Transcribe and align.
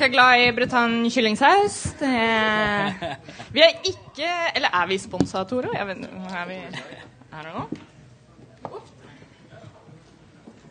folk 0.00 0.08
er 0.08 0.14
glad 0.14 0.40
i 0.40 0.52
Bretagne 0.56 1.10
kyllingsaus. 1.12 1.74
Er... 2.00 2.92
vi 3.52 3.60
er 3.60 3.74
ikke 3.84 4.30
Eller 4.56 4.72
er 4.72 4.86
vi 4.88 4.98
sponsa, 4.98 5.44
Tore? 5.44 5.68
Jeg 5.74 5.86
vet, 5.86 5.96
er 6.32 6.46
vi 6.48 6.56
Er 6.56 7.44
det 7.44 7.52
noe? 7.54 7.66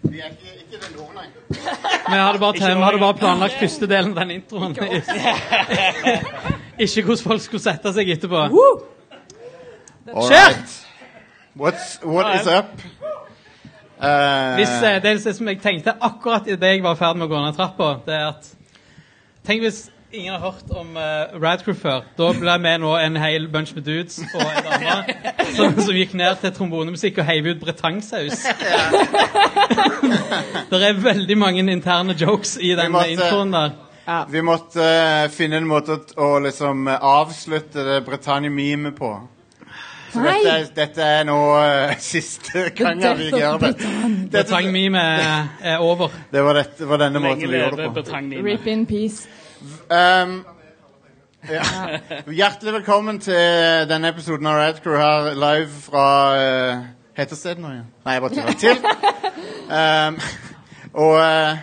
Vi 0.09 0.19
er 0.19 0.31
ikke, 0.31 0.55
ikke 0.63 0.79
den 0.81 0.99
ord. 1.03 1.13
Vi 1.49 2.17
hadde 2.17 2.39
bare, 2.39 2.53
vi 2.53 2.83
hadde 2.83 2.99
bare 2.99 3.13
planlagt 3.13 3.59
første 3.59 3.87
delen 3.87 4.15
av 4.15 4.23
den 4.23 4.31
introen. 4.39 4.73
Ikke 6.79 7.03
hvordan 7.05 7.23
folk 7.23 7.43
skulle 7.43 7.61
sette 7.61 7.93
seg 7.93 8.09
etterpå. 8.15 8.47
Kjørt! 10.09 10.77
What's, 11.59 11.99
what 12.01 12.33
is 12.39 12.47
up? 12.47 12.81
Uh, 13.99 14.55
Hvis, 14.55 14.71
eh, 14.79 15.01
det 15.03 15.11
er 15.11 15.19
det 15.19 15.35
som 15.35 15.47
jeg 15.51 15.59
tenkte 15.61 15.93
akkurat 16.01 16.47
idet 16.47 16.77
jeg 16.77 16.83
var 16.83 16.95
i 16.95 17.01
ferd 17.03 17.19
med 17.19 17.27
å 17.27 17.33
gå 17.33 17.43
ned 17.43 17.57
trappa, 17.59 17.97
det 18.07 18.15
er 18.15 18.29
at 18.31 18.47
Tenk 19.49 19.63
hvis 19.65 19.77
ingen 20.13 20.33
har 20.33 20.39
hørt 20.39 20.69
om 20.77 20.91
uh, 20.93 21.41
Radcrew 21.41 21.73
før. 21.73 22.03
Da 22.17 22.27
ble 22.37 22.53
vi 22.61 22.73
nå 22.83 22.91
en 23.01 23.15
hel 23.17 23.47
bunch 23.49 23.71
med 23.73 23.87
dudes 23.87 24.19
og 24.27 24.43
en 24.45 24.67
dame 24.67 24.97
som, 25.57 25.79
som 25.87 25.97
gikk 25.97 26.13
ned 26.19 26.37
til 26.43 26.53
trombonemusikk 26.53 27.17
og 27.23 27.25
heiv 27.25 27.49
ut 27.49 27.63
bretangsaus. 27.63 28.43
det 30.69 30.81
er 30.91 31.01
veldig 31.01 31.37
mange 31.41 31.65
interne 31.65 32.13
jokes 32.13 32.59
i 32.61 32.75
den 32.77 32.93
måtte- 32.93 33.15
introen 33.15 33.55
der. 33.57 33.73
Vi 34.29 34.45
måtte 34.45 34.85
uh, 34.85 35.25
finne 35.33 35.63
en 35.63 35.69
måte 35.69 35.97
å, 35.97 35.99
å 36.27 36.29
liksom 36.45 36.85
avslutte 36.93 37.87
det 37.89 38.03
Bretagne-memet 38.05 39.01
på. 39.01 39.15
Så 40.13 40.19
dette, 40.25 40.49
er- 40.49 40.69
dette 40.75 41.01
er 41.01 41.23
nå 41.29 41.37
uh, 41.55 41.95
siste 42.11 42.69
gangen 42.75 43.17
vi 43.17 43.29
gjør 43.29 43.57
det. 43.61 43.73
Dette, 43.77 44.29
Bretang-meme 44.31 44.99
er, 44.99 45.49
er 45.61 45.77
over. 45.85 46.09
det 46.31 46.43
var, 46.43 46.53
dette, 46.53 46.87
var 46.89 46.97
denne 47.03 47.19
måten 47.19 47.49
vi 47.51 47.57
gjorde 47.57 47.83
det 47.83 48.05
på. 48.07 48.45
Rip 48.45 48.67
in 48.67 48.85
peace. 48.89 49.27
Um, 49.89 50.45
ja. 51.49 51.63
Hjertelig 52.27 52.73
velkommen 52.73 53.19
til 53.19 53.85
denne 53.89 54.09
episoden 54.09 54.47
av 54.47 54.57
Radcrew 54.59 54.97
her 54.97 55.33
live 55.33 55.69
fra 55.83 56.05
uh, 56.35 56.85
Heter 57.19 57.59
nå 57.59 57.71
igjen? 57.73 57.87
Nei, 58.05 58.13
jeg 58.13 58.21
bare 58.21 58.35
tuller. 58.35 58.53
Til. 58.59 58.77
Um, 59.69 60.19
og 61.05 61.15
uh, 61.19 61.57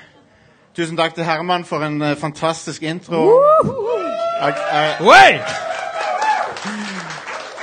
tusen 0.76 0.96
takk 0.96 1.14
til 1.14 1.24
Herman 1.24 1.64
for 1.64 1.84
en 1.86 2.02
uh, 2.02 2.16
fantastisk 2.16 2.82
intro. 2.82 3.42
Jeg, 4.42 4.54
jeg, 4.72 4.96
Oi! 5.00 5.64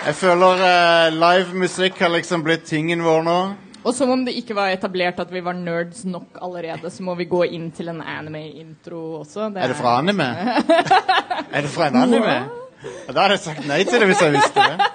Jeg 0.04 0.16
føler 0.20 0.64
uh, 0.64 1.14
live 1.16 1.54
musikk 1.56 2.00
har 2.04 2.12
liksom 2.12 2.44
blitt 2.44 2.66
tingen 2.68 3.04
vår 3.06 3.24
nå. 3.24 3.38
Og 3.84 3.96
som 3.96 4.12
om 4.14 4.24
det 4.24 4.36
ikke 4.40 4.56
var 4.56 4.72
etablert 4.72 5.20
at 5.20 5.32
vi 5.32 5.42
var 5.44 5.56
nerds 5.56 6.04
nok 6.08 6.40
allerede, 6.44 6.92
så 6.92 7.04
må 7.04 7.16
vi 7.20 7.28
gå 7.28 7.44
inn 7.56 7.70
til 7.76 7.92
en 7.92 8.02
anime-intro 8.02 9.20
også. 9.22 9.50
Er 9.56 9.72
det 9.72 9.80
fra 9.80 9.98
anime? 10.00 10.28
er 11.56 11.66
det 11.66 11.72
fra 11.72 11.88
en 11.88 12.00
anime? 12.04 12.36
Ja, 12.84 13.14
da 13.14 13.26
hadde 13.26 13.38
jeg 13.38 13.44
sagt 13.46 13.68
nei 13.68 13.82
til 13.88 14.00
det 14.00 14.12
hvis 14.12 14.24
jeg 14.24 14.36
visste 14.36 14.68
det. 14.72 14.92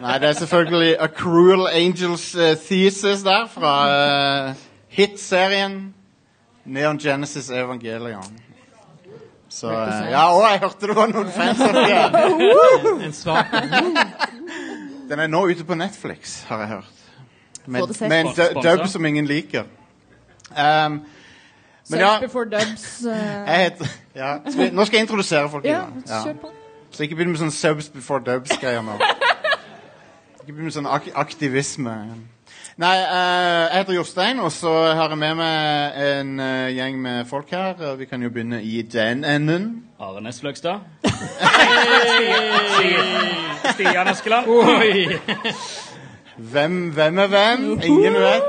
Nei, 0.00 0.16
det 0.20 0.28
er 0.28 0.38
selvfølgelig 0.40 0.94
A 1.00 1.08
Cruel 1.08 1.68
Angels 1.72 2.30
uh, 2.36 2.54
Thesis 2.60 3.24
der, 3.24 3.46
fra 3.52 3.74
uh, 3.88 4.64
hit-serien 4.92 5.94
Neon 6.64 6.98
Genesis 7.00 7.50
Evangelion. 7.50 8.43
Så 9.54 9.70
uh, 9.70 10.10
Ja, 10.10 10.24
å, 10.34 10.42
jeg 10.50 10.60
hørte 10.64 10.90
det 10.90 10.96
var 10.98 11.10
noen 11.12 11.30
fans 11.30 11.60
av 11.62 11.76
det. 11.78 13.04
En 13.06 13.14
svak 13.14 13.52
Den 15.08 15.20
er 15.20 15.30
nå 15.30 15.44
ute 15.46 15.66
på 15.68 15.76
Netflix, 15.78 16.40
har 16.48 16.64
jeg 16.64 16.68
hørt. 16.68 17.02
Med, 17.66 17.94
med 18.08 18.18
en 18.18 18.32
du- 18.34 18.60
dub 18.64 18.86
som 18.88 19.06
ingen 19.06 19.26
liker. 19.28 19.68
Um, 20.50 21.04
men 21.90 22.00
ja, 22.00 22.06
Search 22.06 22.20
before 22.20 22.44
dubs. 22.50 23.04
eh, 23.04 23.46
jeg 23.46 23.62
heter 23.64 23.86
ja. 24.14 24.38
skal 24.50 24.64
vi, 24.64 24.70
Nå 24.70 24.84
skal 24.84 24.96
jeg 24.96 25.02
introdusere 25.06 25.50
folk. 25.50 25.64
ja, 25.64 25.70
igjen. 25.70 26.04
Ja. 26.08 26.22
kjør 26.24 26.38
på. 26.40 26.52
Så 26.90 27.02
ikke 27.02 27.18
begynn 27.18 27.32
med 27.34 27.40
sånn 27.42 27.52
subs 27.52 27.88
before 27.92 28.22
dubs-greier 28.24 28.82
nå. 28.86 28.94
Ikke 30.44 30.52
begynn 30.52 30.68
med 30.68 30.76
sånn 30.76 30.86
ak 30.86 31.08
aktivisme. 31.18 31.94
Nei, 32.74 32.96
eh, 32.98 33.68
jeg 33.70 33.78
heter 33.84 33.94
Jostein, 33.94 34.40
og 34.42 34.50
så 34.52 34.70
har 34.98 35.12
jeg 35.12 35.18
med 35.18 35.36
meg 35.38 35.98
en 36.04 36.30
eh, 36.42 36.72
gjeng 36.74 36.96
med 36.98 37.28
folk 37.30 37.50
her. 37.54 37.74
og 37.78 37.98
Vi 38.00 38.08
kan 38.10 38.22
jo 38.22 38.30
begynne 38.34 38.58
i 38.66 38.80
den 38.82 39.20
enden. 39.24 39.84
Are 40.00 40.20
Næss 40.20 40.40
Fløgstad. 40.42 40.80
Stian 43.74 44.08
Askeland. 44.10 44.46
Oi! 44.48 45.06
Hvem, 46.36 46.90
hvem 46.90 47.18
er 47.18 47.26
hvem? 47.26 47.62
Ingen 47.82 48.14
vet. 48.14 48.42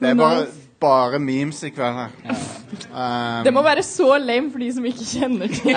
Det 0.00 0.10
er 0.10 0.14
bare, 0.14 0.46
bare 0.80 1.18
memes 1.18 1.62
i 1.66 1.70
kveld 1.74 1.98
her. 1.98 2.14
Um, 2.94 3.44
Det 3.44 3.52
må 3.54 3.62
være 3.62 3.82
så 3.82 4.18
lame 4.22 4.52
for 4.52 4.58
de 4.62 4.70
som 4.74 4.84
ikke 4.86 5.04
kjenner 5.04 5.46
til 5.50 5.74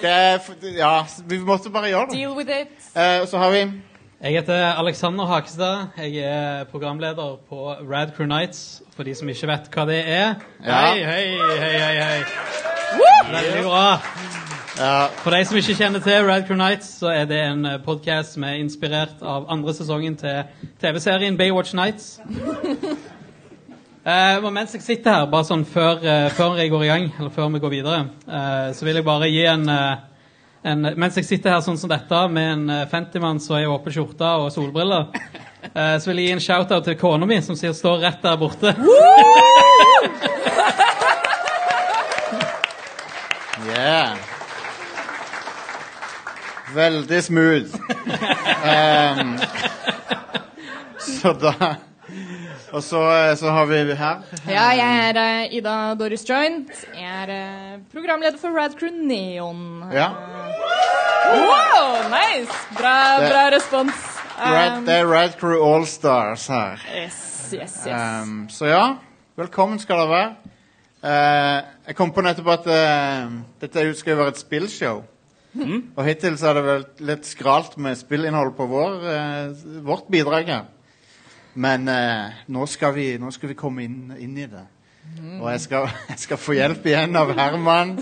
det 0.00 0.10
er, 0.10 0.38
Ja, 0.76 1.04
vi 1.26 1.38
måtte 1.38 1.70
bare 1.70 1.88
gjøre 1.92 2.06
det. 2.10 2.18
Deal 2.18 2.34
with 2.36 2.50
it. 2.50 2.90
Og 3.22 3.28
så 3.28 3.38
har 3.38 3.50
vi 3.50 3.62
Jeg 4.22 4.32
heter 4.32 4.54
Alexander 4.54 5.24
Hakestad. 5.24 5.86
Jeg 5.96 6.16
er 6.16 6.64
programleder 6.64 7.38
på 7.48 7.72
Rad 7.72 8.10
Crew 8.16 8.26
Nights. 8.26 8.82
For 8.96 9.02
de 9.02 9.14
som 9.14 9.28
ikke 9.32 9.48
vet 9.48 9.70
hva 9.72 9.86
det 9.88 9.96
er. 10.04 10.34
Ja. 10.60 10.80
Hei, 10.90 10.98
hei, 11.08 11.22
hei, 11.60 11.70
hei, 11.80 12.02
hei. 12.04 12.18
Veldig 13.30 13.62
bra. 13.64 13.86
ja, 14.76 15.06
For 15.22 15.32
de 15.32 15.40
som 15.48 15.56
ikke 15.56 15.78
kjenner 15.78 16.04
til 16.04 16.28
Rad 16.28 16.44
Crew 16.44 16.60
Nights, 16.60 16.90
så 17.00 17.08
er 17.14 17.24
det 17.24 17.40
en 17.46 17.64
podkast 17.84 18.36
som 18.36 18.44
er 18.44 18.60
inspirert 18.60 19.24
av 19.24 19.48
andre 19.48 19.72
sesongen 19.74 20.20
til 20.20 20.68
TV-serien 20.84 21.40
Baywatch 21.40 21.72
Nights. 21.74 22.20
Uh, 24.00 24.46
mens 24.48 24.72
jeg 24.72 24.80
sitter 24.80 25.12
her, 25.12 25.26
bare 25.28 25.44
sånn 25.44 25.66
før, 25.68 25.98
uh, 26.00 26.30
før 26.32 26.54
jeg 26.56 26.70
går 26.72 26.84
i 26.86 26.88
gang, 26.88 27.02
eller 27.18 27.32
før 27.34 27.50
vi 27.52 27.58
går 27.60 27.72
videre, 27.74 27.98
uh, 28.24 28.70
så 28.72 28.86
vil 28.86 28.96
jeg 28.96 29.04
bare 29.04 29.28
gi 29.28 29.42
en, 29.44 29.66
eh, 29.68 29.98
en 30.62 30.82
Mens 31.00 31.16
jeg 31.16 31.24
sitter 31.24 31.54
her 31.54 31.62
sånn 31.64 31.78
som 31.80 31.90
dette, 31.90 32.22
med 32.32 32.52
en 32.52 32.64
uh, 32.68 32.88
Fentyman 32.90 33.40
som 33.40 33.56
er 33.56 33.64
i 33.64 33.70
åpen 33.70 33.94
skjorte 33.94 34.32
og 34.42 34.50
solbriller, 34.52 35.08
eh, 35.72 35.96
så 35.96 36.10
vil 36.10 36.20
jeg 36.20 36.28
gi 36.28 36.34
en 36.36 36.42
shout-out 36.44 36.84
til 36.84 36.98
kona 37.00 37.28
mi, 37.28 37.40
som 37.44 37.56
sier, 37.56 37.72
står 37.76 38.04
rett 38.04 38.20
der 38.24 38.36
borte. 38.40 38.74
Yeah. 43.70 44.16
Veldig 46.74 47.22
smooth. 47.24 47.74
um, 48.72 49.38
så 51.00 51.32
da 51.32 51.74
Og 52.70 52.82
så, 52.86 53.00
eh, 53.10 53.34
så 53.36 53.50
har 53.50 53.66
vi 53.66 53.78
her 53.98 54.20
Ja, 54.46 54.68
jeg 54.78 55.08
er 55.10 55.18
uh, 55.18 55.54
Ida 55.56 55.94
Doris 55.98 56.22
Joint. 56.28 56.70
Jeg 56.94 57.26
er 57.26 57.32
uh, 57.74 57.80
programleder 57.92 58.38
for 58.38 58.54
Radcrew 58.54 58.92
Neon. 58.94 59.82
Ja. 59.92 60.10
Wow, 61.30 62.06
nice! 62.12 62.52
Bra, 62.78 62.94
Det- 63.20 63.30
bra 63.32 63.48
respons. 63.56 64.06
Rad, 64.40 64.78
Um, 64.78 64.84
det 64.86 64.94
er 64.94 65.04
Rad 65.06 65.34
Crew 65.38 65.60
Allstars 65.74 66.46
her. 66.48 66.78
yes, 66.96 67.50
yes, 67.52 67.74
yes. 67.86 68.22
Um, 68.24 68.46
så 68.48 68.66
ja, 68.66 68.94
velkommen 69.36 69.78
skal 69.78 69.98
dere 70.00 70.08
være. 70.08 70.30
Uh, 71.04 71.66
jeg 71.86 71.96
kom 71.96 72.12
på 72.12 72.22
nettopp 72.24 72.48
at 72.54 72.64
dette 73.60 73.84
skal 73.98 74.14
jo 74.14 74.16
være 74.22 74.32
et 74.32 74.38
spillshow. 74.40 75.02
Og 75.96 76.04
hittil 76.06 76.38
så 76.38 76.48
er 76.48 76.54
det 76.54 76.64
vel 76.64 76.84
litt 77.10 77.26
skralt 77.26 77.76
med 77.76 77.98
spillinnhold 77.98 78.54
på 78.56 78.66
vår, 78.70 79.00
vårt 79.84 80.06
bidrag 80.08 80.46
her. 80.48 80.64
Men 81.54 81.88
eh, 81.88 82.30
nå, 82.46 82.66
skal 82.66 82.94
vi, 82.94 83.18
nå 83.18 83.30
skal 83.30 83.48
vi 83.48 83.58
komme 83.58 83.84
inn, 83.84 84.12
inn 84.18 84.36
i 84.38 84.46
det. 84.46 84.66
Og 85.40 85.50
jeg 85.50 85.60
skal, 85.60 85.88
jeg 86.12 86.18
skal 86.18 86.38
få 86.38 86.58
hjelp 86.58 86.86
igjen 86.86 87.16
av 87.18 87.32
Herman 87.36 87.96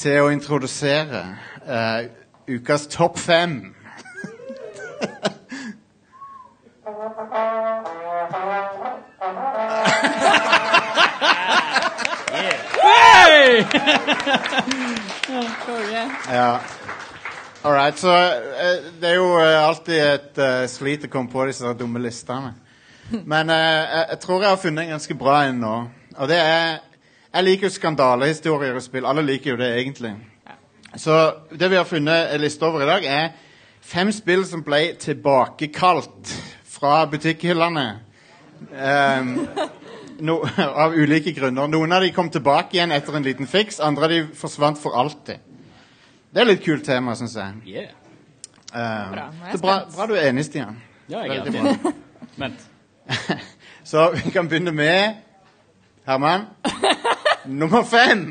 til 0.00 0.24
å 0.24 0.32
introdusere 0.34 1.24
eh, 1.66 2.08
ukas 2.50 2.88
topp 2.90 3.18
fem. 3.18 3.74
yeah. 12.30 12.66
Konge. 15.66 16.10
Ja. 16.32 16.60
All 17.62 17.72
right, 17.72 17.98
så 17.98 18.08
uh, 18.08 19.00
Det 19.00 19.08
er 19.08 19.14
jo 19.18 19.34
eh, 19.36 19.68
alltid 19.68 19.98
et 20.00 20.38
uh, 20.40 20.66
slit 20.68 21.02
å 21.04 21.10
komme 21.12 21.28
på 21.28 21.44
disse 21.44 21.74
dumme 21.76 22.00
listene. 22.00 22.54
Men 23.32 23.52
jeg, 23.52 24.06
jeg 24.14 24.18
tror 24.22 24.40
jeg 24.40 24.48
har 24.48 24.62
funnet 24.62 24.86
en 24.86 24.94
ganske 24.94 25.16
bra 25.20 25.42
en 25.44 25.60
nå. 25.60 25.72
Og 26.16 26.30
det 26.30 26.38
er 26.40 26.78
Jeg 27.34 27.44
liker 27.44 27.68
jo 27.68 27.74
skandalehistorier 27.74 28.78
og 28.78 28.82
spill. 28.82 29.04
Alle 29.06 29.22
liker 29.22 29.52
jo 29.52 29.58
det, 29.60 29.68
egentlig. 29.76 30.14
Så 30.96 31.18
det 31.52 31.68
vi 31.70 31.76
har 31.76 31.84
funnet 31.84 32.32
en 32.32 32.40
liste 32.40 32.64
over 32.66 32.82
i 32.82 32.88
dag, 32.88 33.04
er 33.04 33.28
fem 33.80 34.08
spill 34.12 34.42
som 34.48 34.64
ble 34.66 34.96
tilbakekalt 34.98 36.32
fra 36.64 37.04
butikkhyllene. 37.12 37.86
Um, 38.72 39.30
no, 40.26 40.40
av 40.86 40.96
ulike 40.96 41.36
grunner. 41.36 41.68
Noen 41.68 41.92
av 41.92 42.02
de 42.02 42.10
kom 42.16 42.32
tilbake 42.32 42.80
igjen 42.80 42.96
etter 42.96 43.20
en 43.20 43.28
liten 43.28 43.46
fiks, 43.46 43.78
andre 43.84 44.08
av 44.08 44.16
de 44.16 44.24
forsvant 44.40 44.80
for 44.80 44.96
alltid. 44.98 45.49
Det 46.30 46.40
er 46.40 46.46
litt 46.46 46.60
kult 46.62 46.84
tema, 46.86 47.16
syns 47.18 47.34
jeg. 47.34 47.54
Yeah. 47.66 47.90
Um, 48.70 49.10
Bra, 49.10 49.24
jeg 49.48 49.56
er 49.56 49.62
bra, 49.64 49.72
bra 49.90 50.04
du 50.06 50.12
er 50.14 50.28
enig, 50.28 50.44
Stian. 50.46 50.76
Ja, 51.10 51.24
jeg 51.26 51.40
er 51.42 51.56
enig. 51.58 51.94
Vent. 52.38 52.60
Så 53.90 54.04
vi 54.14 54.30
kan 54.30 54.46
begynne 54.48 54.70
med 54.72 55.16
Herman. 56.06 56.44
Nummer 57.60 57.82
fem. 57.82 58.28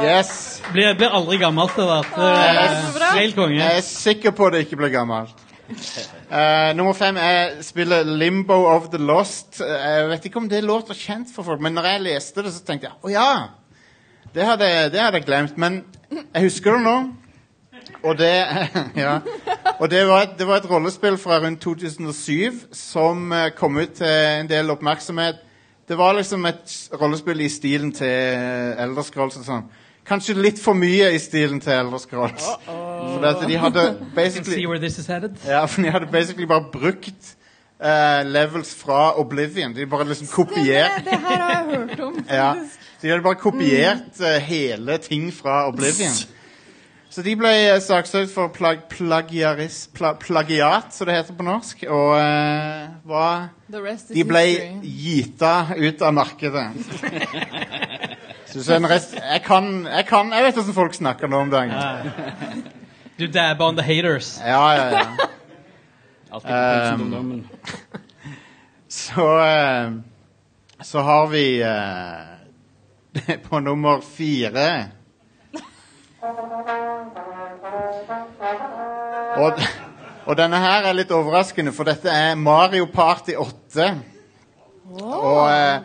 Yes. 0.00 0.62
Blir, 0.72 0.94
blir 0.96 1.12
aldri 1.12 1.36
gammelt, 1.42 1.76
det 1.76 1.84
der. 1.90 2.08
Det 2.08 2.24
det 2.24 2.48
er 2.48 2.62
er 2.62 2.80
så 2.86 2.96
bra. 2.96 3.12
Helt 3.18 3.36
konge. 3.36 3.60
Jeg 3.60 3.76
er 3.76 3.84
sikker 3.84 4.32
på 4.38 4.48
det 4.54 4.64
ikke 4.64 4.80
blir 4.80 4.94
gammelt. 4.96 5.44
Uh, 5.68 6.72
nummer 6.76 6.94
fem 6.96 7.16
er 7.20 7.58
spillet 7.60 8.06
Limbo 8.08 8.62
of 8.72 8.88
the 8.88 8.98
Lost. 8.98 9.60
Uh, 9.60 9.68
Jeg 9.68 10.08
vet 10.08 10.24
ikke 10.30 10.40
om 10.40 10.48
det 10.48 10.64
låter 10.64 10.96
kjent 10.96 11.28
for 11.34 11.44
folk, 11.44 11.60
men 11.60 11.76
når 11.76 11.92
jeg 11.92 12.04
leste 12.06 12.42
det, 12.46 12.54
så 12.56 12.64
tenkte 12.64 12.88
jeg 12.88 12.96
å 13.04 13.12
ja! 13.12 13.30
Det 14.34 14.44
hadde, 14.44 14.68
det 14.92 15.00
hadde 15.00 15.20
jeg 15.20 15.24
glemt. 15.24 15.58
Men 15.58 15.84
jeg 16.10 16.42
husker 16.42 16.76
det 16.76 16.82
nå. 16.82 16.96
Og 18.02 18.18
det, 18.18 18.30
ja. 18.96 19.18
og 19.78 19.90
det 19.90 20.04
var 20.06 20.22
et, 20.22 20.38
det 20.38 20.46
var 20.46 20.56
et 20.60 20.70
rollespill 20.70 21.18
fra 21.18 21.38
rundt 21.42 21.60
2007 21.60 22.52
som 22.72 23.32
eh, 23.32 23.50
kom 23.56 23.76
ut 23.76 23.98
til 23.98 24.06
en 24.06 24.48
del 24.50 24.70
oppmerksomhet. 24.70 25.40
Det 25.88 25.98
var 25.98 26.12
liksom 26.12 26.46
et 26.46 26.74
rollespill 27.00 27.40
i 27.40 27.48
stilen 27.48 27.92
til 27.92 28.06
Elderscrolls 28.78 29.40
og 29.40 29.46
sånn. 29.46 29.68
Kanskje 30.08 30.38
litt 30.40 30.60
for 30.60 30.76
mye 30.76 31.10
i 31.12 31.18
stilen 31.20 31.60
til 31.60 31.74
Elder 31.74 32.00
Scrolls. 32.00 32.46
For 32.64 33.24
at 33.28 33.42
de 33.44 33.58
hadde 33.60 33.82
basically 34.16 34.62
ja, 34.64 35.64
for 35.66 35.84
de 35.84 35.90
hadde 35.92 36.08
basically 36.12 36.46
bare 36.48 36.64
brukt 36.72 37.34
uh, 37.82 38.24
levels 38.24 38.72
fra 38.74 39.18
Oblivion. 39.20 39.74
De 39.76 39.86
bare 39.86 40.08
liksom 40.08 40.30
kopiert 40.32 41.04
Det 41.04 41.18
her 41.26 41.42
har 41.42 41.52
jeg 41.52 41.76
hørt 41.76 42.00
om. 42.00 42.16
faktisk. 42.28 42.80
Så 42.80 42.87
de 43.02 43.10
hadde 43.10 43.22
bare 43.22 43.38
kopiert 43.38 44.20
eh, 44.20 44.40
hele 44.42 44.98
ting 44.98 45.30
fra 45.34 45.66
Oblivion. 45.68 46.14
Så 47.10 47.22
de 47.24 47.32
ble 47.40 47.50
uh, 47.72 47.78
saksøkt 47.80 48.28
for 48.34 48.50
plag 48.52 48.82
plagiaris, 48.90 49.86
pla 49.96 50.12
plagiat, 50.20 50.90
som 50.92 51.08
det 51.08 51.14
heter 51.16 51.36
på 51.38 51.46
norsk. 51.46 51.86
Og 51.88 52.10
eh, 52.18 52.90
var 53.08 53.48
The 53.72 53.80
rest 53.80 54.10
is 54.10 54.18
De 54.18 54.24
ble 54.28 54.42
history. 54.44 54.92
gita 55.06 55.52
ut 55.78 56.02
av 56.04 56.14
markedet. 56.14 56.66
Så, 58.48 58.62
så 58.64 58.78
en 58.78 58.86
rest, 58.88 59.10
jeg, 59.12 59.42
kan, 59.44 59.66
jeg 59.84 60.06
kan 60.08 60.30
Jeg 60.32 60.44
vet 60.46 60.54
hvordan 60.56 60.74
folk 60.74 60.94
snakker 60.96 61.28
nå 61.28 61.42
om 61.44 61.50
dagen. 61.52 62.62
Du 63.20 63.26
dabber 63.26 63.66
on 63.66 63.76
the 63.76 63.84
haters. 63.84 64.38
Ja, 64.40 64.62
ja, 64.72 64.86
ja. 64.94 65.28
Alltid 66.32 66.50
Um. 67.18 67.48
Så 68.88 69.26
eh, 69.44 69.92
Så 70.80 70.98
har 70.98 71.26
vi 71.26 71.60
eh, 71.60 72.37
på 73.48 73.60
nummer 73.60 74.00
fire 74.04 74.68
og, 79.38 79.60
og 80.26 80.36
denne 80.38 80.58
her 80.58 80.88
er 80.88 80.96
litt 80.96 81.12
overraskende, 81.14 81.72
for 81.74 81.88
dette 81.88 82.10
er 82.10 82.34
Mario 82.38 82.88
Party 82.90 83.36
8. 83.38 83.88
Og, 84.98 85.42
eh, 85.52 85.78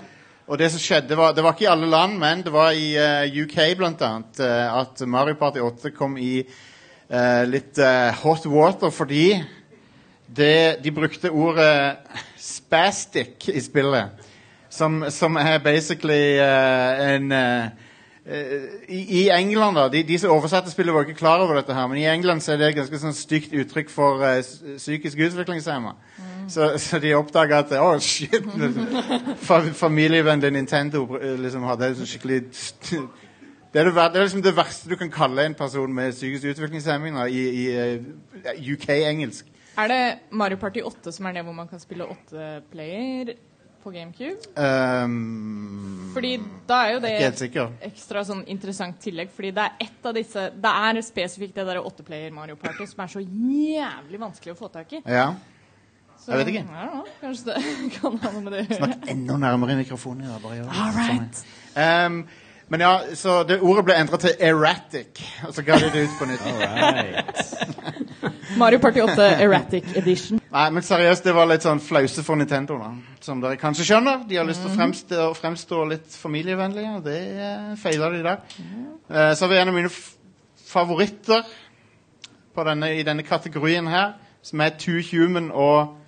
og 0.48 0.60
det 0.60 0.72
som 0.74 0.82
skjedde 0.82 1.18
var, 1.20 1.36
Det 1.36 1.44
var 1.44 1.54
ikke 1.54 1.68
i 1.68 1.72
alle 1.72 1.90
land, 1.90 2.18
men 2.20 2.42
det 2.44 2.54
var 2.54 2.72
i 2.72 2.96
eh, 2.98 3.42
UK 3.44 3.78
blant 3.78 4.02
annet 4.02 4.42
eh, 4.42 4.78
at 4.82 5.06
Mario 5.06 5.38
Party 5.40 5.62
8 5.62 5.94
kom 5.94 6.18
i 6.18 6.42
uh, 6.44 7.44
litt 7.46 7.78
uh, 7.78 8.10
hot 8.24 8.48
water 8.50 8.90
fordi 8.90 9.44
det, 10.26 10.82
de 10.82 10.92
brukte 10.92 11.30
ordet 11.30 12.00
spastic 12.40 13.52
i 13.54 13.62
spillet. 13.62 14.32
Som, 14.74 15.04
som 15.14 15.36
er 15.38 15.60
basically 15.62 16.40
uh, 16.42 17.10
en 17.14 17.32
eh, 17.32 17.66
eh, 18.26 18.64
i, 18.88 19.02
I 19.20 19.30
England, 19.30 19.78
da 19.78 19.84
de, 19.94 20.02
de 20.08 20.18
som 20.18 20.34
oversatte 20.34 20.72
spillet, 20.74 20.94
var 20.96 21.06
ikke 21.06 21.20
klar 21.20 21.44
over 21.44 21.60
dette, 21.60 21.76
her, 21.78 21.88
men 21.88 22.00
i 22.02 22.08
England 22.10 22.42
så 22.42 22.56
er 22.56 22.58
det 22.58 22.72
et 22.72 22.80
ganske 22.80 23.02
sånn 23.04 23.14
stygt 23.14 23.54
uttrykk 23.54 23.94
for 23.94 24.24
psykisk 24.80 25.22
utviklingshemma. 25.28 25.94
Så, 26.50 26.72
så 26.82 27.00
de 27.00 27.14
oppdaga 27.16 27.62
at 27.62 27.76
Å, 27.78 27.92
shit! 28.02 28.34
liksom. 28.64 29.70
Familievennlig 29.78 30.52
Nintendo 30.58 31.06
liksom 31.22 31.70
hadde 31.70 31.94
et 31.94 32.02
sånn 32.02 32.10
skikkelig 32.10 32.42
det 33.74 33.82
er, 33.82 33.88
det, 33.90 33.94
det 33.96 34.20
er 34.20 34.28
liksom 34.28 34.44
det 34.46 34.58
verste 34.58 34.90
du 34.90 34.98
kan 34.98 35.10
kalle 35.14 35.48
en 35.48 35.56
person 35.58 35.94
med 35.94 36.14
psykisk 36.14 36.52
utviklingshemming 36.52 37.16
da, 37.18 37.24
i, 37.26 37.46
i 37.64 38.74
UK-engelsk. 38.74 39.48
Er 39.82 39.90
det 39.90 40.04
Mario 40.30 40.60
Party 40.62 40.84
8 40.86 41.14
som 41.14 41.26
er 41.26 41.40
det 41.40 41.46
hvor 41.48 41.56
man 41.58 41.70
kan 41.70 41.82
spille 41.82 42.06
åtte 42.06 42.62
player 42.70 43.34
på 43.84 43.92
GameCube? 43.94 44.50
Um, 44.56 46.12
Fordi 46.16 46.34
da 46.70 46.80
er 46.86 46.94
jo 46.96 47.02
det 47.04 47.14
et 47.20 47.42
ekstra 47.90 48.24
sånn 48.28 48.44
interessant 48.52 49.00
tillegg, 49.04 49.32
fordi 49.34 49.54
det 49.56 49.66
er 49.66 49.88
ett 49.88 50.06
av 50.08 50.16
disse 50.18 50.46
Det 50.56 50.76
er 50.88 51.02
spesifikt 51.06 51.58
det 51.60 51.66
der 51.68 51.82
åtteplayer 51.84 52.32
Mario 52.36 52.56
Party 52.60 52.88
som 52.90 53.04
er 53.04 53.12
så 53.12 53.24
jævlig 53.24 54.22
vanskelig 54.22 54.56
å 54.56 54.60
få 54.60 54.72
tak 54.74 54.96
i. 55.00 55.04
Ja. 55.04 55.34
Så, 56.24 56.32
Jeg 56.32 56.40
vet 56.40 56.54
ikke. 56.54 56.64
Ja, 56.72 57.02
kanskje 57.20 57.52
det 57.52 57.62
kan 57.98 58.16
ha 58.24 58.32
noe 58.32 58.44
med 58.46 58.54
det 58.56 58.62
å 58.62 58.64
gjøre. 58.64 58.80
Snakk 58.80 59.10
enda 59.12 59.38
nærmere 59.44 59.76
mikrofonen. 59.82 60.30
Da, 60.32 60.40
bare 60.40 60.62
gjør 60.62 60.70
det. 60.70 60.78
All 60.80 60.96
right. 60.96 61.42
Sånn, 61.74 62.22
um, 62.24 62.43
men 62.74 62.82
ja, 62.82 62.94
så 63.14 63.44
det 63.46 63.60
ordet 63.62 63.84
ble 63.86 63.96
endret 64.02 64.24
til 64.26 64.40
erratic, 64.42 65.20
og 65.46 65.52
så 65.54 65.62
ga 65.62 65.76
de 65.78 65.92
det 65.94 66.08
ut 66.08 66.16
på 66.18 66.26
nytt. 66.26 66.48
Mario 68.58 68.80
Party 68.82 69.04
8 69.04 69.28
Erratic 69.46 69.92
Edition. 69.94 70.40
Nei, 70.50 70.64
men 70.74 70.82
seriøst, 70.82 71.22
det 71.22 71.36
var 71.38 71.52
litt 71.52 71.62
sånn 71.68 71.78
flause 71.86 72.24
for 72.26 72.42
Nintendo, 72.42 72.80
da. 72.82 72.90
Som 73.22 73.44
dere 73.46 73.60
kanskje 73.62 73.86
skjønner. 73.92 74.24
De 74.26 74.42
har 74.42 74.50
lyst 74.50 74.66
til 74.66 74.72
å 74.72 74.74
fremstå, 74.74 75.30
fremstå 75.38 75.84
litt 75.92 76.18
familievennlige, 76.18 76.96
og 76.98 77.06
det 77.06 77.20
uh, 77.38 77.72
feiler 77.78 78.18
de 78.18 78.26
der. 78.26 78.42
Uh, 79.06 79.32
så 79.38 79.46
har 79.46 79.54
vi 79.54 79.62
en 79.62 79.70
av 79.76 79.78
mine 79.78 79.94
f 79.94 80.02
favoritter 80.74 81.46
på 82.58 82.66
denne, 82.66 82.96
i 82.98 83.06
denne 83.06 83.22
kategorien 83.22 83.86
her, 83.86 84.16
som 84.42 84.66
er 84.66 84.74
Two 84.82 84.98
Human 85.12 85.52
og 85.54 86.00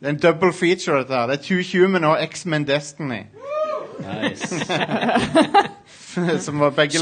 Det 0.00 0.06
er 0.06 0.14
en 0.14 0.20
double 0.22 0.52
feature, 0.54 1.02
dette 1.02 1.12
her. 1.12 1.28
Det 1.28 1.42
er 1.42 1.44
Two 1.44 1.60
Human 1.74 2.08
og 2.08 2.22
X-Men 2.22 2.64
Destiny. 2.64 3.26
Nice. 3.98 4.64
som 6.44 6.58
var 6.58 6.70
begge 6.70 6.98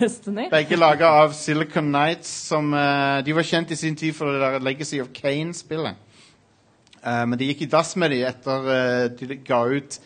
Destiny. 0.00 0.50
Begge 0.50 0.76
laga 0.76 1.06
av 1.06 1.32
Silicon 1.32 1.92
Knights, 1.92 2.48
som 2.48 2.74
uh, 2.74 3.24
De 3.24 3.34
var 3.34 3.42
kjent 3.42 3.70
i 3.70 3.76
sin 3.76 3.96
tid 3.96 4.14
for 4.14 4.32
det 4.32 4.40
der 4.40 4.58
Legacy 4.58 5.00
of 5.00 5.08
Kane-spillet. 5.14 5.94
Uh, 7.06 7.26
men 7.26 7.38
de 7.38 7.44
gikk 7.50 7.62
i 7.66 7.70
dass 7.70 7.96
med 7.96 8.10
de 8.10 8.22
etter 8.26 8.68
uh, 8.68 9.10
de 9.10 9.36
ga 9.46 9.64
ut 9.64 10.00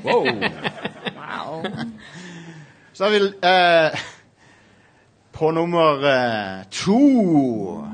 Wow. 0.04 0.26
Wow. 0.26 1.66
Så 2.94 3.04
har 3.04 3.12
vi 3.12 3.20
eh, 3.26 4.00
På 5.32 5.52
nummer 5.52 6.04
eh, 6.06 6.64
to 6.72 7.88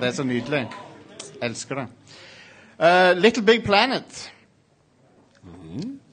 det 0.00 0.08
er 0.08 0.12
så 0.12 0.24
nydelig. 0.24 0.66
Elsker 1.42 1.74
det. 1.80 1.86
Eh, 2.78 3.16
Little 3.16 3.42
Big 3.42 3.64
Planet. 3.64 4.32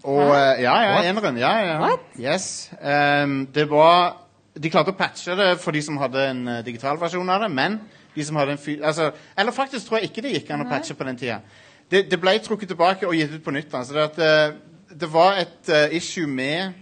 Og 0.03 0.21
eh, 0.35 0.61
Ja, 0.63 0.75
ja, 0.81 1.03
eneren. 1.09 1.37
Ja, 1.37 1.51
ja. 1.59 1.89
Yes. 2.19 2.71
Ehm, 2.81 3.45
det 3.55 3.69
var 3.69 4.17
De 4.55 4.69
klarte 4.69 4.93
å 4.93 4.97
patche 4.97 5.35
det 5.35 5.57
for 5.59 5.73
de 5.73 5.81
som 5.81 5.97
hadde 5.97 6.25
en 6.29 6.47
eh, 6.47 6.63
digital 6.65 6.99
versjon 7.01 7.29
av 7.29 7.41
det, 7.41 7.49
men 7.49 7.79
de 8.13 8.25
som 8.25 8.37
hadde 8.37 8.53
en 8.53 8.61
fy... 8.61 8.75
Altså, 8.85 9.07
eller 9.37 9.51
faktisk 9.51 9.87
tror 9.87 9.97
jeg 9.97 10.11
ikke 10.11 10.21
det 10.21 10.33
gikk 10.35 10.51
an 10.53 10.61
å 10.61 10.69
patche 10.69 10.93
på 10.93 11.07
den 11.07 11.17
tida. 11.17 11.39
Det, 11.89 12.03
det 12.11 12.19
ble 12.21 12.35
trukket 12.37 12.69
tilbake 12.69 13.07
og 13.09 13.15
gitt 13.17 13.33
ut 13.33 13.41
på 13.43 13.53
nytt. 13.55 13.73
Altså, 13.73 13.95
det, 13.97 14.03
at, 14.11 14.19
eh, 14.21 14.72
det 14.99 15.09
var 15.11 15.37
et 15.41 15.69
uh, 15.71 15.95
issue 15.95 16.27
med 16.27 16.73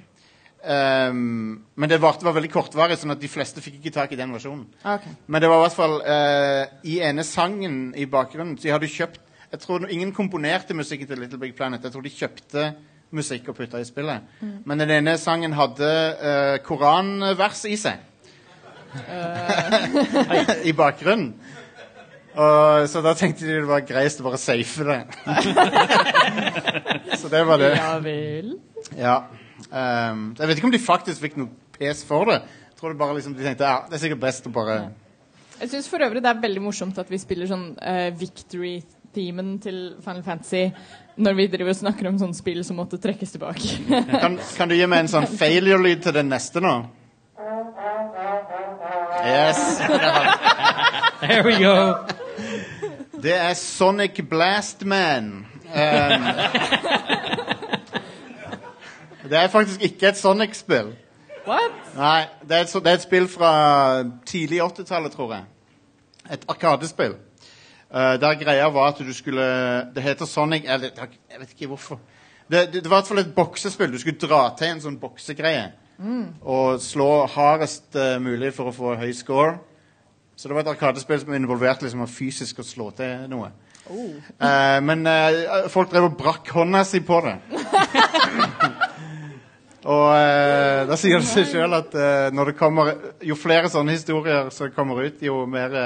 um, 0.64 1.64
Men 1.76 1.90
det 1.90 2.02
var, 2.02 2.18
det 2.20 2.28
var 2.28 2.36
veldig 2.38 2.52
kortvarig, 2.52 2.98
sånn 3.00 3.16
at 3.16 3.22
de 3.22 3.32
fleste 3.32 3.64
fikk 3.64 3.80
ikke 3.80 3.96
tak 3.96 4.14
i 4.14 4.20
den 4.20 4.34
versjonen. 4.36 4.68
Okay. 4.84 5.16
Men 5.28 5.44
det 5.44 5.50
var 5.52 5.62
i 5.62 5.66
hvert 5.66 5.80
fall 5.80 5.98
uh, 6.06 6.64
i 6.88 7.00
ene 7.08 7.26
sangen 7.28 7.82
i 7.96 8.08
bakgrunnen 8.10 8.58
så 8.58 8.70
de 8.70 8.76
hadde 8.76 8.92
kjøpt 8.92 9.20
Jeg 9.52 9.60
tror 9.66 9.90
Ingen 9.92 10.14
komponerte 10.16 10.74
musikken 10.78 11.10
til 11.10 11.20
Little 11.20 11.40
Big 11.40 11.56
Planet. 11.56 11.84
Jeg 11.84 11.92
tror 11.92 12.06
de 12.06 12.14
kjøpte 12.16 12.70
musikk 13.12 13.50
og 13.52 13.58
putta 13.58 13.82
i 13.82 13.88
spillet. 13.88 14.24
Men 14.64 14.80
den 14.80 14.94
ene 14.96 15.18
sangen 15.20 15.52
hadde 15.58 15.90
uh, 16.22 16.56
koranvers 16.64 17.66
i 17.68 17.76
seg. 17.76 18.08
I 20.70 20.72
bakgrunnen. 20.76 21.34
Og, 22.32 22.88
så 22.88 23.02
da 23.04 23.12
tenkte 23.18 23.44
de 23.44 23.58
det 23.60 23.68
var 23.68 23.84
greit 23.84 24.20
å 24.22 24.26
bare 24.26 24.40
safe 24.40 24.86
det. 24.88 25.00
så 27.20 27.32
det 27.32 27.42
var 27.48 27.60
det. 27.60 27.74
Ja 27.76 27.92
vel. 28.04 28.54
Ja. 28.96 29.18
Um, 29.68 30.32
jeg 30.40 30.48
vet 30.48 30.58
ikke 30.58 30.70
om 30.70 30.74
de 30.74 30.82
faktisk 30.82 31.26
fikk 31.26 31.38
noe 31.42 31.52
pes 31.76 32.06
for 32.08 32.32
det. 32.32 32.40
Jeg 32.72 32.80
tror 32.80 32.94
det 32.94 33.02
bare 33.02 33.18
liksom, 33.18 33.36
de 33.38 33.46
tenkte 33.46 33.68
ja, 33.68 33.82
det 33.90 33.98
er 33.98 34.04
sikkert 34.06 34.24
best 34.24 34.48
å 34.50 34.54
bare 34.56 34.78
Jeg 35.60 35.70
syns 35.70 35.90
for 35.92 36.02
øvrig 36.02 36.24
det 36.24 36.32
er 36.32 36.40
veldig 36.42 36.64
morsomt 36.64 36.98
at 36.98 37.12
vi 37.12 37.20
spiller 37.22 37.50
sånn 37.50 37.68
uh, 37.78 38.08
victory-teamen 38.18 39.52
til 39.62 39.84
Final 40.02 40.24
Fantasy 40.26 40.64
når 41.22 41.38
vi 41.38 41.50
driver 41.52 41.76
og 41.76 41.78
snakker 41.82 42.10
om 42.10 42.18
sånne 42.18 42.38
spill 42.38 42.64
som 42.66 42.80
måtte 42.80 42.98
trekkes 43.02 43.36
tilbake. 43.36 43.76
Kan, 44.24 44.40
kan 44.40 44.72
du 44.72 44.78
gi 44.78 44.88
meg 44.90 45.04
en 45.04 45.12
sånn 45.12 45.30
failure-lyd 45.30 46.02
til 46.08 46.16
den 46.16 46.32
neste 46.32 46.64
nå? 46.64 46.80
Yes. 49.22 49.78
There 51.22 51.44
we 51.44 51.60
go. 51.60 52.21
Det 53.22 53.34
er 53.38 53.54
Sonic 53.54 54.22
Blast 54.30 54.86
Man. 54.86 55.46
Um, 55.66 56.24
det 59.30 59.38
er 59.38 59.48
faktisk 59.48 59.82
ikke 59.82 60.08
et 60.08 60.18
Sonic-spill. 60.18 60.96
What? 61.48 61.76
Nei, 61.96 62.24
det 62.50 62.58
er, 62.58 62.62
et, 62.62 62.74
det 62.74 62.88
er 62.88 62.98
et 62.98 63.04
spill 63.04 63.28
fra 63.30 63.52
tidlig 64.26 64.62
80-tallet, 64.62 65.12
tror 65.12 65.34
jeg. 65.36 65.44
Et 66.34 66.46
arkadespill. 66.50 67.14
Uh, 67.92 68.18
der 68.22 68.40
greia 68.42 68.70
var 68.74 68.88
at 68.88 69.00
du 69.04 69.14
skulle 69.14 69.44
Det 69.96 70.04
heter 70.04 70.26
Sonic 70.26 70.64
eller, 70.66 70.90
Jeg 71.32 71.40
vet 71.40 71.50
ikke 71.50 71.68
hvorfor. 71.68 72.00
Det, 72.52 72.74
det, 72.74 72.84
det 72.84 72.90
var 72.90 72.98
i 72.98 73.00
hvert 73.00 73.08
fall 73.08 73.20
et 73.20 73.36
boksespill. 73.36 73.94
Du 73.94 74.00
skulle 74.00 74.18
dra 74.18 74.48
til 74.58 74.68
en 74.74 74.82
sånn 74.82 74.98
boksegreie. 75.00 75.72
Og 76.42 76.82
slå 76.82 77.26
hardest 77.30 77.94
uh, 77.96 78.18
mulig 78.18 78.54
for 78.54 78.72
å 78.72 78.74
få 78.74 78.96
høy 78.98 79.12
score. 79.14 79.60
Så 80.42 80.50
det 80.50 80.56
var 80.58 80.64
et 80.64 80.72
arkadespill 80.72 81.20
som 81.22 81.36
involverte 81.38 81.86
liksom, 81.86 82.02
fysisk 82.10 82.64
å 82.64 82.66
slå 82.66 82.88
til 82.98 83.28
noe. 83.30 83.52
Eh, 83.92 84.80
men 84.82 85.06
uh, 85.06 85.68
folk 85.70 85.92
drev 85.92 86.08
og 86.08 86.16
brakk 86.18 86.50
hånda 86.56 86.82
si 86.88 87.04
på 87.06 87.20
det. 87.22 87.36
Og 89.92 90.08
uh, 90.14 90.82
da 90.90 90.98
sier 90.98 91.22
det 91.22 91.30
seg 91.30 91.46
sjøl 91.52 91.78
at 91.78 91.94
det 91.94 92.56
kommer 92.58 92.90
jo 93.26 93.38
flere 93.38 93.70
sånne 93.70 93.94
historier 93.94 94.50
som 94.54 94.74
kommer 94.74 95.04
ut, 95.06 95.22
jo 95.22 95.44
mer 95.46 95.78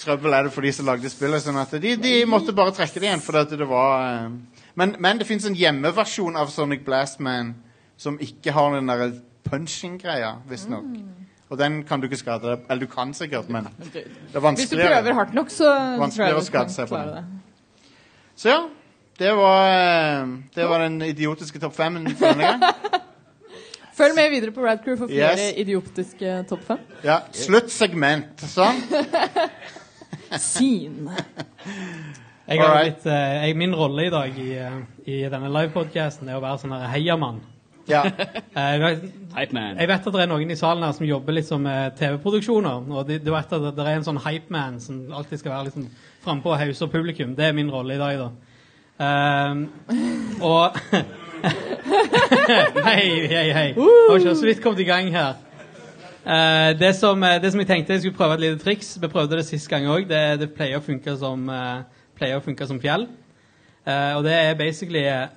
trøbbel 0.00 0.38
er 0.38 0.48
det 0.48 0.54
for 0.54 0.64
de 0.64 0.72
som 0.72 0.88
lagde 0.88 1.12
spillet. 1.12 1.44
sånn 1.44 1.60
at 1.60 1.76
de, 1.82 1.94
de 2.00 2.14
måtte 2.28 2.56
bare 2.56 2.72
trekke 2.76 2.96
det 2.96 3.10
igjen. 3.10 3.24
For 3.24 3.40
at 3.42 3.52
det 3.52 3.68
var 3.68 4.30
men, 4.72 4.96
men 4.96 5.20
det 5.20 5.28
fins 5.28 5.44
en 5.44 5.56
hjemmeversjon 5.58 6.40
av 6.40 6.48
Sonic 6.52 6.88
Blast 6.88 7.20
Man 7.20 7.58
som 8.00 8.16
ikke 8.24 8.56
har 8.56 8.72
den 8.72 8.88
der 8.88 9.18
punching-greia, 9.44 10.38
visstnok. 10.48 10.88
Og 11.50 11.58
den 11.60 11.82
kan 11.86 12.00
du 12.02 12.08
ikke 12.08 12.18
skade 12.18 12.42
deg 12.42 12.64
Eller 12.70 12.86
du 12.88 12.90
kan 12.90 13.12
sikkert, 13.14 13.48
men 13.52 13.68
det 13.92 14.02
er 14.34 14.40
Hvis 14.56 14.70
du 14.72 14.76
prøver 14.80 15.14
hardt 15.14 15.34
nok, 15.36 15.50
så 15.54 15.68
tror 15.68 15.92
jeg 15.92 16.00
Vanskeligere 16.00 16.40
å 16.40 16.42
du 16.42 16.48
skade 16.48 16.64
kan 16.66 16.74
seg 16.74 16.88
på 16.90 16.96
klare 16.96 17.20
det. 17.20 17.92
Så 18.36 18.50
ja, 18.50 18.58
det 19.18 19.30
var, 19.38 19.68
eh, 19.72 20.32
det 20.56 20.66
var 20.68 20.82
den 20.84 20.98
idiotiske 21.06 21.60
topp 21.62 21.76
fem 21.78 22.00
for 22.18 22.26
denne 22.34 22.50
gang. 22.50 22.64
Følg 23.96 24.12
med 24.18 24.28
videre 24.34 24.52
på 24.52 24.60
Radcrew 24.60 24.98
for 25.00 25.08
flere 25.08 25.38
Yes. 25.38 25.54
idiotiske 25.62 26.34
topp 26.50 26.66
fem. 26.68 26.82
Ja, 27.06 27.20
Sluttsegment. 27.32 28.42
Sånn. 28.52 28.82
Scene. 30.42 31.14
Jeg 32.46 32.60
har 32.60 32.82
litt, 32.84 33.06
eh, 33.08 33.46
jeg, 33.46 33.56
min 33.58 33.72
rolle 33.74 34.04
i 34.06 34.10
dag 34.12 34.36
i, 34.38 34.50
eh, 34.60 34.76
i 35.08 35.22
denne 35.32 35.48
livepodkasten 35.48 36.28
er 36.28 36.36
å 36.36 36.42
være 36.44 36.60
sånn 36.62 36.76
heiamann. 36.92 37.40
Ja. 37.88 38.02
Hypeman. 38.02 38.50
jeg 38.56 38.80
vet- 38.82 39.12
Hype 39.36 39.52
man. 39.54 39.76
Jeg 39.78 39.88
vet 39.88 40.06
at 40.08 40.12
det 40.16 40.22
er 40.22 40.26
noen 40.30 40.50
i 40.50 40.56
salen 40.58 40.82
her 40.82 40.92
som 40.96 41.06
jobber 41.06 41.32
liksom 41.36 41.60
med 41.62 41.96
TV-produksjoner. 41.98 42.86
Og 42.90 43.06
de, 43.08 43.18
de 43.20 43.30
vet 43.34 43.52
at 43.52 43.62
det, 43.66 43.72
det 43.76 43.84
er 43.86 43.98
en 44.00 44.06
sånn 44.06 44.20
hypeman 44.24 44.80
som 44.80 45.00
alltid 45.12 45.38
skal 45.42 45.52
være 45.52 45.68
liksom 45.68 45.88
frampå 46.24 46.50
og 46.54 46.58
hause 46.62 46.88
publikum. 46.90 47.34
Det 47.36 47.44
er 47.50 47.52
min 47.56 47.70
rolle 47.70 47.94
i 47.94 48.00
dag, 48.00 48.18
da. 48.18 48.30
Um, 48.96 49.66
og 50.40 50.72
Hei, 52.86 53.26
hei, 53.28 53.50
hei. 53.52 53.66
Har 53.76 54.16
ikke 54.18 54.34
så 54.34 54.46
vidt 54.48 54.62
kommet 54.64 54.80
i 54.80 54.86
gang 54.88 55.10
her. 55.12 55.34
Uh, 56.26 56.72
det, 56.80 56.94
som, 56.98 57.22
eh, 57.22 57.36
det 57.42 57.52
som 57.52 57.60
jeg 57.62 57.68
tenkte 57.68 57.92
jeg 57.94 58.00
skulle 58.02 58.16
prøve 58.18 58.34
et 58.34 58.40
lite 58.42 58.58
triks 58.58 58.96
Vi 58.98 59.06
prøvde 59.12 59.36
det 59.38 59.44
sist 59.46 59.68
gang 59.70 59.84
òg. 59.86 60.08
Det, 60.10 60.22
det 60.40 60.48
pleier 60.56 60.80
å 60.80 60.82
funke 60.82 61.12
som, 61.20 61.44
uh, 61.46 61.84
pleier 62.18 62.40
å 62.40 62.42
funke 62.42 62.66
som 62.66 62.80
fjell. 62.82 63.06
Uh, 63.86 64.16
og 64.18 64.24
det 64.26 64.32
er 64.34 64.56
basically 64.58 65.04
eh, 65.06 65.28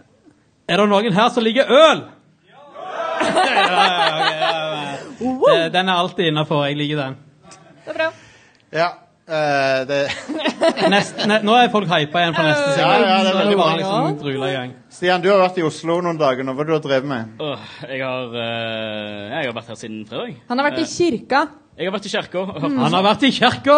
Er 0.69 0.81
det 0.81 0.87
noen 0.89 1.13
her 1.13 1.29
som 1.29 1.45
liker 1.45 1.69
øl? 1.69 2.01
Ja, 3.35 3.43
ja, 3.59 4.15
ok, 4.23 5.43
ja, 5.49 5.59
ja. 5.59 5.69
Den 5.73 5.89
er 5.89 5.93
alltid 5.99 6.31
innafor. 6.31 6.65
Jeg 6.69 6.79
liker 6.79 7.03
den. 7.03 7.19
Det 7.85 7.93
er 7.93 8.01
bra. 8.01 8.09
ja. 8.73 8.89
Uh, 9.29 9.85
det, 9.85 9.97
Nest, 10.89 11.19
ne, 11.29 11.35
nå 11.45 11.53
er 11.53 11.67
folk 11.69 11.85
hypa 11.85 12.23
igjen 12.23 12.33
for 12.33 12.47
neste 12.47 12.79
Ja, 12.81 12.87
ja, 12.97 13.17
det 13.21 13.29
er 13.29 13.37
veldig 13.37 13.57
bare 13.59 13.75
liksom 13.77 14.25
i 14.25 14.53
gang. 14.55 14.71
Stian, 14.89 15.21
du 15.21 15.29
har 15.29 15.43
vært 15.43 15.59
i 15.61 15.65
Oslo 15.67 15.99
noen 16.01 16.17
dager 16.17 16.47
nå. 16.47 16.55
Hva 16.57 16.65
har 16.65 16.71
du 16.71 16.87
drevet 16.87 17.05
med? 17.11 17.35
Åh, 17.37 17.69
jeg, 17.91 18.01
har, 18.01 18.33
uh, 18.33 19.29
jeg 19.35 19.51
har 19.51 19.53
vært 19.59 19.69
her 19.69 19.81
siden 19.83 20.01
fredag. 20.09 20.33
Han 20.49 20.57
har 20.63 20.71
vært 20.71 20.81
i 20.81 20.89
kirka. 20.89 21.45
Jeg 21.77 21.91
har 21.91 21.93
vært 21.99 22.09
i 22.09 22.15
kirka 22.17 22.47
Mm. 22.49 22.81
Han 22.81 22.97
har 22.97 23.05
vært 23.05 23.29
i 23.29 23.31
kirka! 23.37 23.77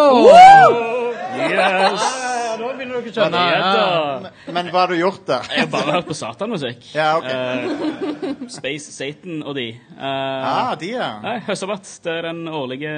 Yes! 1.51 2.30
Da 2.61 2.71
begynner 2.77 2.95
dere 2.95 3.01
å 3.01 3.05
kjøre 3.05 3.27
skjønne. 3.27 4.23
da. 4.23 4.53
Men 4.55 4.69
hva 4.73 4.83
har 4.85 4.91
du 4.93 4.97
gjort 4.99 5.25
da? 5.27 5.39
Jeg 5.49 5.65
har 5.65 5.69
bare 5.73 5.95
hørt 5.97 6.07
på 6.09 6.17
satanmusikk. 6.17 6.87
Ja, 6.95 7.09
ok. 7.17 7.29
Eh, 7.31 8.47
Space 8.53 8.91
Satan 8.95 9.41
og 9.43 9.55
de. 9.57 9.67
Uh, 9.97 10.05
Ah, 10.05 10.73
de, 10.79 10.91
ja. 10.95 11.11
Nei, 11.25 11.37
Høstsabat. 11.47 11.89
Det 12.05 12.13
er 12.19 12.27
den 12.29 12.43
årlige 12.47 12.93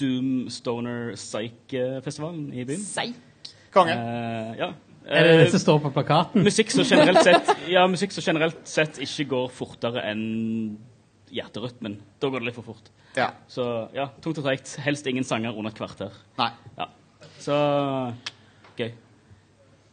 Doom 0.00 0.48
Stoner 0.50 1.12
Psych-festivalen 1.18 2.48
i 2.52 2.64
byen. 2.68 2.82
Sei. 2.84 3.10
Konge. 3.74 3.94
Eh, 3.94 4.56
ja. 4.60 4.72
Er 5.04 5.26
det 5.26 5.32
det 5.36 5.46
Eh, 5.46 5.50
som 5.52 5.60
står 5.60 5.78
på 5.84 5.90
plakaten? 5.92 6.42
musikk 6.46 6.70
som 6.72 6.84
generelt 6.88 7.22
sett 7.28 7.50
Ja, 7.68 7.82
musikk 7.86 8.12
som 8.14 8.24
generelt 8.24 8.62
sett 8.68 8.96
ikke 9.04 9.26
går 9.28 9.50
fortere 9.52 10.00
enn 10.10 10.78
hjerterytmen. 11.34 11.98
Da 12.22 12.30
går 12.30 12.40
det 12.40 12.46
litt 12.48 12.56
for 12.56 12.64
fort. 12.70 12.88
Ja. 13.18 13.28
Så 13.50 13.64
ja, 13.94 14.08
tungt 14.22 14.38
og 14.40 14.44
treigt. 14.46 14.76
Helst 14.84 15.06
ingen 15.10 15.24
sanger 15.26 15.52
under 15.56 15.70
et 15.74 15.76
kvarter. 15.78 16.14
Nei. 16.38 16.48
Ja. 16.78 16.86
Så 17.42 17.56
gøy. 18.78 18.92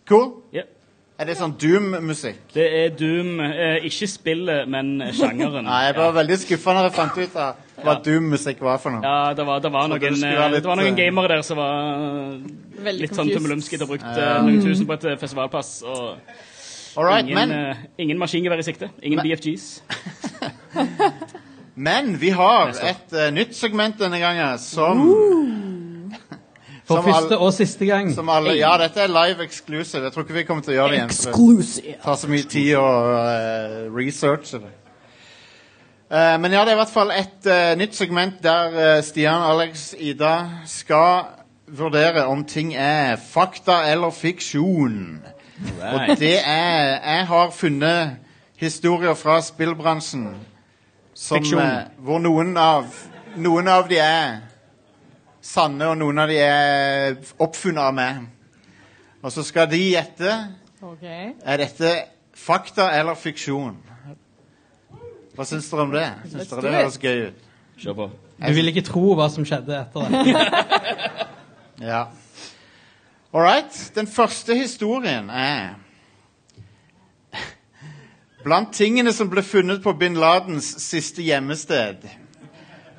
Cool. 0.09 0.29
Yep. 0.53 0.77
Er 1.21 1.27
det 1.29 1.35
sånn 1.37 1.51
Doom-musikk? 1.61 2.39
Det 2.55 2.63
er 2.65 2.93
Doom. 2.97 3.35
Eh, 3.45 3.83
ikke 3.85 4.07
spillet, 4.09 4.69
men 4.73 4.95
sjangeren. 5.13 5.67
Nei, 5.69 5.81
jeg 5.85 5.95
var 5.99 6.15
veldig 6.15 6.37
skuffa 6.41 6.73
når 6.73 6.87
jeg 6.87 6.95
fant 6.95 7.19
ut 7.19 7.35
av 7.43 7.59
hva 7.85 7.93
Doom-musikk 8.07 8.63
var 8.65 8.79
for 8.81 8.95
noe. 8.95 9.03
Ja, 9.05 9.35
det 9.37 9.45
var, 9.45 9.61
det 9.61 9.69
var, 9.73 9.91
noen, 9.91 10.01
det 10.01 10.15
skulle 10.15 10.31
eh, 10.33 10.47
litt, 10.55 10.63
det 10.65 10.71
var 10.71 10.81
noen 10.81 10.89
eh, 10.95 10.97
gamere 10.97 11.35
der 11.35 11.43
som 11.45 11.61
var 11.61 11.75
Veldig 12.87 13.05
litt 13.05 13.13
sånn 13.19 13.29
tummelumske. 13.29 13.77
De 13.77 13.89
brukte 13.91 14.07
brukt 14.07 14.17
Ja. 14.17 14.39
eh, 14.39 14.47
noen 14.47 14.65
tusen 14.65 14.89
på 14.89 14.97
et 14.97 15.05
eh, 15.11 15.19
festivalpass. 15.21 15.71
Og 15.85 16.01
All 16.97 17.05
right, 17.05 17.23
ingen, 17.29 17.37
men, 17.37 17.69
uh, 17.71 17.85
ingen 18.01 18.17
maskingevær 18.19 18.59
i 18.59 18.65
sikte. 18.65 18.89
Ingen 19.05 19.21
Men- 19.21 19.29
BFGs. 19.29 19.67
men 21.87 22.15
vi 22.19 22.33
har 22.35 22.73
et 22.73 23.13
uh, 23.13 23.29
nytt 23.31 23.53
segment 23.55 24.01
denne 24.01 24.19
gangen 24.19 24.57
som 24.59 25.05
For 26.91 27.01
som 27.01 27.07
første 27.07 27.37
all- 27.37 27.47
og 27.47 27.53
siste 27.53 27.87
gang. 27.87 28.11
Som 28.15 28.29
alle, 28.29 28.53
ja, 28.59 28.75
dette 28.81 29.01
er 29.01 29.07
live 29.07 29.43
exclusive. 29.43 30.03
Jeg 30.03 30.13
tror 30.13 30.25
ikke 30.25 30.37
vi 30.37 30.43
kommer 30.43 30.63
til 30.65 30.73
å 30.73 30.75
gjøre 30.75 30.89
det 30.89 30.99
igjen. 30.99 31.09
for 31.09 31.61
det 31.63 31.95
tar 32.03 32.15
så 32.21 32.29
mye 32.31 32.47
tid 32.51 32.71
å 32.75 32.85
uh, 32.85 33.97
researche 33.97 34.61
det. 34.61 34.71
Uh, 36.11 36.35
men 36.43 36.51
ja, 36.51 36.65
det 36.65 36.73
er 36.73 36.77
i 36.77 36.81
hvert 36.81 36.93
fall 36.93 37.13
et 37.15 37.47
uh, 37.47 37.73
nytt 37.79 37.95
segment 37.95 38.41
der 38.43 39.01
Stian, 39.01 39.45
Alex, 39.47 39.93
Ida 39.99 40.35
skal 40.67 41.31
vurdere 41.71 42.25
om 42.27 42.43
ting 42.43 42.73
er 42.75 43.15
fakta 43.15 43.85
eller 43.91 44.11
fiksjon. 44.11 45.21
Og 45.93 46.19
det 46.19 46.39
er 46.45 46.99
Jeg 46.99 47.25
har 47.27 47.51
funnet 47.51 48.17
historier 48.57 49.13
fra 49.13 49.41
spillbransjen 49.41 50.27
som, 51.13 51.43
hvor 51.97 52.19
noen 52.19 52.57
av 52.57 52.85
Noen 53.35 53.67
av 53.71 53.85
de 53.87 53.95
er 53.95 54.41
sanne, 55.41 55.87
og 55.91 55.97
noen 55.99 56.21
av 56.21 56.29
de 56.31 56.37
er 56.41 57.17
oppfunnet 57.41 57.81
av 57.83 57.93
meg. 57.97 58.25
Og 59.21 59.33
så 59.33 59.43
skal 59.45 59.69
de 59.71 59.79
gjette 59.91 60.33
Okay. 60.81 61.35
er 61.45 61.57
dette 61.61 61.89
fakta 62.33 62.87
eller 62.97 63.13
fiksjon. 63.13 63.75
Hva 65.37 65.45
syns 65.45 65.67
dere 65.69 65.83
om 65.85 65.91
det? 65.93 66.07
Syns 66.31 66.49
dere 66.49 66.63
det 66.65 66.71
høres 66.73 66.97
gøy 66.97 67.19
ut? 67.27 67.43
Kjør 67.83 67.97
på. 67.99 68.07
Du 68.41 68.55
vil 68.57 68.71
ikke 68.71 68.83
tro 68.87 69.13
hva 69.19 69.27
som 69.29 69.45
skjedde 69.45 69.77
etter 69.77 70.09
det. 70.09 71.27
Ja. 71.81 72.03
All 73.33 73.41
right. 73.41 73.77
Den 73.95 74.05
første 74.07 74.53
historien 74.57 75.29
er 75.33 75.77
Blant 78.43 78.73
tingene 78.73 79.13
som 79.13 79.29
ble 79.29 79.41
funnet 79.45 79.81
på 79.83 79.93
bin 79.97 80.17
Ladens 80.17 80.67
siste 80.81 81.21
hjemmested, 81.25 82.05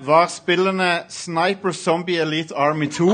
var 0.06 0.26
spillene 0.26 1.02
Sniper 1.08 1.72
Zombie 1.72 2.20
Elite 2.20 2.56
Army 2.56 2.88
2, 2.90 3.08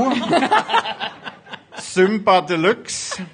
Zumba 1.79 2.39
Deluxe 2.47 3.25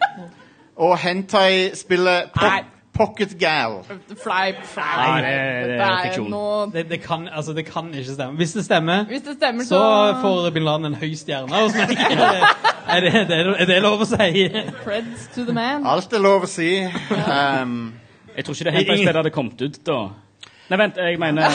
og 0.75 0.97
hentai-spillet 0.97 2.31
po 2.35 2.49
Pocket 2.95 3.39
Gal. 3.39 3.81
Fleip, 4.23 4.55
fleip. 4.63 5.23
Det, 5.23 5.67
det 5.67 5.79
er 5.81 6.03
fiksjon. 6.03 6.35
Det, 6.73 6.89
det, 6.89 7.01
kan, 7.03 7.27
altså, 7.27 7.53
det 7.53 7.65
kan 7.65 7.89
ikke 7.93 8.13
stemme. 8.13 8.35
Hvis 8.35 8.53
det 8.53 8.65
stemmer, 8.65 9.03
Hvis 9.05 9.21
det 9.21 9.35
stemmer, 9.37 9.63
så 9.63 9.79
så, 10.13 10.17
får 10.21 10.49
bin 10.49 10.63
Laden 10.63 10.85
en 10.85 10.95
høy 10.95 11.13
stjerne. 11.15 11.51
Er 12.85 12.99
det, 13.01 13.15
er, 13.15 13.23
det, 13.25 13.55
er 13.59 13.65
det 13.65 13.81
lov 13.81 14.03
å 14.03 14.05
si? 14.05 14.43
Creds 14.83 15.23
to 15.33 15.41
the 15.43 15.53
man. 15.53 15.87
Alt 15.89 16.13
er 16.13 16.21
lov 16.21 16.43
å 16.45 16.47
si. 16.47 16.69
Um, 16.85 17.95
Jeg 18.37 18.45
tror 18.45 18.53
ikke 18.53 18.67
det 18.67 18.73
Hentai-spillet 18.75 19.17
hadde 19.17 19.31
kommet 19.33 19.61
ut 19.65 19.79
da. 19.87 19.97
Nei, 20.69 20.77
vent, 20.81 20.97
jeg 20.97 21.19
mener 21.21 21.45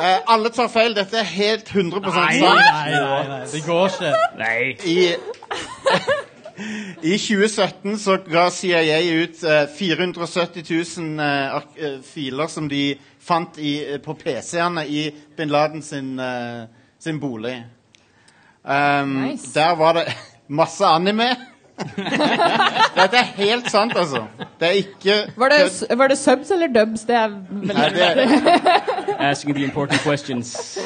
eh, 0.00 0.18
alle 0.28 0.50
tar 0.52 0.68
feil. 0.72 0.94
Dette 0.96 1.18
er 1.22 1.28
helt 1.30 1.70
100 1.72 2.00
Nei, 2.04 2.10
sant. 2.12 2.60
nei, 2.60 2.90
nei, 2.92 3.28
nei, 3.30 3.40
det 3.52 3.62
går 3.66 3.86
ikke. 3.94 4.12
Nei. 4.40 4.58
I, 4.84 4.96
I 7.12 7.16
2017 7.20 7.98
så 8.00 8.18
ga 8.28 8.46
CIA 8.52 8.98
ut 9.22 9.42
eh, 9.44 9.64
470 9.76 10.64
000 11.00 11.20
eh, 11.20 11.56
ark- 11.60 11.80
eh, 11.80 11.96
filer 12.04 12.48
som 12.52 12.68
de 12.72 12.82
fant 13.26 13.58
i, 13.60 13.74
eh, 13.94 13.98
på 14.04 14.14
PC-ene 14.20 14.86
i 14.88 15.08
bin 15.36 15.52
Laden 15.52 15.82
sin, 15.84 16.14
eh, 16.20 16.64
sin 17.00 17.20
bolig. 17.20 17.58
Um, 18.66 19.12
Nice. 19.30 19.52
Der 19.54 19.76
var 19.78 19.92
det 20.00 20.06
masse 20.48 20.84
anime. 20.86 21.28
Dette 22.96 23.18
er 23.20 23.26
helt 23.36 23.70
sant, 23.70 23.92
altså. 23.96 24.22
Det 24.60 24.68
er 24.68 24.78
ikke 24.80 25.16
Var 25.36 25.52
det, 25.52 25.98
var 25.98 26.08
det 26.08 26.16
subs 26.18 26.50
eller 26.50 26.70
dubs? 26.72 27.04
Det 27.04 27.16
er 27.16 27.34
veldig 27.50 27.76
Nei, 27.76 27.88
det, 28.16 28.76
Asking 29.28 29.54
the 29.54 29.64
important 29.64 30.00
questions. 30.00 30.78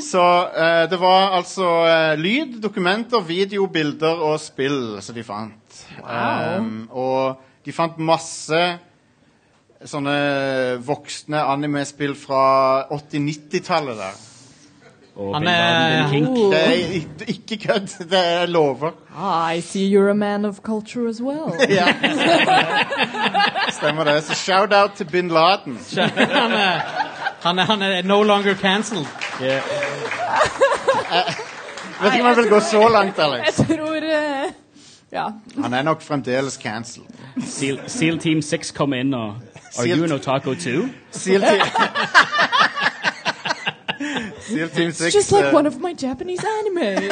Så 0.00 0.22
uh, 0.56 0.90
det 0.90 1.00
var 1.00 1.36
altså 1.36 1.68
uh, 1.84 2.18
lyd, 2.20 2.60
dokumenter, 2.62 3.20
video, 3.20 3.66
bilder 3.66 4.22
og 4.28 4.40
spill 4.40 4.98
som 5.00 5.14
de 5.14 5.24
fant. 5.24 5.82
Wow. 6.00 6.58
Um, 6.58 6.88
og 6.90 7.40
de 7.66 7.72
fant 7.72 7.98
masse 7.98 8.62
sånne 9.86 10.16
voksne 10.84 11.42
anime-spill 11.52 12.16
fra 12.18 12.86
80-90-tallet 12.88 14.00
der. 14.00 14.25
Og 15.16 15.34
Han 15.34 15.46
er- 15.48 16.10
kink. 16.10 16.28
Oh. 16.28 16.52
Det 16.52 16.66
er 16.66 16.92
ik- 16.92 17.28
ikke 17.50 17.66
kødd. 17.66 17.86
Det 18.10 18.18
er 18.26 18.46
lover. 18.46 18.90
Ah, 19.18 19.56
I 19.56 19.60
see 19.60 19.96
you're 19.98 20.10
a 20.10 20.14
man 20.14 20.44
of 20.44 20.56
culture 20.62 21.08
as 21.08 21.22
well. 21.22 21.54
Ja. 21.78 21.86
Stemmer 23.70 24.04
det. 24.04 24.24
Så 24.24 24.34
shout-out 24.34 24.90
til 24.96 25.04
bin 25.04 25.28
Laden. 25.28 25.78
Han 25.96 26.52
er, 26.52 26.78
han 27.42 27.58
er, 27.58 27.64
han 27.64 27.82
er 27.82 28.02
no 28.02 28.22
longer 28.22 28.54
cancelled. 28.54 29.06
Yeah. 29.42 29.60
Vet 32.02 32.12
ikke 32.14 32.24
om 32.24 32.28
jeg 32.28 32.36
vil 32.36 32.48
gå 32.50 32.60
så 32.60 32.88
langt, 32.88 33.18
Alex. 33.18 33.58
Jeg 33.58 33.78
tror 33.78 33.94
eh, 33.96 34.52
Ja. 35.12 35.24
Han 35.62 35.74
er 35.74 35.82
nok 35.82 36.02
fremdeles 36.02 36.54
cancelled. 36.62 37.06
Seal, 37.46 37.80
Seal 37.86 38.18
Team 38.18 38.42
6 38.42 38.70
kom 38.70 38.92
inn 38.92 39.14
og 39.14 39.28
Are 39.78 39.84
Seal- 39.84 39.98
you 39.98 40.04
an 40.04 40.12
otaku 40.12 40.54
too? 40.54 40.88
Seal 41.12 41.40
Team 41.40 41.60
Seal 44.46 44.68
Team 44.68 44.92
6 44.92 45.14
Just 45.14 45.32
like 45.32 45.44
eh, 45.44 45.54
one 45.54 45.66
of 45.66 45.78
my 45.80 45.94
Japanese 46.02 46.44
anime. 46.58 47.10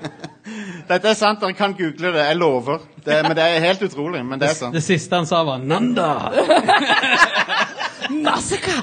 Dette 0.90 1.08
er 1.08 1.14
sant, 1.14 1.40
dere 1.40 1.54
kan 1.56 1.72
google 1.78 2.12
det. 2.12 2.24
Jeg 2.26 2.36
lover. 2.36 2.78
Det, 3.04 3.20
men 3.22 3.36
det 3.36 3.44
er 3.44 3.60
helt 3.64 3.82
utrolig. 3.82 4.24
Men 4.26 4.40
det 4.40 4.50
er 4.50 4.54
sant. 4.58 4.74
Det 4.74 4.82
siste 4.82 5.16
han 5.16 5.26
sa, 5.26 5.42
var 5.44 5.58
'Nanda'. 5.58 6.30
Massacre! 8.24 8.72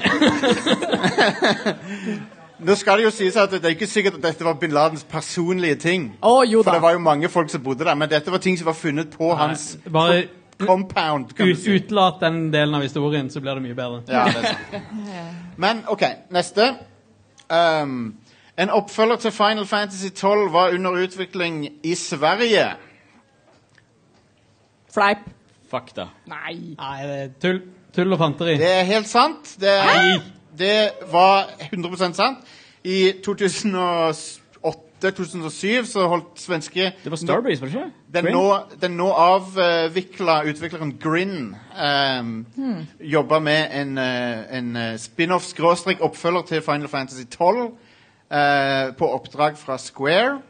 Nå 2.58 2.74
skal 2.74 2.98
det 2.98 3.04
jo 3.04 3.10
sies 3.14 3.36
at 3.38 3.50
Det 3.50 3.64
er 3.64 3.76
ikke 3.76 3.86
sikkert 3.86 4.16
at 4.18 4.22
dette 4.22 4.44
var 4.44 4.56
bin 4.58 4.72
Ladens 4.74 5.04
personlige 5.04 5.74
ting. 5.74 6.08
Å, 6.22 6.42
jo 6.48 6.62
For 6.62 6.70
da. 6.72 6.78
det 6.78 6.82
var 6.82 6.96
jo 6.96 6.98
mange 6.98 7.28
folk 7.30 7.50
som 7.50 7.62
bodde 7.62 7.84
der. 7.86 7.94
Men 7.94 8.10
dette 8.10 8.32
var 8.34 8.42
ting 8.42 8.58
som 8.58 8.66
var 8.66 8.74
funnet 8.74 9.14
på 9.14 9.34
hans 9.38 9.76
Bare 9.92 10.24
compound. 10.58 11.34
Kan 11.36 11.46
du 11.46 11.52
ut, 11.52 11.58
si. 11.62 11.70
utlat 11.70 12.20
den 12.20 12.50
delen 12.50 12.74
av 12.74 12.82
historien, 12.82 13.30
så 13.30 13.40
blir 13.40 13.54
det 13.54 13.62
mye 13.62 13.76
bedre. 13.78 14.02
Ja, 14.10 14.24
det 14.26 14.42
er 14.42 14.56
sant. 14.56 14.72
Men 15.56 15.84
OK, 15.86 16.02
neste. 16.34 16.72
Um, 17.48 18.14
en 18.58 18.70
oppfølger 18.70 19.16
til 19.16 19.32
Final 19.32 19.66
Fantasy 19.66 20.08
12 20.14 20.52
var 20.52 20.74
under 20.74 20.90
utvikling 20.90 21.68
i 21.82 21.94
Sverige. 21.94 22.66
Fleip. 24.94 25.18
Fakta. 25.70 26.08
Nei. 26.26 26.74
Nei, 26.78 27.02
det 27.06 27.18
er 27.20 27.32
tull, 27.42 27.60
tull 27.94 28.12
og 28.16 28.18
fanteri. 28.18 28.56
Det 28.58 28.70
er 28.80 28.86
helt 28.88 29.08
sant. 29.08 29.56
Det, 29.60 29.68
er, 29.68 30.22
det 30.58 30.90
var 31.12 31.50
100% 31.68 32.16
sant. 32.16 32.38
I 32.84 33.12
2008-2007 35.04 35.84
så 35.86 36.06
holdt 36.08 36.40
svenske 36.40 36.92
Det 37.04 37.10
var 37.10 37.16
Starbreeze, 37.16 37.62
var 37.62 37.68
det 37.68 37.74
ikke? 37.74 37.90
Den 38.14 38.32
nå, 38.34 38.44
den 38.82 38.96
nå 38.98 39.08
avvikla 39.12 40.42
utvikleren 40.50 40.94
Grin 41.02 41.54
um, 41.78 42.46
jobba 43.00 43.38
med 43.38 43.80
en, 43.80 43.98
eh, 43.98 44.58
en 44.58 44.76
eh, 44.76 44.98
spin-off-oppfølger 44.98 46.42
til 46.42 46.62
Final 46.62 46.88
Fantasy 46.88 47.24
12 47.30 47.60
uh, 47.60 48.96
på 48.98 49.12
oppdrag 49.14 49.58
fra 49.58 49.78
Square. 49.78 50.40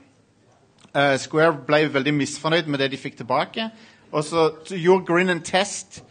Uh, 0.96 1.16
Square 1.18 1.56
ble 1.66 1.94
veldig 1.94 2.14
misfornøyd 2.14 2.66
med 2.66 2.78
det 2.78 2.90
de 2.90 2.96
fikk 2.96 3.16
tilbake. 3.16 3.70
Og 4.12 4.24
så 4.24 4.50
gjorde 4.70 5.04
Grin 5.04 5.28
en 5.28 5.42
test. 5.42 6.04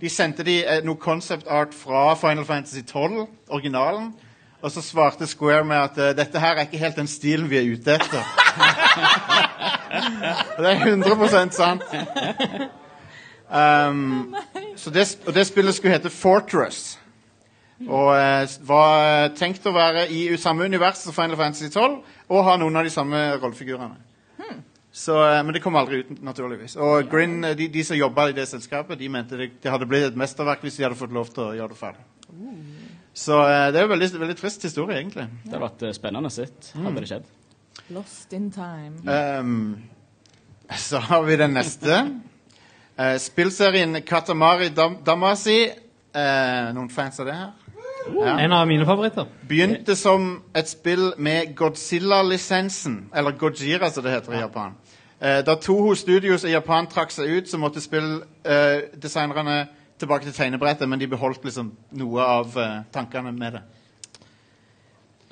De 0.00 0.08
sendte 0.08 0.42
de 0.42 0.62
uh, 0.66 0.80
noe 0.86 0.96
concept 0.96 1.46
art 1.46 1.74
fra 1.74 2.14
Final 2.14 2.44
Fantasy 2.44 2.82
12, 2.82 3.26
originalen. 3.48 4.14
Og 4.64 4.72
så 4.72 4.80
svarte 4.80 5.28
Square 5.28 5.64
med 5.68 5.76
at 5.76 5.98
eh, 6.00 6.14
dette 6.16 6.40
her 6.40 6.56
er 6.56 6.64
ikke 6.64 6.80
helt 6.80 6.96
den 6.96 7.10
stilen 7.10 7.50
vi 7.50 7.60
er 7.60 7.68
ute 7.68 7.98
etter. 7.98 8.24
Det 10.58 10.66
er 10.66 10.86
100 10.86 11.50
sant. 11.54 11.82
Um, 13.50 14.34
så 14.76 14.90
det, 14.90 15.04
og 15.26 15.34
det 15.34 15.46
spillet 15.46 15.74
skulle 15.74 15.94
hete 15.94 16.10
Fortress. 16.10 16.98
Og 17.82 18.10
eh, 18.16 18.48
var 18.66 19.28
tenkt 19.38 19.66
å 19.66 19.74
være 19.74 20.06
i 20.08 20.26
samme 20.40 20.64
univers 20.64 21.02
som 21.04 21.14
Final 21.14 21.36
Fantasy 21.38 21.68
12 21.68 21.98
og 22.30 22.44
ha 22.46 22.56
noen 22.58 22.80
av 22.80 22.86
de 22.86 22.92
samme 22.94 23.20
rollefigurene. 23.42 23.98
Hmm. 24.38 24.62
eh, 25.26 25.40
men 25.44 25.52
det 25.54 25.62
kom 25.62 25.76
aldri 25.76 26.02
ut, 26.02 26.14
naturligvis. 26.22 26.76
Og 26.76 27.10
Grin, 27.10 27.42
eh, 27.44 27.56
de, 27.58 27.68
de 27.68 27.84
som 27.84 27.98
jobba 27.98 28.30
i 28.30 28.36
det 28.38 28.48
selskapet, 28.48 28.98
de 28.98 29.10
mente 29.12 29.38
det, 29.38 29.50
det 29.62 29.74
hadde 29.74 29.90
blitt 29.90 30.08
et 30.08 30.18
mesterverk 30.18 30.64
hvis 30.64 30.78
de 30.78 30.88
hadde 30.88 30.98
fått 30.98 31.14
lov 31.14 31.34
til 31.34 31.48
å 31.48 31.54
gjøre 31.58 31.74
det 31.74 31.80
ferdig. 31.82 32.06
Så 33.14 33.38
eh, 33.46 33.68
det 33.72 33.80
er 33.80 33.86
jo 33.86 33.92
veldig, 33.94 34.10
veldig 34.20 34.36
trist 34.38 34.66
historie, 34.66 34.98
egentlig. 34.98 35.28
Det 35.44 35.54
hadde 35.54 35.64
vært 35.64 35.86
eh, 35.86 35.96
spennende 35.96 36.30
sitt, 36.34 36.70
hadde 36.74 37.02
det 37.02 37.10
skjedd. 37.10 37.32
Lost 37.94 38.32
in 38.32 38.48
time. 38.54 39.02
Um, 39.06 39.76
så 40.78 40.98
har 41.04 41.22
vi 41.26 41.36
den 41.38 41.54
neste. 41.54 42.00
Uh, 42.98 43.16
spillserien 43.20 44.00
Katamari 44.06 44.70
Dam 44.74 45.00
Damacy. 45.06 45.60
Uh, 46.14 46.72
noen 46.74 46.90
fans 46.94 47.18
av 47.20 47.28
det 47.28 47.36
her? 47.38 47.52
Ja. 48.14 48.38
En 48.38 48.52
av 48.52 48.66
mine 48.68 48.86
favoritter. 48.86 49.26
Begynte 49.48 49.96
som 49.96 50.42
et 50.56 50.68
spill 50.68 51.12
med 51.16 51.54
Godzilla-lisensen, 51.56 53.06
eller 53.16 53.36
Gojira 53.40 53.90
som 53.90 54.04
det 54.04 54.12
heter 54.12 54.36
i 54.36 54.42
Japan. 54.42 54.74
Eh, 55.20 55.44
da 55.44 55.54
Toho 55.56 55.94
Studios 55.94 56.44
i 56.44 56.52
Japan 56.52 56.86
trakk 56.90 57.12
seg 57.14 57.30
ut, 57.30 57.48
så 57.48 57.58
måtte 57.58 57.80
spilldesignerne 57.80 59.56
tilbake 60.00 60.26
til 60.28 60.34
tegnebrettet, 60.36 60.88
men 60.88 60.98
de 61.00 61.06
beholdt 61.10 61.44
liksom 61.46 61.72
noe 62.00 62.20
av 62.40 62.56
uh, 62.58 62.82
tankene 62.94 63.32
med 63.32 63.58
det. 63.58 63.62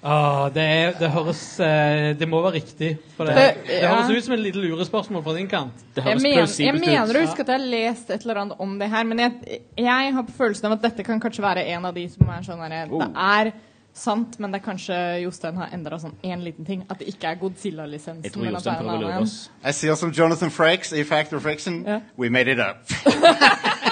Ah, 0.02 0.48
det, 0.50 0.62
er, 0.66 0.94
det 0.98 1.08
høres 1.14 1.40
uh, 1.62 2.08
Det 2.18 2.26
må 2.26 2.40
være 2.42 2.56
riktig. 2.56 2.88
For 3.16 3.28
det, 3.28 3.34
Det- 3.36 3.66
det 3.68 3.76
ja. 3.84 3.92
høres 3.94 4.10
ut 4.10 4.24
som 4.26 4.34
et 4.34 4.40
lite 4.42 4.58
lurespørsmål 4.58 5.22
fra 5.22 5.34
din 5.36 5.46
kant. 5.48 5.84
Det 5.94 6.02
Jeg, 6.02 6.04
høres 6.04 6.22
men, 6.58 6.66
jeg 6.66 6.74
mener 6.74 7.02
å 7.02 7.06
husker 7.06 7.28
huske 7.28 7.44
at 7.44 7.52
jeg 7.52 7.60
har 7.60 7.68
lest 7.70 8.10
et 8.10 8.24
eller 8.26 8.40
annet 8.42 8.56
om 8.58 8.78
det 8.80 8.88
her, 8.90 9.04
men 9.04 9.18
jeg, 9.22 9.60
jeg 9.78 10.14
har 10.16 10.22
på 10.26 10.34
følelsen 10.40 10.66
av 10.66 10.72
at 10.72 10.82
dette 10.88 11.06
kan 11.06 11.20
kanskje 11.22 11.44
være 11.44 11.66
en 11.76 11.84
av 11.86 11.94
de 11.94 12.08
som 12.10 12.34
er 12.34 12.42
sånn 12.42 12.64
herre 12.66 12.88
Oh. 12.90 12.98
Det 12.98 13.12
er 13.14 13.52
sant, 13.94 14.38
men 14.40 14.50
det 14.50 14.58
er 14.58 14.64
kanskje 14.64 14.98
Jostein 15.22 15.56
har 15.60 15.70
endra 15.76 15.98
sånn 16.00 16.14
én 16.24 16.42
liten 16.42 16.66
ting. 16.66 16.82
At 16.90 16.98
det 16.98 17.12
ikke 17.12 17.28
er 17.30 17.38
Godzilla-lisensen. 17.38 18.24
Jeg 18.24 18.32
tror 18.32 18.50
Jostein 18.50 18.74
er 18.74 18.78
en 18.80 18.86
prøver 18.88 18.98
å 18.98 19.06
lure 19.06 19.22
oss. 19.22 19.50
Jeg 19.68 19.74
sier 19.74 19.94
som 20.00 20.10
Jonathan 20.10 20.50
Frakes 20.50 20.92
i 20.96 21.04
Factor 21.04 21.38
Fiction 21.44 21.84
Ja. 21.86 22.00
We 22.18 22.28
made 22.32 22.50
it 22.50 22.58
up. 22.58 22.88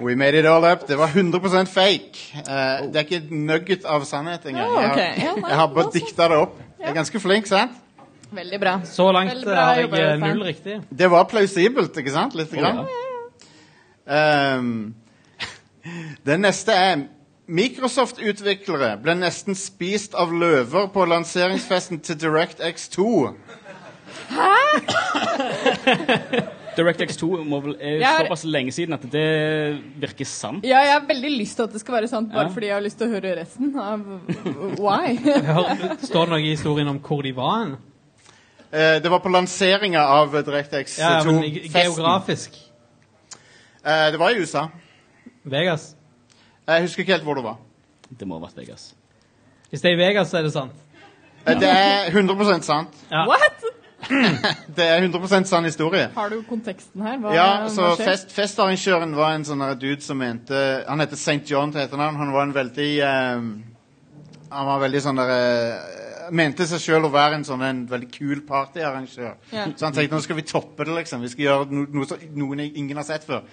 We 0.00 0.14
made 0.14 0.34
it 0.38 0.46
all 0.46 0.64
up. 0.64 0.86
Det 0.88 0.96
var 0.98 1.08
100% 1.08 1.66
fake. 1.66 2.18
Uh, 2.34 2.86
det 2.90 2.96
er 2.96 3.04
ikke 3.04 3.16
et 3.16 3.30
nugget 3.30 3.84
av 3.84 4.04
sannhet 4.04 4.46
engang. 4.46 4.70
Oh. 4.70 4.82
Jeg, 4.82 4.90
har- 4.90 5.48
jeg 5.48 5.56
har 5.56 5.66
bare 5.66 5.84
altså. 5.84 5.98
dikta 5.98 6.28
det 6.28 6.36
opp. 6.36 6.60
Jeg 6.80 6.88
er 6.90 6.94
ganske 6.94 7.20
flink, 7.20 7.46
sant? 7.46 7.70
Veldig 8.30 8.60
bra. 8.60 8.80
Så 8.84 9.12
langt 9.12 9.32
eh, 9.32 9.44
bra 9.44 9.64
har 9.70 9.74
jeg 9.80 9.92
eh, 9.94 10.18
null 10.20 10.42
riktig. 10.44 10.80
Det 10.98 11.10
var 11.10 11.24
plausibelt, 11.30 11.96
ikke 11.96 12.10
sant? 12.12 12.34
Litt 12.34 12.50
grann. 12.52 12.86
Um, 14.06 14.94
den 16.26 16.40
neste 16.42 16.72
er 16.74 17.06
Microsoft-utviklere 17.46 18.96
ble 19.02 19.14
nesten 19.20 19.54
spist 19.54 20.14
av 20.18 20.32
løver 20.34 20.88
på 20.94 21.04
lanseringsfesten 21.06 22.00
til 22.02 22.18
DirectX 22.18 22.88
2. 22.98 23.34
DirectX 24.34 24.96
2 26.76 27.44
må 27.44 27.60
vel, 27.64 27.76
er 27.80 28.02
har- 28.04 28.24
såpass 28.26 28.44
lenge 28.44 28.72
siden 28.72 28.92
at 28.94 29.02
det 29.12 29.80
virker 30.00 30.24
sant. 30.26 30.64
Ja, 30.64 30.78
jeg 30.84 30.92
har 30.92 31.06
veldig 31.08 31.30
lyst 31.38 31.56
til 31.56 31.62
at 31.64 31.72
det 31.72 31.80
skal 31.80 31.94
være 31.94 32.08
sant, 32.08 32.32
bare 32.32 32.46
Ja. 32.48 32.52
fordi 32.54 32.66
jeg 32.66 32.74
har 32.74 32.82
lyst 32.82 32.98
til 32.98 33.06
å 33.08 33.10
høre 33.10 33.36
resten 33.40 33.78
av 33.78 34.00
why. 34.84 35.16
Står 36.02 36.24
det 36.26 36.30
noe 36.30 36.40
i 36.40 36.50
historien 36.54 36.88
om 36.88 36.98
hvor 37.00 37.22
de 37.22 37.32
var 37.36 37.58
hen? 37.64 37.76
Eh, 38.72 38.98
det 39.00 39.10
var 39.10 39.20
på 39.20 39.28
lanseringa 39.30 40.00
av 40.00 40.32
DirectX 40.32 40.98
Ja, 40.98 41.22
men 41.24 41.42
2-festen. 41.42 41.72
geografisk. 41.72 42.50
Eh, 43.84 44.10
det 44.10 44.18
var 44.18 44.30
i 44.30 44.40
USA. 44.40 44.68
Vegas. 45.44 45.94
Jeg 46.66 46.82
husker 46.82 47.02
ikke 47.04 47.12
helt 47.12 47.24
hvor 47.24 47.34
det 47.38 47.44
var. 47.44 47.56
Det 48.18 48.26
må 48.26 48.38
ha 48.40 48.46
vært 48.46 48.56
Vegas. 48.58 48.94
Hvis 49.70 49.80
det 49.82 49.92
er 49.92 49.94
i 49.94 50.00
Vegas, 50.08 50.28
så 50.30 50.38
er 50.38 50.42
det 50.42 50.52
sant. 50.52 50.72
Eh, 51.46 51.54
det 51.54 51.68
er 51.70 52.10
100% 52.10 52.62
sant. 52.66 52.88
Ja. 53.10 53.24
What? 53.26 53.62
Det 54.76 54.84
er 54.84 55.00
100% 55.08 55.48
sann 55.48 55.64
historie. 55.64 56.08
Har 56.14 56.28
du 56.30 56.42
konteksten 56.46 57.02
her? 57.02 57.16
Hva, 57.22 57.32
Ja, 57.34 57.46
så 57.72 57.82
hva 57.88 57.94
fest, 57.98 58.30
Festarrangøren 58.36 59.14
var 59.16 59.32
en 59.34 59.44
sånn 59.48 59.62
dude 59.80 60.04
som 60.04 60.18
mente 60.20 60.58
Han 60.86 61.00
heter 61.02 61.16
St. 61.18 61.40
John 61.50 61.72
til 61.74 61.80
etternavn. 61.86 62.18
Han 62.20 62.32
var 62.34 62.46
en 62.46 62.54
veldig 62.54 62.90
um, 63.06 63.48
Han 64.52 64.68
var 64.68 64.82
veldig 64.84 65.00
sånn 65.06 65.20
der 65.22 65.32
uh, 65.32 66.02
Mente 66.36 66.66
seg 66.66 66.82
sjøl 66.82 67.04
å 67.06 67.12
være 67.14 67.38
en 67.38 67.44
sånn 67.46 67.62
en 67.62 67.84
veldig 67.86 68.08
kul 68.10 68.40
partyarrangør. 68.48 69.36
Ja. 69.54 69.64
Så 69.78 69.84
han 69.86 69.94
tenkte 69.94 70.16
nå 70.16 70.22
skal 70.24 70.38
vi 70.40 70.42
toppe 70.50 70.82
det, 70.88 70.96
liksom. 70.96 71.22
Vi 71.22 71.30
skal 71.30 71.44
gjøre 71.44 71.68
no, 71.70 71.84
noe 71.94 72.08
som 72.10 72.18
noen 72.34 72.64
ingen 72.66 72.98
har 72.98 73.06
sett 73.06 73.22
før. 73.28 73.44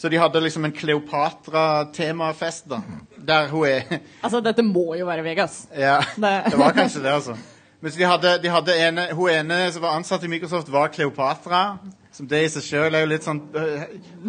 Så 0.00 0.08
de 0.12 0.18
hadde 0.20 0.42
liksom 0.44 0.64
en 0.68 0.74
Kleopatra-temafest, 0.76 2.68
da. 2.68 2.82
Der 3.16 3.48
hun 3.48 3.64
er 3.68 3.98
Altså, 4.22 4.40
dette 4.44 4.62
må 4.64 4.94
jo 5.00 5.08
være 5.08 5.24
Vegas. 5.24 5.62
Ja, 5.76 5.98
Det- 6.16 6.50
det 6.52 6.58
var 6.60 6.72
kanskje 6.76 7.02
det, 7.02 7.12
altså. 7.12 7.36
Men 7.80 7.92
så 7.92 7.98
de 7.98 8.04
hadde, 8.04 8.38
de 8.42 8.50
hadde 8.52 8.74
ene, 8.76 9.06
hun 9.16 9.30
ene 9.32 9.58
som 9.72 9.82
var 9.82 9.96
ansatt 9.96 10.24
i 10.24 10.28
Microsoft, 10.28 10.68
var 10.72 10.92
Kleopatra. 10.92 11.78
Som 12.12 12.28
det 12.28 12.42
i 12.44 12.50
seg 12.52 12.66
sjøl 12.66 12.94
er 12.94 13.06
jo 13.06 13.08
litt 13.12 13.24
sånn 13.24 13.40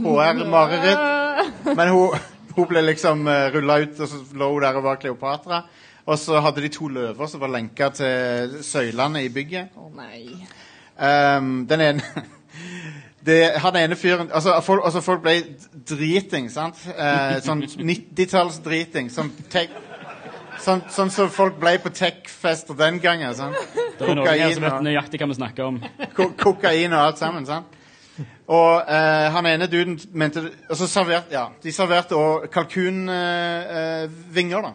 HR-mareritt. 0.05 1.65
Men 1.75 1.91
hun, 1.91 2.15
hun 2.55 2.69
ble 2.69 2.83
liksom 2.85 3.25
uh, 3.27 3.49
rulla 3.51 3.81
ut, 3.83 3.99
og 3.99 4.07
så 4.07 4.21
lå 4.39 4.51
hun 4.53 4.63
der 4.63 4.79
og 4.79 4.85
var 4.87 5.01
Kleopatra. 5.01 5.63
Og 6.07 6.17
så 6.17 6.39
hadde 6.41 6.63
de 6.63 6.71
to 6.73 6.87
løver 6.89 7.27
som 7.29 7.43
var 7.43 7.51
lenka 7.51 7.91
til 7.97 8.55
søylene 8.65 9.25
i 9.25 9.29
bygget. 9.33 9.75
Å 9.75 9.89
nei. 9.99 10.23
Um, 11.01 11.65
den 11.67 11.81
ene 11.81 12.03
det, 13.27 13.37
Han 13.63 13.77
ene 13.79 13.95
fyren 13.97 14.29
altså 14.33 14.57
folk, 14.65 14.83
altså 14.85 15.01
folk 15.03 15.23
ble 15.25 15.35
driting, 15.89 16.49
sant? 16.53 16.77
Eh, 16.93 17.37
sånn 17.45 17.63
90-tallsdriting. 17.67 19.09
Sånn 19.13 19.31
tech- 19.51 19.75
Sånn 20.61 20.83
som 20.93 21.09
som 21.09 21.29
folk 21.33 21.55
ble 21.61 21.77
på 21.81 21.89
tech-fester 21.95 22.75
den 22.77 22.99
gangen. 23.01 23.33
Sånn. 23.37 23.53
Det 23.97 24.05
er 24.05 24.15
noen 24.17 24.27
her 24.29 24.53
som 24.53 24.63
vet 24.67 24.81
nøyaktig 24.85 25.17
hva 25.21 25.27
vi 25.31 25.37
snakker 25.39 25.63
om. 25.67 25.75
ko 26.17 26.23
kokain 26.37 26.93
og 26.93 27.01
alt 27.07 27.19
sammen. 27.21 27.43
Sant? 27.49 27.67
Og 28.51 28.71
eh, 28.91 29.27
han 29.31 29.45
ene 29.47 29.67
duden 29.71 29.95
mente 30.11 30.41
Og 30.43 30.75
så 30.77 30.87
serverte 30.89 31.33
ja, 31.33 31.45
de 31.63 31.71
serverte 31.73 32.15
òg 32.19 32.49
kalkunvinger, 32.51 34.61
da. 34.67 34.71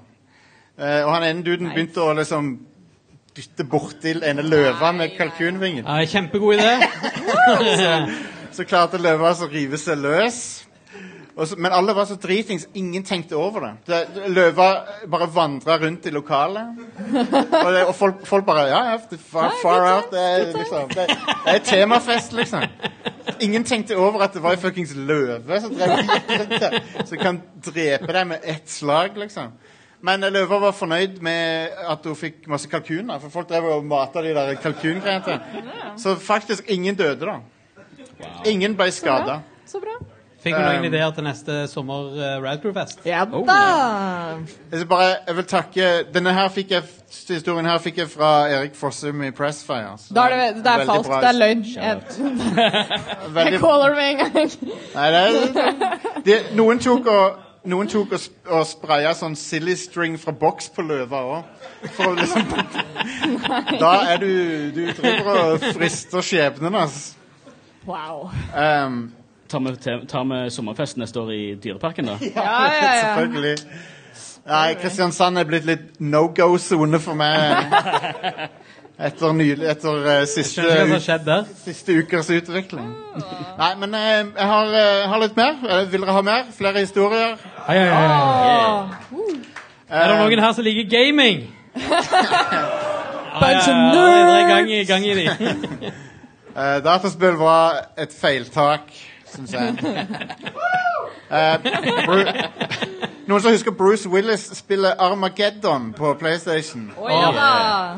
Eh, 0.76 1.02
og 1.04 1.10
han 1.14 1.24
ene 1.28 1.42
duden 1.44 1.70
begynte 1.72 2.00
å 2.02 2.14
liksom 2.16 2.44
dytte 3.36 3.64
borti 3.68 4.14
ene 4.24 4.42
løva 4.42 4.92
med 4.96 5.16
kalkunvingen. 5.18 5.84
Ja, 5.84 6.04
kjempegod 6.08 6.54
idé. 6.56 6.74
Så 8.56 8.64
klarte 8.64 8.96
løva 8.96 9.28
altså 9.28 9.44
å 9.44 9.52
rive 9.52 9.76
seg 9.76 10.00
løs. 10.00 10.65
Og 11.36 11.48
så, 11.48 11.56
men 11.60 11.72
alle 11.72 11.92
var 11.92 12.06
så 12.08 12.14
dritings, 12.16 12.64
ingen 12.72 13.02
tenkte 13.04 13.36
over 13.36 13.60
det. 13.60 13.72
det 13.86 14.28
løva 14.32 14.68
bare 15.12 15.26
vandra 15.28 15.76
rundt 15.82 16.06
i 16.08 16.12
lokalet. 16.14 16.78
Og, 16.96 17.68
det, 17.74 17.82
og 17.84 17.92
folk, 17.94 18.22
folk 18.26 18.46
bare 18.46 18.62
Ja, 18.70 18.78
ja, 18.94 19.18
far, 19.20 19.52
far 19.62 19.84
out. 19.90 20.08
Det 20.14 20.22
er, 20.22 20.46
liksom, 20.56 20.88
det, 20.94 21.06
det 21.44 21.54
er 21.58 21.58
temafest, 21.58 22.32
liksom. 22.32 22.64
Ingen 23.40 23.68
tenkte 23.68 23.98
over 24.00 24.24
at 24.24 24.32
det 24.32 24.40
var 24.42 24.56
ei 24.56 24.62
fuckings 24.62 24.96
løve 24.96 25.60
som 25.60 25.76
drev 25.76 25.92
og 25.98 26.32
rundt 26.40 26.56
der. 26.56 26.78
Som 27.04 27.20
kan 27.20 27.42
drepe 27.68 28.16
deg 28.16 28.28
med 28.32 28.40
ett 28.56 28.72
slag, 28.72 29.20
liksom. 29.20 29.52
Men 30.00 30.24
eh, 30.24 30.32
løva 30.32 30.62
var 30.64 30.76
fornøyd 30.76 31.20
med 31.20 31.78
at 31.84 32.08
hun 32.08 32.16
fikk 32.16 32.48
masse 32.48 32.72
kalkuner. 32.72 33.20
For 33.20 33.28
folk 33.42 33.52
drev 33.52 33.68
og 33.76 33.84
mata 33.84 34.24
de 34.24 34.32
der 34.32 34.56
kalkungreiene. 34.64 35.36
Så 36.00 36.16
faktisk 36.16 36.72
ingen 36.72 36.96
døde, 36.96 37.28
da. 37.28 37.40
Ingen 38.48 38.76
ble 38.78 38.88
skada. 38.94 39.42
Så 39.68 39.84
bra. 39.84 40.00
Fikk 40.44 40.54
vi 40.54 40.62
noen 40.62 40.84
Um, 40.84 40.84
ideer 40.84 41.10
til 41.16 41.24
neste 41.26 41.54
sommer 41.70 42.10
uh, 42.12 42.42
Radcrew-fest? 42.44 43.00
Ja 43.08 43.24
Oh! 43.32 43.46
Jeg, 43.46 44.78
skal 44.78 44.86
bare, 44.90 45.14
jeg 45.26 45.36
vil 45.36 45.46
takke 45.50 45.88
Denne 46.14 46.34
her 46.36 46.48
fikk 46.52 46.70
jeg, 46.70 46.82
historien 47.28 47.66
her 47.66 47.78
fikk 47.82 47.98
jeg 47.98 48.10
fra 48.12 48.30
Erik 48.52 48.76
Fossum 48.76 49.22
i 49.24 49.30
Pressfire. 49.34 49.96
Da 50.14 50.28
er 50.28 50.36
det, 50.36 50.64
det 50.64 50.72
er 50.74 50.84
falskt. 50.86 51.08
bra. 51.08 51.20
Det 51.20 51.28
er 51.28 51.38
løgn. 51.40 51.64
Jeg, 51.74 51.96
jeg 53.52 53.60
caller 53.64 53.96
med 53.96 54.10
en 54.10 54.22
gang. 54.22 54.54
nei, 54.94 55.08
det 55.10 55.24
er, 55.24 55.98
de, 56.26 56.38
noen 56.60 56.78
tok 56.84 57.10
og 57.10 57.42
noen 57.66 57.90
tok 57.90 58.12
og, 58.14 58.20
sp 58.22 58.46
og 58.46 58.62
spraya 58.68 59.10
sånn 59.18 59.34
silly 59.38 59.74
string 59.78 60.14
fra 60.22 60.30
boks 60.36 60.68
på 60.76 60.84
løva 60.86 61.22
òg. 61.26 61.52
Liksom 61.82 62.46
Da 63.82 63.92
er 64.12 64.22
du 64.22 64.30
Du 64.76 64.82
driver 65.00 65.42
og 65.42 65.66
frister 65.76 66.22
skjebnen, 66.22 66.74
altså. 66.74 67.14
Wow. 67.86 68.30
Um, 68.50 69.12
Tar 69.48 69.60
vi, 69.60 69.76
tar 70.08 70.24
vi 70.30 70.38
sommerfest 70.50 70.96
neste 70.98 71.20
år 71.20 71.32
i 71.34 71.42
Dyreparken, 71.62 72.06
da? 72.12 72.16
Ja, 72.34 72.42
ja, 72.72 72.94
ja. 72.94 73.02
Selvfølgelig. 73.02 73.56
Nei, 74.46 74.74
Kristiansand 74.78 75.38
er 75.40 75.44
blitt 75.48 75.64
litt 75.66 76.00
no 76.00 76.28
go-sone 76.34 77.00
for 77.02 77.18
meg. 77.18 77.72
Etter, 79.06 79.32
nylig, 79.36 79.66
etter 79.68 79.96
uh, 80.06 80.22
siste, 80.24 80.62
Skjønner 80.62 80.70
ikke 80.72 80.78
hva 80.78 80.84
som 80.86 80.92
har 80.94 81.00
u- 81.02 81.04
skjedd 81.04 81.24
der. 81.26 81.48
siste 81.60 81.96
ukers 82.00 82.30
utvikling. 82.32 82.86
Nei, 83.58 83.68
men 83.82 83.92
uh, 83.92 84.04
jeg 84.38 84.46
har, 84.48 84.70
uh, 84.72 85.02
har 85.12 85.20
litt 85.20 85.36
mer. 85.36 85.58
Vil 85.92 86.00
dere 86.06 86.14
ha 86.16 86.22
mer? 86.24 86.46
Flere 86.56 86.80
historier? 86.86 87.34
Ai, 87.66 87.76
ai. 87.82 87.90
Åh. 87.92 88.94
Er 89.90 90.08
det 90.08 90.16
noen 90.22 90.40
her 90.46 90.54
som 90.56 90.64
liker 90.64 90.88
gaming? 90.94 91.44
Bunch 93.36 93.68
of 93.68 93.76
er 93.76 94.48
gang 94.48 94.70
i, 94.72 94.78
nerds! 94.80 94.88
gang 94.88 95.04
i 95.04 95.14
de. 95.18 95.92
Dataspill 96.86 97.36
var 97.36 97.82
et 98.00 98.14
feiltak, 98.16 98.88
syns 99.36 99.52
jeg. 99.52 99.76
Uh, 101.26 101.58
Noen 103.26 103.42
som 103.42 103.50
husker 103.50 103.74
Bruce 103.74 104.08
Willis 104.08 104.44
spiller 104.54 104.94
Armageddon 105.02 105.92
på 105.96 106.14
PlayStation? 106.14 106.92
Oh, 106.96 107.10
ja 107.10 107.32
da! 107.34 107.48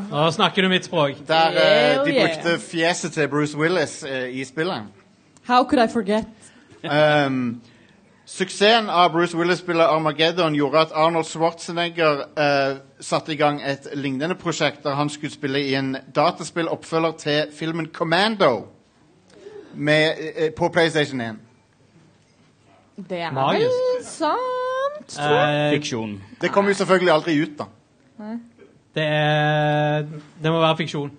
Nå 0.08 0.30
snakker 0.32 0.64
du 0.64 0.68
mitt 0.72 0.88
språk. 0.88 1.20
Der 1.28 1.58
uh, 1.58 2.06
de 2.06 2.14
brukte 2.16 2.58
fjeset 2.62 3.12
til 3.12 3.28
Bruce 3.28 3.58
Willis 3.58 4.00
uh, 4.08 4.24
i 4.32 4.44
spillet. 4.44 4.88
How 5.48 5.64
could 5.64 5.84
I 5.84 5.92
forget? 5.92 6.24
Um, 6.84 7.60
suksessen 8.26 8.88
av 8.88 9.12
Bruce 9.12 9.36
Willis 9.36 9.60
spiller 9.60 9.84
Armageddon 9.84 10.56
gjorde 10.56 10.86
at 10.86 10.92
Arnold 10.94 11.24
Schwarzenegger 11.24 12.24
satte 13.00 13.32
i 13.32 13.36
gang 13.36 13.62
et 13.64 13.88
lignende 13.94 14.34
prosjekt 14.34 14.84
der 14.84 14.94
han 14.94 15.08
skulle 15.10 15.32
spille 15.32 15.60
i 15.64 15.74
en 15.74 15.96
dataspilloppfølger 16.14 17.12
til 17.18 17.46
filmen 17.58 17.88
Commando 17.92 18.77
med, 19.74 20.18
eh, 20.36 20.50
på 20.52 20.68
PlayStation 20.68 21.20
1. 21.20 21.36
Det 23.08 23.20
er 23.20 23.30
Magisk. 23.30 23.66
vel 23.66 24.04
sant, 24.04 25.08
tror 25.08 25.34
jeg. 25.34 25.66
Eh, 25.66 25.78
Fiksjon. 25.78 26.22
Det 26.40 26.50
kommer 26.50 26.70
jo 26.70 26.74
selvfølgelig 26.74 27.12
aldri 27.12 27.42
ut, 27.42 27.58
da. 27.58 27.64
det 28.94 29.04
er 29.04 30.02
Det 30.42 30.52
må 30.52 30.60
være 30.60 30.76
fiksjon. 30.76 31.12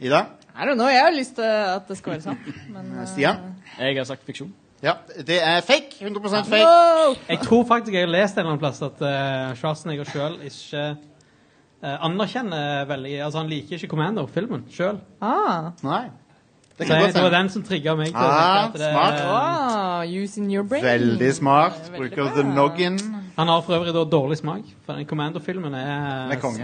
Ida? 0.00 0.24
I 0.54 0.66
don't 0.66 0.74
know, 0.74 0.86
jeg 0.86 1.02
har 1.02 1.12
lyst 1.12 1.34
til 1.34 1.42
at 1.42 1.88
det 1.88 1.96
skal 1.98 2.12
være 2.12 2.22
sant. 2.22 2.38
Men, 2.70 3.00
eh, 3.00 3.06
Stian? 3.06 3.36
Jeg 3.78 3.96
har 3.96 4.04
sagt 4.04 4.24
fiksjon. 4.26 4.52
Ja, 4.82 4.92
det 5.26 5.38
er 5.42 5.60
fake. 5.60 5.96
100% 6.00 6.44
fake. 6.44 6.62
No! 6.62 7.14
Jeg 7.28 7.38
tror 7.42 7.64
faktisk 7.64 7.94
jeg 7.94 8.00
har 8.04 8.12
lest 8.12 8.36
en 8.36 8.40
eller 8.40 8.50
annen 8.52 8.60
plass 8.60 8.82
at 8.84 9.00
uh, 9.00 9.54
Schwarzenegger 9.56 10.04
sjøl 10.04 10.36
ikke 10.44 10.82
uh, 11.82 11.94
anerkjenner 12.04 12.84
veldig 12.90 13.14
Altså, 13.24 13.38
han 13.38 13.48
liker 13.48 13.78
ikke 13.78 13.88
Commando-filmen 13.88 14.66
sjøl. 14.70 15.00
Ah. 15.24 15.70
Nei. 15.82 16.04
Det 16.78 16.86
Så 16.88 16.92
kan 16.92 17.02
jeg, 17.04 17.14
det 17.14 17.22
var 17.22 17.30
den 17.30 17.48
som 17.50 17.62
trigga 17.62 17.92
meg 17.94 18.06
til 18.08 18.16
Ah, 18.16 18.68
det 18.72 18.80
smart. 18.80 19.20
ah, 19.22 20.02
using 20.04 20.48
your 20.52 20.64
brain. 20.64 20.82
Veldig 20.84 21.34
smart. 21.34 21.76
Bruker 21.96 22.32
the 22.34 22.42
noggin. 22.42 22.98
Han 23.36 23.48
har 23.48 23.60
for 23.62 23.74
øvrig 23.76 23.94
da 23.94 24.02
dårlig 24.10 24.36
smak, 24.38 24.62
for 24.86 24.92
den 24.98 25.06
Commando-filmen 25.06 25.74
er, 25.74 26.22
Den 26.28 26.32
er 26.32 26.40
konge. 26.40 26.58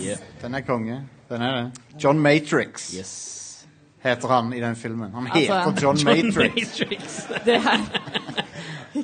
Yeah. 0.00 0.18
Den 0.42 0.54
er 0.54 0.60
konge. 0.60 1.00
Den 1.28 1.42
er 1.42 1.52
det. 1.62 1.72
John 2.04 2.18
Matrix 2.18 2.94
Yes. 2.98 3.66
heter 4.04 4.28
han 4.28 4.52
i 4.52 4.60
den 4.60 4.76
filmen. 4.76 5.10
Han 5.14 5.26
Altså- 5.26 5.38
heter 5.38 5.82
John 5.82 5.98
Matrix. 6.04 6.80
Matrix. 6.80 7.26
Det 7.44 7.60
her 7.62 7.78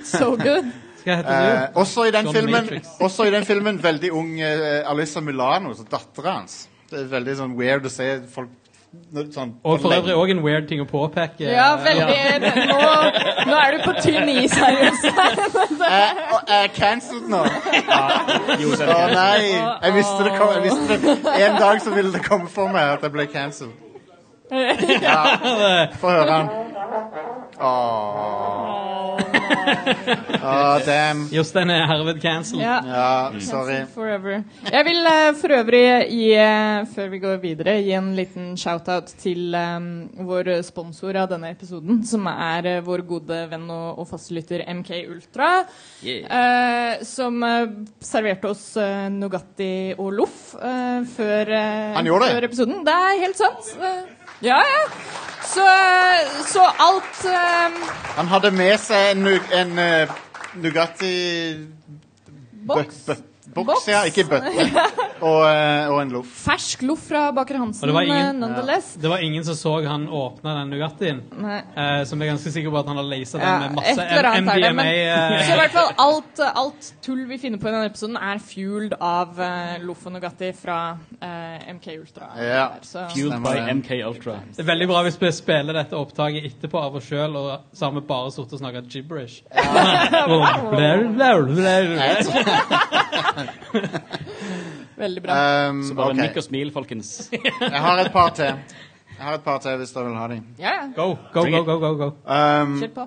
So 0.04 0.30
good. 0.36 0.70
Skal 1.00 1.16
hete 1.16 1.28
Eh, 1.28 1.68
også, 1.74 2.04
i 2.08 2.10
den 2.10 2.24
John 2.24 2.34
filmen, 2.34 2.52
Matrix. 2.52 2.86
også 3.00 3.24
i 3.26 3.30
den 3.30 3.44
filmen 3.44 3.82
veldig 3.82 4.12
ung 4.12 4.30
uh, 4.40 4.90
Alyssa 4.90 5.20
Milano, 5.20 5.74
så 5.74 5.84
dattera 5.90 6.30
hans. 6.38 6.68
Det 6.90 7.00
er 7.00 7.04
veldig 7.20 7.36
sånn 7.36 7.56
weird 7.58 7.84
å 7.84 7.90
se 7.90 8.20
folk 8.34 8.48
sånn, 9.34 9.52
Og 9.64 9.80
for 9.82 9.94
øvrig 9.94 10.14
òg 10.18 10.30
en 10.34 10.42
weird 10.44 10.66
ting 10.68 10.80
å 10.82 10.86
påpeke. 10.90 11.46
Ja, 11.46 11.76
veldig. 11.76 12.16
Nå, 12.70 12.78
nå 13.50 13.58
er 13.60 13.76
du 13.76 13.84
på 13.84 13.94
tynn 14.02 14.28
is 14.32 14.54
her, 14.58 14.74
Jostein. 14.82 15.38
Er 15.84 16.60
jeg 16.64 16.72
cancelled 16.78 17.28
nå? 17.30 17.44
Jo, 18.62 18.74
så 18.74 18.88
er 18.88 18.92
Å 18.94 19.06
nei! 19.14 19.54
Jeg 19.54 19.96
visste 20.00 20.26
det 20.26 20.34
kom, 20.38 20.52
jeg 20.56 20.66
visste 20.68 20.98
det. 21.06 21.16
En 21.46 21.58
dag 21.60 21.82
så 21.84 21.94
ville 21.94 22.12
det 22.14 22.24
komme 22.26 22.50
for 22.50 22.72
meg 22.74 22.96
at 22.96 23.06
jeg 23.06 23.14
ble 23.16 23.26
cancelled. 23.32 23.80
Ja. 25.02 25.20
Få 25.98 26.10
høre 26.12 26.26
den. 26.28 26.48
Åh. 27.60 29.03
Åh, 30.44 30.78
damn. 30.86 31.24
Jostein 31.32 31.70
er 31.72 31.86
herved 31.88 32.20
cancelled. 32.22 32.62
Ja. 32.64 32.76
Ja, 32.86 33.40
sorry. 33.42 33.78
Forever. 33.94 34.42
Jeg 34.70 34.86
vil 34.88 35.00
uh, 35.08 35.30
for 35.40 35.54
øvrig 35.56 35.82
gi, 36.10 36.28
uh, 36.36 36.84
før 36.94 37.10
vi 37.12 37.20
går 37.22 37.40
videre, 37.42 37.76
gi 37.84 37.94
en 37.96 38.10
liten 38.16 38.52
shout-out 38.60 39.12
til 39.22 39.54
um, 39.56 39.88
vår 40.28 40.50
sponsor 40.66 41.16
av 41.24 41.30
denne 41.32 41.50
episoden, 41.54 42.02
som 42.08 42.26
er 42.30 42.68
uh, 42.78 42.84
vår 42.86 43.04
gode 43.08 43.40
venn 43.50 43.66
og, 43.72 44.00
og 44.02 44.08
fastlytter 44.10 44.64
MK 44.80 44.90
Ultra. 45.14 45.50
eh, 46.04 47.02
som 47.06 47.40
serverte 48.04 48.50
oss 48.50 48.64
Nugatti 49.12 49.94
og 49.98 50.12
loff 50.18 50.40
før, 50.54 51.52
Han 51.96 52.06
gjorde 52.08 52.28
det? 52.28 52.34
før 52.36 52.48
episoden. 52.50 52.82
Det 52.86 52.94
er 52.94 53.22
helt 53.24 53.40
sant. 53.40 53.72
Ja, 54.44 54.58
ja. 54.60 54.82
Så, 55.54 55.68
så 56.52 56.64
alt 56.78 57.24
um... 57.24 57.76
Han 58.16 58.30
hadde 58.30 58.50
med 58.54 58.74
seg 58.82 59.12
en, 59.14 59.28
en 59.54 59.78
uh, 59.78 60.16
Nugatti 60.62 61.14
Boks. 62.66 63.04
Boks, 63.54 63.86
ja. 63.88 64.02
Ikke 64.08 64.24
bøtte. 64.28 64.50
Og, 65.24 65.40
eh, 65.48 65.86
og 65.88 66.00
en 66.02 66.10
loff. 66.12 66.28
Fersk 66.44 66.82
loff 66.84 67.04
fra 67.08 67.30
Baker 67.32 67.56
Hansen, 67.62 67.86
det 67.88 67.94
var 67.94 68.02
ingen- 68.04 68.26
eh, 68.26 68.32
nonetheless. 68.36 68.90
Det 69.00 69.08
var 69.08 69.22
ingen 69.24 69.44
som 69.46 69.54
så 69.56 69.72
han 69.86 70.08
åpne 70.08 70.52
den 70.58 70.70
Nugattien. 70.74 71.22
Eh, 71.32 72.04
som 72.04 72.20
er 72.20 72.26
ganske 72.32 72.50
sikker 72.52 72.70
på 72.74 72.78
at 72.82 72.86
han 72.90 72.96
har 72.98 73.06
lasa 73.08 73.38
Ja, 73.38 73.44
den 73.44 73.60
med 73.62 73.74
masse 73.78 73.94
et 73.94 73.98
eller 74.18 74.28
annet 74.28 74.54
det, 74.54 74.60
MDMA. 74.68 74.82
men- 74.82 74.86
eh, 74.86 75.46
Så 75.46 75.52
i 75.54 75.56
hvert 75.62 75.70
fall 75.72 75.90
alt, 75.98 76.40
alt 76.54 76.90
tull 77.00 77.22
vi 77.30 77.38
finner 77.38 77.58
på 77.62 77.68
i 77.68 77.72
denne 77.72 77.86
episoden, 77.88 78.16
er 78.20 78.38
fueled 78.42 78.92
av 79.00 79.38
uh, 79.40 79.78
Loff 79.86 80.04
og 80.06 80.12
Nugatti 80.12 80.52
fra 80.52 80.98
uh, 81.22 81.72
MK 81.72 81.86
Ultra. 82.00 82.28
Ja. 82.36 82.68
Der, 82.92 83.08
Fueled 83.14 83.40
by. 83.42 83.56
MK 83.80 83.90
Ultra. 84.10 84.36
Det 84.56 84.60
er 84.66 84.68
veldig 84.74 84.88
bra 84.88 85.02
hvis 85.06 85.16
vi 85.22 85.30
spiller 85.32 85.72
dette 85.78 85.96
opptaket 85.96 86.44
etterpå 86.50 86.78
av 86.82 86.96
oss 87.00 87.04
sjøl, 87.08 87.36
og 87.36 87.60
så 87.72 87.86
har 87.88 87.92
vi 87.96 88.00
bare 88.04 88.30
sittet 88.34 88.52
og 88.52 88.58
snakka 88.60 88.82
gibberish. 88.90 89.40
Ja. 89.54 89.62
veldig 95.04 95.22
bra. 95.24 95.38
Um, 95.68 95.82
Så 95.84 95.96
bare 95.98 96.14
okay. 96.14 96.22
nikk 96.22 96.40
og 96.40 96.46
smil, 96.46 96.72
folkens. 96.72 97.12
Jeg 97.60 97.82
har 97.88 98.04
et 98.04 98.12
par 98.12 98.32
til. 98.38 98.54
Jeg 99.14 99.26
har 99.26 99.34
et 99.38 99.44
par 99.44 99.58
til 99.62 99.76
hvis 99.78 99.92
dere 99.94 100.08
vil 100.08 100.16
ha 100.18 100.28
dem. 100.28 100.46
ja, 100.58 100.72
ja. 100.80 100.88
Go, 100.96 101.14
go, 101.32 101.44
go, 101.50 101.62
go, 101.64 101.78
go, 101.78 101.92
go. 101.96 102.08
Um, 102.26 102.80
Kjør 102.80 102.94
på. 102.94 103.06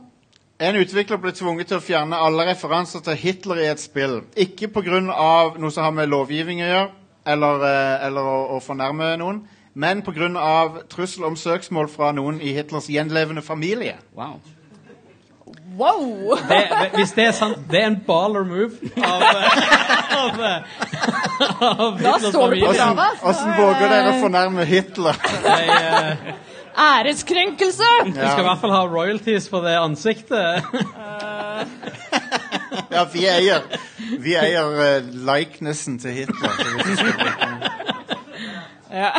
En 0.57 0.75
utvikler 0.79 1.19
ble 1.21 1.31
tvunget 1.37 1.69
til 1.69 1.77
å 1.77 1.83
fjerne 1.85 2.17
alle 2.17 2.47
referanser 2.47 3.03
til 3.05 3.17
Hitler 3.21 3.59
i 3.61 3.67
et 3.69 3.81
spill. 3.81 4.23
Ikke 4.33 4.71
pga. 4.73 5.01
noe 5.05 5.69
som 5.69 5.83
har 5.83 5.93
med 5.93 6.09
lovgivning 6.09 6.63
å 6.65 6.69
gjøre, 6.71 6.87
eller, 7.29 7.65
eh, 7.67 8.05
eller 8.07 8.25
å, 8.25 8.37
å 8.55 8.59
fornærme 8.65 9.11
noen, 9.21 9.43
men 9.75 10.01
pga. 10.01 10.81
trussel 10.89 11.27
om 11.29 11.35
søksmål 11.35 11.91
fra 11.93 12.09
noen 12.11 12.41
i 12.41 12.55
Hitlers 12.57 12.89
gjenlevende 12.89 13.43
familie. 13.45 13.99
Wow. 14.15 14.41
Wow! 15.77 16.37
Det, 16.49 16.61
hvis 16.95 17.11
det 17.13 17.25
er 17.27 17.31
sant, 17.37 17.57
det 17.71 17.81
er 17.83 17.91
en 17.91 17.99
baller 18.07 18.45
move 18.47 18.71
av, 18.97 19.23
av, 20.17 20.39
av 21.61 21.99
Da 22.01 22.15
Hitlers 22.15 22.31
står 22.31 22.55
du 22.55 22.61
på 22.63 22.71
familie. 22.73 23.07
Åssen 23.31 23.51
våger 23.59 23.91
dere 23.93 24.13
å 24.15 24.15
fornærme 24.23 24.65
Hitler? 24.65 25.19
Jeg, 25.45 25.67
uh, 25.69 26.47
Æreskrenkelse! 26.77 27.91
Vi 28.05 28.15
skal 28.15 28.41
i 28.41 28.47
hvert 28.47 28.63
fall 28.63 28.73
ha 28.73 28.81
royalties 28.89 29.49
for 29.49 29.65
det 29.65 29.77
ansiktet. 29.77 30.65
Ja, 32.89 33.05
vi 33.13 33.27
eier, 33.29 33.65
vi 34.21 34.33
eier 34.39 34.73
uh, 34.81 35.13
likenessen 35.29 35.99
til 36.01 36.23
Hitler. 36.23 36.57
så 36.61 36.73
hvis 36.73 36.87
vi 36.89 36.95
skal 37.03 37.13
bruke 37.21 37.45
den. 37.45 37.77
Ja. 38.91 39.09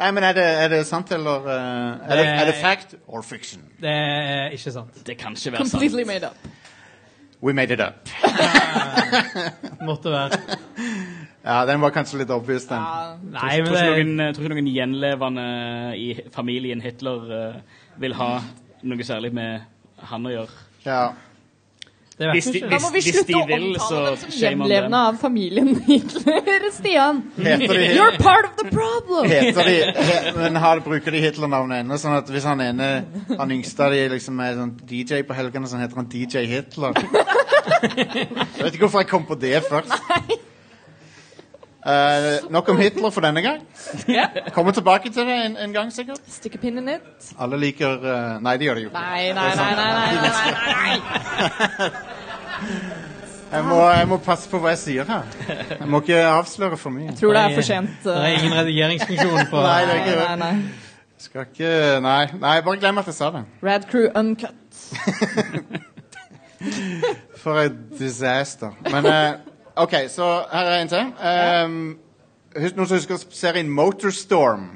Nei, 0.00 0.10
men 0.10 0.24
er 0.26 0.34
det, 0.36 0.46
er 0.64 0.72
det 0.72 0.80
sant, 0.88 1.12
eller 1.14 1.46
eh, 1.46 2.08
er, 2.08 2.18
det, 2.18 2.26
er 2.26 2.50
det 2.50 2.56
fact 2.62 2.96
or 3.06 3.22
fiction? 3.22 3.62
Det 3.80 3.92
er 3.92 4.54
ikke 4.56 4.74
sant. 4.74 5.00
Det 5.06 5.16
kan 5.20 5.36
ikke 5.38 5.52
være 5.54 5.66
sant. 5.66 5.76
Completely 5.78 6.04
made 6.08 6.26
up. 6.26 6.50
We 7.42 7.52
made 7.52 7.74
it 7.74 7.80
up. 7.80 8.08
Måtte 9.88 10.10
være. 10.10 10.38
Ja, 11.44 11.64
den 11.66 11.80
var 11.82 11.90
kanskje 11.90 12.20
litt 12.20 12.30
obvious, 12.30 12.68
den. 12.70 12.78
Ja. 12.78 13.16
Nei, 13.34 13.56
men 13.64 13.66
tror, 13.66 13.78
ikke 13.82 14.04
noen, 14.04 14.20
eh, 14.22 14.32
tror 14.34 14.46
ikke 14.46 14.58
noen 14.60 14.70
gjenlevende 14.70 15.46
i 15.98 16.08
familien 16.34 16.82
Hitler 16.84 17.32
uh, 17.32 17.80
vil 17.98 18.14
ha 18.14 18.30
noe 18.86 19.06
særlig 19.06 19.32
med 19.34 19.64
han 20.12 20.26
å 20.30 20.34
gjøre. 20.36 20.62
Ja. 20.86 21.02
Det 22.18 22.30
Hvis 22.32 22.48
de-. 22.54 22.62
Da 22.70 22.78
må 22.82 22.90
vi 22.94 23.02
slutte 23.06 23.26
de 23.28 23.38
å 23.38 23.42
omtale 23.44 23.80
så 23.86 24.00
dem 24.06 24.18
som 24.20 24.34
shame 24.34 24.66
gjenlevende 24.66 25.00
av 25.08 25.18
familien 25.22 25.70
Hitler, 25.88 26.68
Stian. 26.76 27.22
Heter 27.38 27.74
de, 27.78 27.88
You're 27.96 28.18
part 28.22 28.50
of 28.50 28.56
the 28.60 28.68
problem! 28.70 29.30
heter 29.30 29.68
de 29.68 29.76
he, 29.78 30.34
men 30.36 30.60
har, 30.62 30.82
bruker 30.84 31.14
de 31.14 31.22
Hitler-navnet 31.24 31.84
ennå? 31.84 31.98
Sånn 32.00 32.16
at 32.18 32.30
hvis 32.32 32.46
han 32.48 32.62
ene, 32.64 32.90
han 33.30 33.56
yngste 33.58 33.86
av 33.86 33.96
de 33.96 34.04
liksom 34.16 34.40
er 34.44 34.56
sånn 34.60 34.74
DJ 34.88 35.24
på 35.28 35.36
helgene, 35.36 35.70
så 35.70 35.80
heter 35.80 36.02
han 36.02 36.10
DJ 36.12 36.46
Hitler? 36.50 36.96
Jeg 37.82 38.28
vet 38.58 38.74
ikke 38.74 38.86
hvorfor 38.86 39.02
jeg 39.02 39.10
kom 39.10 39.24
på 39.26 39.36
det 39.38 39.60
først. 39.66 39.92
Eh, 41.86 42.50
nok 42.50 42.68
om 42.68 42.78
Hitler 42.78 43.10
for 43.10 43.20
denne 43.24 43.42
gang. 43.42 43.62
Ja. 44.08 44.26
Kommer 44.54 44.72
tilbake 44.72 45.10
til 45.10 45.26
det 45.26 45.38
en, 45.46 45.56
en 45.56 45.72
gang, 45.74 45.92
sikkert. 45.92 46.20
Stikke 46.30 46.58
pinnen 46.62 46.86
pin. 46.86 47.00
Alle 47.42 47.58
liker 47.58 47.98
uh, 47.98 48.42
Nei, 48.42 48.56
de 48.56 48.68
gjør 48.68 48.74
det 48.78 48.84
jo 48.84 48.92
ikke. 48.92 49.00
Nei, 49.00 49.32
nei, 49.34 49.48
nei, 49.56 49.74
nei, 49.74 49.90
nei, 49.94 50.14
nei, 50.14 50.30
nei, 50.30 51.00
nei. 51.78 51.90
Jeg 53.52 53.64
må, 53.68 53.76
jeg 53.90 54.06
må 54.08 54.16
passe 54.24 54.48
på 54.48 54.56
hva 54.62 54.70
jeg 54.72 54.78
sier 54.80 55.04
her. 55.04 55.26
Jeg 55.76 55.88
må 55.92 55.98
ikke 56.00 56.22
avsløre 56.24 56.76
for 56.80 56.94
mye. 56.94 57.10
Jeg 57.10 57.18
Tror 57.18 57.34
det 57.36 57.42
er 57.42 57.54
for 57.58 57.66
sent. 57.66 57.98
Det 58.00 58.14
er 58.16 58.38
ingen 58.38 58.54
redigeringsfunksjon 58.56 59.50
på 59.50 59.60
Nei, 59.60 59.82
det 59.84 59.92
er 59.92 59.98
ikke 60.00 60.14
nei, 60.16 60.22
det. 60.30 60.38
nei. 60.40 60.54
Skal 61.20 61.44
ikke 61.50 61.72
Nei, 62.00 62.22
nei 62.40 62.54
bare 62.64 62.80
glem 62.80 63.02
at 63.02 63.10
jeg 63.10 63.18
sa 63.18 63.28
det. 63.34 63.42
Rad 63.66 63.84
Crew 63.90 64.08
Uncut. 64.16 64.80
For 67.42 67.60
et 67.66 67.76
disaster. 67.98 68.72
Men 68.88 69.06
eh, 69.10 69.51
OK, 69.76 69.94
så 70.12 70.44
her 70.52 70.70
er 70.70 70.82
en 70.82 70.88
til. 70.88 71.12
Um, 71.64 71.98
husk, 72.56 72.76
noen 72.76 72.88
som 72.88 72.96
husker 72.98 73.22
serien 73.30 73.70
Motorstorm 73.72 74.70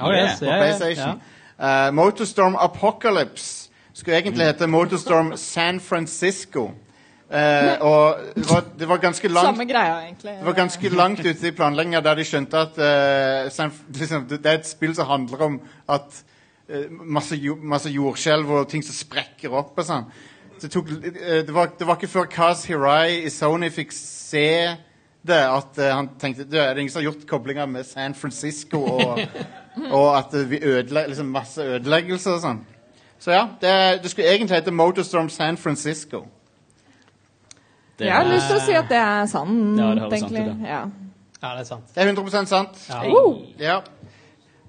Oh, 0.00 0.12
yes, 0.14 0.38
på 0.38 0.46
ja, 0.46 0.54
ja, 0.54 0.60
PlayStation? 0.62 1.20
Eh, 1.60 1.90
Motorstorm 1.92 2.56
Apocalypse 2.56 3.70
skulle 3.92 4.16
egentlig 4.16 4.46
hete 4.46 4.66
Motorstorm 4.66 5.34
San 5.36 5.80
Francisco. 5.80 6.70
Uh, 7.30 7.36
og 7.86 8.16
det 8.34 8.46
var, 8.50 8.64
det 8.78 8.86
var 8.88 8.98
ganske 8.98 9.28
langt 9.28 9.46
Samme 9.46 9.64
greia, 9.64 10.00
egentlig. 10.02 10.32
Det 10.38 10.46
var 10.46 10.52
ganske 10.52 10.88
langt 10.88 11.20
ute 11.20 11.46
i 11.46 11.52
planlegginga 11.54 12.00
der 12.02 12.18
de 12.18 12.24
skjønte 12.26 12.58
at 12.58 12.80
uh, 12.80 13.50
San, 13.54 13.70
liksom, 14.00 14.24
det 14.26 14.40
det 14.42 14.50
er 14.50 14.58
et 14.58 14.66
spill 14.66 14.96
som 14.98 15.06
handler 15.06 15.44
om 15.46 15.60
at 15.94 16.24
eh, 16.66 16.88
masse, 16.90 17.38
masse 17.62 17.92
jordskjelv 17.94 18.50
og 18.50 18.66
ting 18.72 18.82
som 18.82 18.98
sprekker 18.98 19.54
opp 19.54 19.78
og 19.78 19.86
sånn. 19.86 20.10
Det, 20.62 20.70
tok, 20.70 20.88
eh, 20.90 21.40
det, 21.46 21.54
var, 21.54 21.70
det 21.78 21.86
var 21.88 21.96
ikke 21.96 22.08
før 22.12 22.24
Kaz 22.30 22.64
Hirai 22.68 23.22
i 23.24 23.30
Sony 23.32 23.70
fikk 23.72 23.92
se 23.96 24.44
det, 25.26 25.38
at 25.40 25.78
eh, 25.78 25.92
han 25.94 26.08
tenkte 26.20 26.44
«Du, 26.48 26.56
Er 26.56 26.74
det 26.74 26.80
ingen 26.84 26.92
som 26.92 27.00
har 27.02 27.10
gjort 27.10 27.26
koblinger 27.28 27.66
med 27.66 27.84
San 27.88 28.14
Francisco 28.14 28.80
og, 28.84 29.20
og 29.98 30.18
at 30.18 30.36
vi 30.50 30.60
ødelegger 30.62 31.08
liksom 31.12 31.32
masse 31.34 31.62
ødeleggelser 31.64 32.36
og 32.38 32.44
sånn? 32.44 32.60
Så 33.20 33.34
ja, 33.34 33.42
det, 33.60 33.72
det 34.02 34.10
skulle 34.10 34.30
egentlig 34.32 34.56
hete 34.56 34.72
Motorstorm 34.72 35.28
San 35.28 35.56
Francisco. 35.60 36.22
Det 37.98 38.06
Jeg 38.08 38.14
har 38.14 38.24
er- 38.24 38.32
lyst 38.32 38.46
til 38.48 38.56
å 38.56 38.64
si 38.64 38.72
at 38.72 38.88
det 38.88 38.96
er 38.96 39.26
sant, 39.28 39.78
Ja, 39.78 39.90
det 39.94 40.06
egentlig. 40.18 40.44
sant 40.46 40.66
Ja. 40.66 40.82
Ja, 41.42 41.50
det 41.56 41.60
er 41.60 41.64
sant. 41.68 41.84
Det 41.94 42.02
er 42.02 42.12
100% 42.12 42.48
sant. 42.48 42.80
Ja. 42.88 43.00
Woo! 43.08 43.36
Ja. 43.60 43.78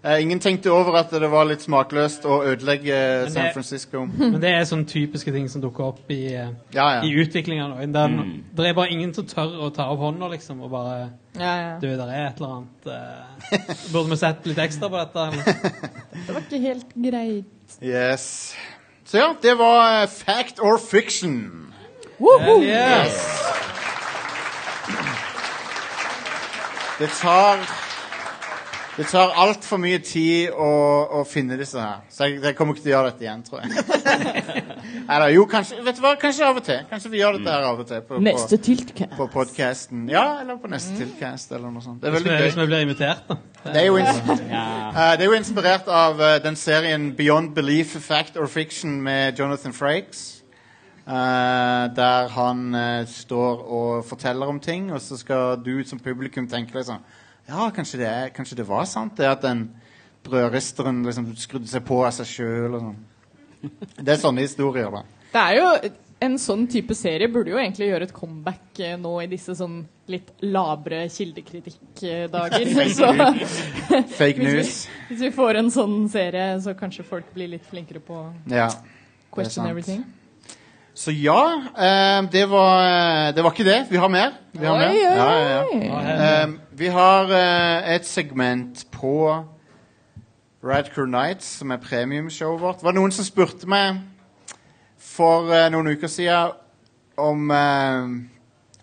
Eh, 0.03 0.21
ingen 0.21 0.39
tenkte 0.39 0.71
over 0.73 0.95
at 0.97 1.11
det 1.13 1.27
var 1.29 1.45
litt 1.45 1.61
smakløst 1.61 2.23
å 2.25 2.39
ødelegge 2.49 2.95
San 3.29 3.51
Francisco. 3.53 4.07
Men 4.17 4.39
det 4.41 4.49
er 4.49 4.63
sånne 4.65 4.89
typiske 4.89 5.29
ting 5.35 5.45
som 5.51 5.61
dukker 5.61 5.91
opp 5.91 6.09
i, 6.09 6.33
eh, 6.33 6.49
Ja, 6.73 6.87
ja. 6.95 7.01
i 7.05 7.11
utviklinga 7.21 7.67
nå. 7.69 7.77
Det 7.85 8.65
er, 8.65 8.69
er 8.71 8.73
bare 8.73 8.89
ingen 8.89 9.13
som 9.13 9.27
tør 9.29 9.53
å 9.67 9.69
ta 9.75 9.85
opp 9.93 10.01
hånda, 10.01 10.31
liksom, 10.33 10.63
og 10.65 10.73
bare 10.73 10.95
Ja, 11.37 11.53
ja. 11.53 11.75
Du, 11.79 11.85
der 11.85 12.09
er 12.09 12.25
et 12.31 12.41
eller 12.41 12.55
annet 12.57 12.89
uh, 12.89 13.85
Burde 13.93 14.09
vi 14.09 14.17
sett 14.19 14.49
litt 14.49 14.57
ekstra 14.59 14.89
på 14.89 14.97
dette? 14.97 15.27
Eller? 15.27 15.85
Det 16.25 16.33
var 16.33 16.41
ikke 16.41 16.61
helt 16.65 16.97
greit. 16.97 17.77
Yes. 17.81 18.25
Så 19.05 19.21
ja, 19.21 19.29
det 19.41 19.53
var 19.59 20.07
fact 20.07 20.59
or 20.59 20.77
fiction. 20.77 21.73
Woohoo! 22.17 22.61
Yes. 22.65 23.21
Det 26.99 27.09
tar 27.21 27.90
Det 29.01 29.07
tar 29.09 29.31
altfor 29.41 29.79
mye 29.81 29.97
tid 30.05 30.51
å, 30.53 30.65
å 31.17 31.21
finne 31.25 31.55
disse 31.57 31.79
her. 31.81 32.03
Så 32.13 32.27
jeg, 32.27 32.35
jeg 32.43 32.53
kommer 32.57 32.75
ikke 32.75 32.83
til 32.83 32.91
å 32.91 32.93
gjøre 32.93 33.09
dette 33.09 33.23
igjen, 33.25 33.39
tror 33.47 33.63
jeg. 33.63 34.65
Eller 35.15 35.31
jo, 35.33 35.45
kanskje 35.49 35.79
vet 35.81 35.97
du 35.97 36.01
hva? 36.03 36.11
Kanskje 36.21 36.45
av 36.45 36.59
og 36.59 36.65
til. 36.67 36.83
Kanskje 36.91 37.09
vi 37.09 37.21
gjør 37.21 37.39
dette 37.39 37.55
her 37.55 37.65
av 37.65 37.79
og 37.81 37.87
til. 37.89 38.03
På, 38.05 38.19
Neste 38.21 38.59
på, 38.59 38.65
tiltcast. 38.67 39.15
på 39.17 39.25
podcasten. 39.33 40.03
Ja, 40.11 40.25
eller 40.43 40.59
på 40.61 40.69
neste 40.69 40.93
tiltcast 40.99 41.55
eller 41.57 41.73
noe 41.73 41.81
sånt. 41.81 41.97
Det 42.03 42.11
er 42.11 42.13
veldig 42.13 42.35
gøy. 42.35 42.43
hvis 42.43 42.59
vi 42.59 42.65
blir 42.69 42.85
invitert, 42.85 43.23
da. 43.31 43.39
Det 43.63 43.81
er 43.81 43.89
Ja. 44.51 44.65
uh, 44.91 44.99
det 45.17 45.25
er 45.25 45.31
jo 45.31 45.39
inspirert 45.39 45.89
av 45.89 46.21
uh, 46.21 46.35
den 46.43 46.59
serien 46.59 47.09
Beyond 47.17 47.55
Belief, 47.57 47.95
Fact 48.05 48.37
or 48.37 48.45
Fiction 48.45 48.99
med 49.01 49.39
Jonathan 49.39 49.73
Frakes. 49.73 50.43
Uh, 51.07 51.89
der 51.97 52.29
han 52.29 52.77
står 53.09 53.65
og 53.65 54.05
forteller 54.05 54.45
om 54.45 54.59
ting, 54.61 54.91
og 54.93 55.01
så 55.01 55.17
skal 55.17 55.57
du 55.65 55.81
som 55.89 55.99
publikum 55.99 56.45
tenke 56.47 56.77
liksom 56.77 57.01
Ja, 57.49 57.69
kanskje 57.75 57.99
det, 58.03 58.07
er, 58.07 58.29
kanskje 58.35 58.55
det 58.61 58.67
var 58.67 58.85
sant, 58.85 59.15
det 59.17 59.27
at 59.27 59.41
den 59.41 59.65
brødristeren 60.23 61.01
liksom 61.05 61.31
skrudde 61.35 61.67
seg 61.67 61.83
på 61.87 62.03
av 62.05 62.11
seg 62.15 62.29
sjøl 62.29 62.75
og 62.77 62.81
sånn. 62.85 63.01
Det 64.05 64.13
er 64.15 64.21
sånne 64.21 64.41
historier, 64.45 64.89
da. 64.93 65.01
Det 65.33 65.41
er 65.41 65.57
jo 65.59 65.91
En 66.21 66.35
sånn 66.37 66.67
type 66.69 66.93
serie 66.93 67.25
burde 67.33 67.49
jo 67.49 67.57
egentlig 67.57 67.87
gjøre 67.89 68.05
et 68.05 68.11
comeback 68.13 68.77
eh, 68.85 68.93
nå 69.01 69.15
i 69.23 69.27
disse 69.31 69.55
sånn 69.57 69.79
litt 70.13 70.27
labre 70.45 71.07
kildekritikkdager. 71.09 72.67
Så 72.99 73.09
Fake 74.19 74.37
hvis 74.37 74.37
vi, 74.37 74.45
news. 74.45 74.75
hvis 75.09 75.23
vi 75.25 75.31
får 75.33 75.57
en 75.63 75.71
sånn 75.73 75.95
serie, 76.13 76.59
så 76.61 76.75
kanskje 76.77 77.05
folk 77.09 77.31
blir 77.33 77.49
litt 77.55 77.65
flinkere 77.65 78.03
på 78.05 78.21
Ja. 78.53 78.67
question 79.33 79.65
everything. 79.65 80.03
Så 80.93 81.09
ja, 81.15 81.39
eh, 81.73 82.21
det, 82.29 82.45
var, 82.51 83.31
det 83.33 83.41
var 83.41 83.51
ikke 83.55 83.65
det. 83.65 83.79
Vi 83.89 83.97
har 83.97 84.09
mer. 84.13 84.35
Vi 84.53 84.65
har 84.67 84.77
Oi, 84.77 84.81
mer. 84.85 84.93
oi, 84.93 85.01
Ja, 85.01 85.29
ja, 85.39 85.47
ja. 85.49 86.47
Eh, 86.71 86.79
vi 86.79 86.87
har 86.87 87.23
eh, 87.23 87.95
et 87.95 88.05
segment 88.05 88.85
på 88.91 89.45
Radcrew 90.63 91.05
Nights, 91.05 91.45
som 91.45 91.71
er 91.71 91.77
premiumshowet 91.77 92.61
vårt. 92.61 92.75
Det 92.77 92.83
var 92.83 92.93
noen 92.93 93.11
som 93.11 93.25
spurte 93.25 93.67
meg 93.67 94.01
for 94.97 95.51
eh, 95.51 95.69
noen 95.71 95.87
uker 95.87 96.07
siden 96.07 96.51
om 97.17 97.51
eh, 97.51 98.11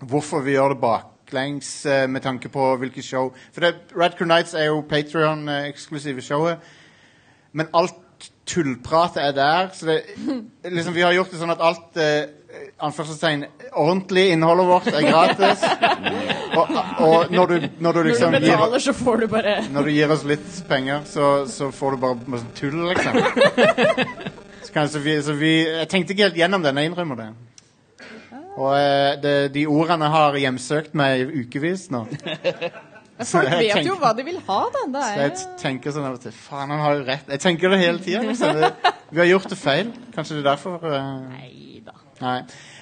hvorfor 0.00 0.40
vi 0.40 0.56
gjør 0.56 0.74
det 0.74 0.80
baklengs 0.80 1.86
eh, 1.86 2.08
med 2.08 2.22
tanke 2.22 2.48
på 2.48 2.76
hvilke 2.76 3.02
show. 3.02 3.32
For 3.52 3.60
det, 3.60 3.74
Radcrew 3.96 4.28
Nights 4.28 4.54
er 4.54 4.68
jo 4.68 4.84
Patrion-eksklusive 4.88 6.22
showet. 6.22 6.58
Men 7.52 7.68
alt 7.74 8.30
tullpratet 8.46 9.22
er 9.22 9.32
der. 9.32 9.68
Så 9.72 9.86
det, 9.86 10.02
liksom, 10.76 10.94
vi 10.94 11.00
har 11.00 11.12
gjort 11.12 11.32
det 11.32 11.40
sånn 11.40 11.54
at 11.54 11.64
alt 11.64 12.00
eh, 12.00 12.28
anførselstegn, 12.88 13.44
ordentlig 13.72 14.24
innholdet 14.34 14.66
vårt 14.68 14.86
er 14.92 15.06
gratis. 15.08 15.64
Og, 16.58 16.72
og 17.04 17.32
når, 17.34 17.46
du, 17.46 17.66
når 17.78 17.92
du 17.92 17.98
Når 17.98 18.04
du 18.04 18.10
gir, 18.12 18.38
betaler, 18.40 18.78
så 18.84 18.92
får 18.96 19.16
du 19.22 19.26
bare 19.32 19.56
når 19.72 19.88
du 19.88 19.90
gir 19.94 20.14
oss 20.14 20.24
litt 20.28 20.48
penger, 20.68 21.02
så, 21.06 21.28
så 21.50 21.70
får 21.74 21.90
du 21.96 22.00
bare 22.06 22.30
masse 22.34 22.46
tull, 22.58 22.78
liksom. 22.90 23.20
Så 24.64 24.72
kan, 24.74 24.88
så 24.92 24.98
vi, 25.04 25.16
så 25.22 25.32
vi, 25.38 25.52
jeg 25.64 25.88
tenkte 25.88 26.12
ikke 26.16 26.26
helt 26.28 26.36
gjennom 26.42 26.64
den, 26.66 26.76
jeg 26.82 26.90
innrømmer 26.90 27.16
det. 27.22 27.28
Og 28.58 28.72
eh, 28.74 29.12
det, 29.22 29.34
de 29.54 29.66
ordene 29.70 30.08
har 30.10 30.34
hjemsøkt 30.36 30.96
meg 30.98 31.22
i 31.22 31.44
ukevis 31.44 31.88
nå. 31.94 32.04
Folk 33.18 33.48
vet 33.50 33.72
tenker- 33.72 33.86
jo 33.88 33.94
hva 33.98 34.12
de 34.14 34.24
vil 34.26 34.36
ha, 34.46 34.58
da. 34.74 34.82
Det 34.94 35.04
Så 35.06 35.22
jeg 35.22 35.56
tenker 35.62 35.94
sånn 35.94 36.04
av 36.06 36.18
og 36.18 36.22
til 36.22 36.34
Faen, 36.34 36.70
han 36.70 36.82
har 36.82 36.98
jo 37.00 37.06
rett. 37.06 37.30
Jeg 37.34 37.42
tenker 37.42 37.72
det 37.74 37.78
hele 37.82 38.02
tida. 38.02 38.22
Liksom. 38.26 38.60
Det- 38.62 38.92
Vi 39.10 39.18
har 39.22 39.26
gjort 39.30 39.48
det 39.50 39.56
feil. 39.58 39.88
Kanskje 40.14 40.36
det 40.36 40.42
er 40.44 40.50
derfor 40.52 40.82
Uh... 40.84 40.98
Nei. 41.30 41.48
Nei. 42.18 42.38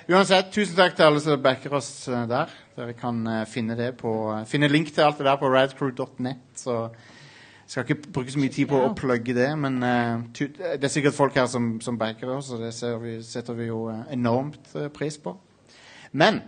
Uansett, 0.09 0.49
tusen 0.55 0.77
takk 0.79 0.95
til 0.97 1.05
alle 1.09 1.21
som 1.21 1.43
backer 1.43 1.75
oss 1.77 1.91
eh, 2.09 2.25
der. 2.31 2.53
Dere 2.77 2.95
kan 2.97 3.19
uh, 3.29 3.43
finne 3.49 3.77
det 3.77 3.91
på 4.01 4.13
uh, 4.31 4.45
Finne 4.49 4.69
link 4.71 4.93
til 4.95 5.05
alt 5.05 5.21
det 5.21 5.27
der 5.29 5.39
på 5.41 5.51
radcrew.net. 5.53 6.45
Så 6.57 6.77
jeg 6.87 7.73
skal 7.73 7.85
ikke 7.85 8.13
bruke 8.15 8.33
så 8.33 8.41
mye 8.41 8.55
tid 8.55 8.71
på 8.71 8.81
å 8.81 8.93
plugge 8.97 9.35
det, 9.37 9.49
men 9.59 9.81
uh, 9.83 10.25
tu 10.37 10.47
det 10.57 10.79
er 10.79 10.93
sikkert 10.93 11.17
folk 11.17 11.37
her 11.37 11.49
som, 11.51 11.75
som 11.85 11.99
backer 11.99 12.31
oss, 12.37 12.53
og 12.55 12.63
det 12.65 12.73
ser 12.77 13.01
vi, 13.03 13.19
setter 13.27 13.59
vi 13.59 13.69
jo 13.69 13.89
enormt 13.91 14.77
pris 14.95 15.19
på. 15.21 15.35
Men 16.17 16.41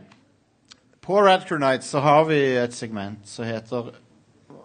på 1.04 1.20
Radcrew 1.24 1.60
Night 1.60 1.84
så 1.84 2.00
har 2.04 2.28
vi 2.30 2.40
et 2.60 2.76
segment 2.76 3.26
som 3.28 3.48
heter 3.48 3.92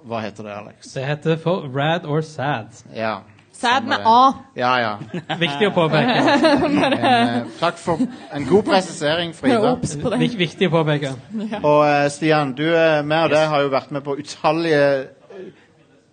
Hva 0.04 0.20
heter 0.24 0.46
det, 0.46 0.56
Alex? 0.56 0.94
Det 0.94 1.06
heter 1.08 1.40
for 1.40 1.68
Rad 1.72 2.06
or 2.06 2.22
Sad. 2.22 2.76
Ja. 2.96 3.22
Stemmer 3.54 3.88
med. 3.98 4.06
A. 4.10 4.34
Ja, 4.58 4.72
ja. 4.82 4.94
Viktig 5.44 5.68
å 5.70 5.74
påpeke. 5.76 6.16
En, 6.64 6.94
eh, 6.98 7.36
takk 7.60 7.78
for 7.80 8.02
en 8.34 8.48
god 8.50 8.66
presisering, 8.68 9.34
Frida. 9.38 9.60
Obs 9.76 9.94
på 10.02 10.10
det. 10.12 10.20
Vik, 10.24 10.38
viktig 10.40 10.68
å 10.72 10.74
påpeke. 10.74 11.14
Og 11.62 11.84
eh, 11.88 12.08
Stian, 12.12 12.56
du 12.58 12.66
eh, 12.72 13.02
med 13.06 13.28
og 13.28 13.36
det 13.36 13.44
har 13.54 13.64
jo 13.66 13.70
vært 13.74 13.94
med 13.96 14.04
på 14.06 14.18
utallige 14.20 14.82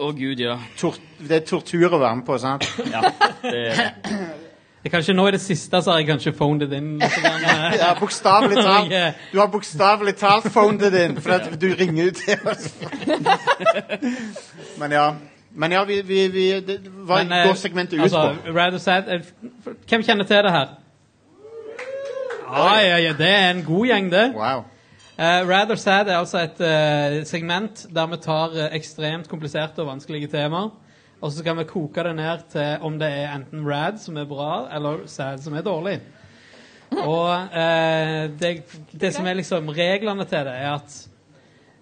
Å, 0.01 0.13
gud, 0.17 0.41
ja. 0.41 0.55
tor 0.81 0.95
Det 1.21 1.41
er 1.41 1.43
tortur 1.49 1.91
å 1.93 1.99
være 2.01 2.21
med 2.21 2.27
på, 2.29 2.39
sant? 2.41 2.65
ja. 2.89 3.03
Det, 3.43 3.65
Det 4.81 4.89
er 4.89 4.95
kanskje 4.95 5.13
nå 5.13 5.27
i 5.29 5.33
det 5.35 5.43
siste 5.45 5.77
så 5.85 5.93
har 5.93 5.99
jeg 6.01 6.07
kanskje 6.09 6.33
phoned 6.39 6.63
it 6.65 6.73
in. 6.73 6.95
litt 7.03 7.19
grann, 7.21 7.43
eh. 7.45 7.75
Ja, 7.83 7.91
bokstavelig 7.99 8.63
talt. 8.69 8.95
Jeg, 8.95 9.13
Du 9.33 9.37
har 9.43 9.51
bokstavelig 9.53 10.15
talt 10.17 10.47
phoned 10.55 10.87
it 10.89 10.97
in, 11.03 11.19
for 11.21 11.37
at 11.37 11.51
du 11.61 11.67
ringer 11.77 12.09
ut 12.09 12.23
til 12.23 12.49
oss. 12.49 12.71
Men 14.81 14.97
ja. 14.97 15.05
Men 15.55 15.73
ja, 15.73 15.85
vi, 15.85 16.03
vi, 16.03 16.29
vi 16.29 16.45
det, 16.61 16.79
Hva 16.87 17.23
Men, 17.23 17.33
eh, 17.33 17.47
går 17.49 17.57
segmentet 17.59 17.99
ut 17.99 18.05
altså, 18.07 18.37
på? 18.45 18.53
Rad 18.55 18.75
or 18.75 18.83
Sad 18.83 19.09
eh, 19.11 19.31
Hvem 19.89 20.05
kjenner 20.07 20.29
til 20.29 20.45
det 20.47 20.53
her? 20.55 20.77
Ja, 22.51 22.77
ja, 22.83 22.99
ja, 22.99 23.13
det 23.19 23.31
er 23.31 23.51
en 23.51 23.65
god 23.65 23.87
gjeng, 23.87 24.09
det. 24.11 24.25
Wow. 24.35 24.65
Uh, 25.21 25.47
Rad 25.47 25.71
or 25.71 25.79
Sad 25.79 26.09
er 26.09 26.17
altså 26.19 26.41
et 26.43 26.63
uh, 26.65 27.21
segment 27.27 27.85
der 27.95 28.07
vi 28.11 28.19
tar 28.25 28.57
uh, 28.57 28.65
ekstremt 28.75 29.29
kompliserte 29.31 29.85
og 29.85 29.87
vanskelige 29.87 30.27
temaer. 30.33 30.73
Og 31.21 31.33
så 31.33 31.45
kan 31.45 31.59
vi 31.59 31.65
koke 31.69 32.03
det 32.03 32.17
ned 32.17 32.47
til 32.51 32.87
om 32.87 32.99
det 32.99 33.09
er 33.09 33.35
enten 33.35 33.67
rad, 33.69 33.99
som 34.01 34.17
er 34.17 34.25
bra, 34.25 34.67
eller 34.75 35.05
sad, 35.07 35.39
som 35.39 35.55
er 35.55 35.63
dårlig. 35.63 36.01
Og 36.91 37.55
eh, 37.55 38.31
det, 38.41 38.51
det 39.01 39.13
som 39.15 39.27
er 39.27 39.39
liksom 39.39 39.69
reglene 39.69 40.25
til 40.25 40.49
det, 40.49 40.55
er 40.57 40.73
at 40.75 40.97
eh, 40.97 41.10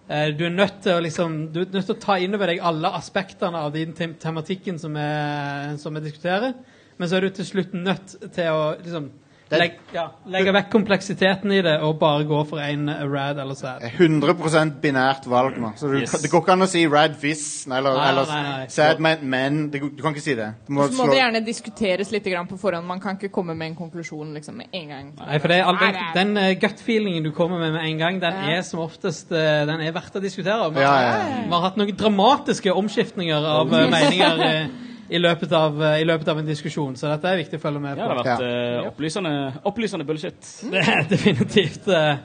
du 0.09 0.45
er 0.47 0.53
nødt 0.55 0.79
til 0.81 0.97
å 0.97 1.01
liksom 1.05 1.33
Du 1.53 1.59
er 1.61 1.73
nødt 1.73 1.85
til 1.85 1.93
å 1.93 2.01
ta 2.01 2.15
inn 2.17 2.33
over 2.33 2.49
deg 2.49 2.63
alle 2.65 2.89
aspektene 2.97 3.61
av 3.61 3.75
den 3.75 3.93
tematikken 3.93 4.79
som 4.81 4.97
vi 4.97 6.05
diskuterer. 6.05 6.55
Men 6.97 7.11
så 7.11 7.19
er 7.19 7.27
du 7.27 7.35
til 7.37 7.47
slutt 7.47 7.75
nødt 7.77 8.15
til 8.33 8.49
å 8.49 8.63
liksom 8.81 9.11
Det- 9.49 9.59
legge, 9.59 9.79
ja, 9.95 10.11
legge 10.29 10.53
vekk 10.53 10.71
kompleksiteten 10.71 11.53
i 11.53 11.63
det 11.65 11.79
og 11.81 11.99
bare 11.99 12.25
gå 12.29 12.43
for 12.49 12.61
en 12.61 12.91
rad 13.13 13.39
eller 13.41 13.55
sad. 13.57 13.81
100% 13.97 14.81
binært 14.83 15.27
valg 15.27 15.57
nå. 15.59 15.73
Så 15.77 15.89
du, 15.89 15.99
Yes. 15.99 16.13
Det 16.23 16.31
går 16.31 16.43
ikke 16.43 16.53
an 16.53 16.67
å 16.67 16.69
si 16.69 16.87
rad 16.87 17.15
hvis 17.21 17.67
eller, 17.67 17.97
Nei, 17.97 18.09
eller 18.11 18.27
nei, 18.27 18.43
nei. 18.43 18.67
sad 18.69 19.01
men, 19.01 19.19
men 19.23 19.71
du, 19.71 19.79
Du 19.89 20.03
kan 20.03 20.13
ikke 20.13 20.25
si 20.25 20.35
det. 20.35 20.51
Så 20.67 20.73
må 20.73 20.89
slå 20.91 21.07
det 21.11 21.21
gjerne 21.23 21.45
diskuteres 21.47 22.13
litt 22.13 22.25
på 22.25 22.59
forhånd. 22.61 22.87
Man 22.87 23.01
kan 23.01 23.17
ikke 23.17 23.33
komme 23.33 23.55
med 23.57 23.71
en 23.71 23.77
konklusjon 23.77 24.35
liksom 24.35 24.57
med 24.57 24.67
en 24.73 24.89
gang. 24.89 25.13
Nei, 25.17 25.39
for 25.39 25.49
det 25.49 25.59
er 25.59 25.65
all, 25.65 25.79
den, 25.81 25.97
den 26.15 26.37
uh, 26.37 26.53
gut-feelingen 26.61 27.25
du 27.25 27.31
kommer 27.33 27.59
med 27.59 27.73
med 27.73 27.85
en 27.85 27.99
gang, 27.99 28.21
den 28.21 28.33
Ja. 28.33 28.59
er 28.59 28.63
som 28.63 28.81
oftest 28.81 29.33
uh, 29.33 29.39
den 29.67 29.81
er 29.81 29.93
verdt 29.93 30.17
å 30.17 30.21
diskutere. 30.21 30.71
Vi, 30.75 30.81
ja, 30.81 30.93
ja. 31.01 31.49
har 31.51 31.65
hatt 31.69 31.77
noen 31.81 31.97
dramatiske 31.97 32.73
omskiftninger 32.75 33.49
av 33.49 33.73
uh, 33.73 33.89
meninger 33.91 34.45
eh, 34.45 34.67
i, 35.09 35.19
løpet 35.19 35.53
av, 35.57 35.79
eh, 35.83 36.01
i 36.03 36.05
løpet 36.09 36.29
av 36.29 36.39
en 36.41 36.47
diskusjon, 36.49 36.97
så 36.97 37.09
dette 37.15 37.31
er 37.31 37.41
viktig 37.41 37.61
å 37.61 37.63
følge 37.63 37.81
med 37.81 37.97
ja, 37.97 38.05
på. 38.05 38.09
det 38.11 38.19
har 38.19 38.27
vært 38.27 38.45
uh, 38.45 38.91
opplysende, 38.91 39.33
opplysende 39.71 40.07
bullshit. 40.09 40.53
Det 40.73 40.85
er 40.85 41.09
definitivt 41.09 41.89
uh, 41.89 42.21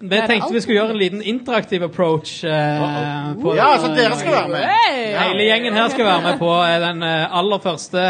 Vi 0.00 0.18
er 0.18 0.26
tenkte 0.28 0.52
vi 0.52 0.62
skulle 0.64 0.80
gjøre 0.80 0.94
en 0.96 1.00
liten 1.00 1.22
interaktiv 1.22 1.84
approach. 1.86 2.42
eh, 2.44 3.32
på, 3.40 3.54
Ja, 3.56 3.70
så 3.78 3.92
dere 3.94 4.18
skal 4.18 4.34
være 4.34 4.52
med. 4.52 4.68
Hey! 4.68 5.12
Hele 5.14 5.46
gjengen 5.48 5.78
her 5.78 5.88
skal 5.94 6.08
være 6.08 6.22
med 6.26 6.38
på 6.42 6.50
eh, 6.64 6.78
den 6.82 7.02
eh, 7.06 7.36
aller 7.38 7.62
første 7.62 8.04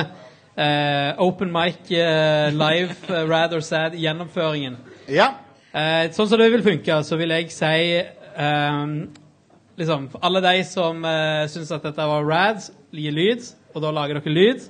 eh, 0.57 1.11
open 1.23 1.53
mic 1.53 1.91
eh, 1.93 2.49
live 2.55 2.97
uh, 3.11 3.21
Rad 3.29 3.55
or 3.55 3.61
Sad-gjennomføringen. 3.61 4.79
Ja. 5.13 5.35
Eh, 5.75 6.07
sånn 6.15 6.31
som 6.31 6.41
det 6.41 6.49
vil 6.55 6.65
funke, 6.65 7.01
så 7.05 7.19
vil 7.19 7.35
jeg 7.35 7.51
si 7.53 8.01
um, 8.39 8.93
liksom, 9.79 10.09
Alle 10.23 10.43
de 10.45 10.63
som 10.69 11.03
uh, 11.03 11.45
syns 11.51 11.73
at 11.75 11.83
dette 11.85 12.07
var 12.11 12.27
rad, 12.29 12.63
gi 12.95 13.11
lyd, 13.11 13.43
og 13.75 13.83
da 13.83 13.91
lager 13.91 14.21
dere 14.21 14.35
lyd. 14.35 14.65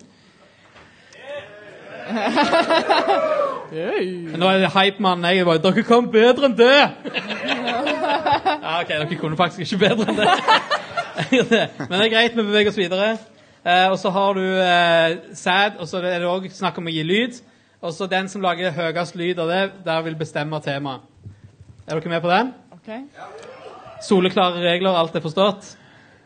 Nå 4.38 4.48
er 4.48 4.58
det 4.62 4.70
hypemann. 4.74 5.24
Jeg 5.24 5.38
er 5.40 5.48
bare 5.48 5.62
Dere 5.64 5.84
kom 5.88 6.08
bedre 6.12 6.48
enn 6.50 6.56
det! 6.58 6.72
ja, 8.64 8.80
OK, 8.80 8.90
dere 8.90 9.18
kunne 9.20 9.38
faktisk 9.40 9.64
ikke 9.64 9.88
bedre 9.88 10.10
enn 10.12 10.20
det. 10.20 10.28
Men 11.88 11.94
det 11.98 12.04
er 12.06 12.12
greit, 12.12 12.36
vi 12.36 12.42
beveger 12.42 12.72
oss 12.72 12.80
videre. 12.80 13.14
Eh, 13.64 13.86
og 13.88 13.96
så 14.00 14.10
har 14.12 14.36
du 14.36 14.44
eh, 14.44 15.16
sad, 15.36 15.78
og 15.80 15.88
så 15.88 16.02
er 16.02 16.18
det 16.20 16.28
òg 16.28 16.50
snakk 16.52 16.80
om 16.80 16.90
å 16.90 16.94
gi 16.94 17.04
lyd. 17.06 17.38
Og 17.84 17.92
så 17.92 18.08
den 18.08 18.28
som 18.32 18.44
lager 18.44 18.72
høyest 18.74 19.16
lyd 19.20 19.40
av 19.40 19.52
det, 19.52 19.62
der 19.86 20.04
vil 20.04 20.16
bestemme 20.20 20.60
temaet. 20.64 21.04
Er 21.84 21.98
dere 22.00 22.12
med 22.12 22.24
på 22.24 22.32
den? 22.32 22.52
Ok. 22.72 22.88
Soleklare 24.04 24.60
regler, 24.64 24.96
alt 24.96 25.16
er 25.16 25.24
forstått? 25.24 25.74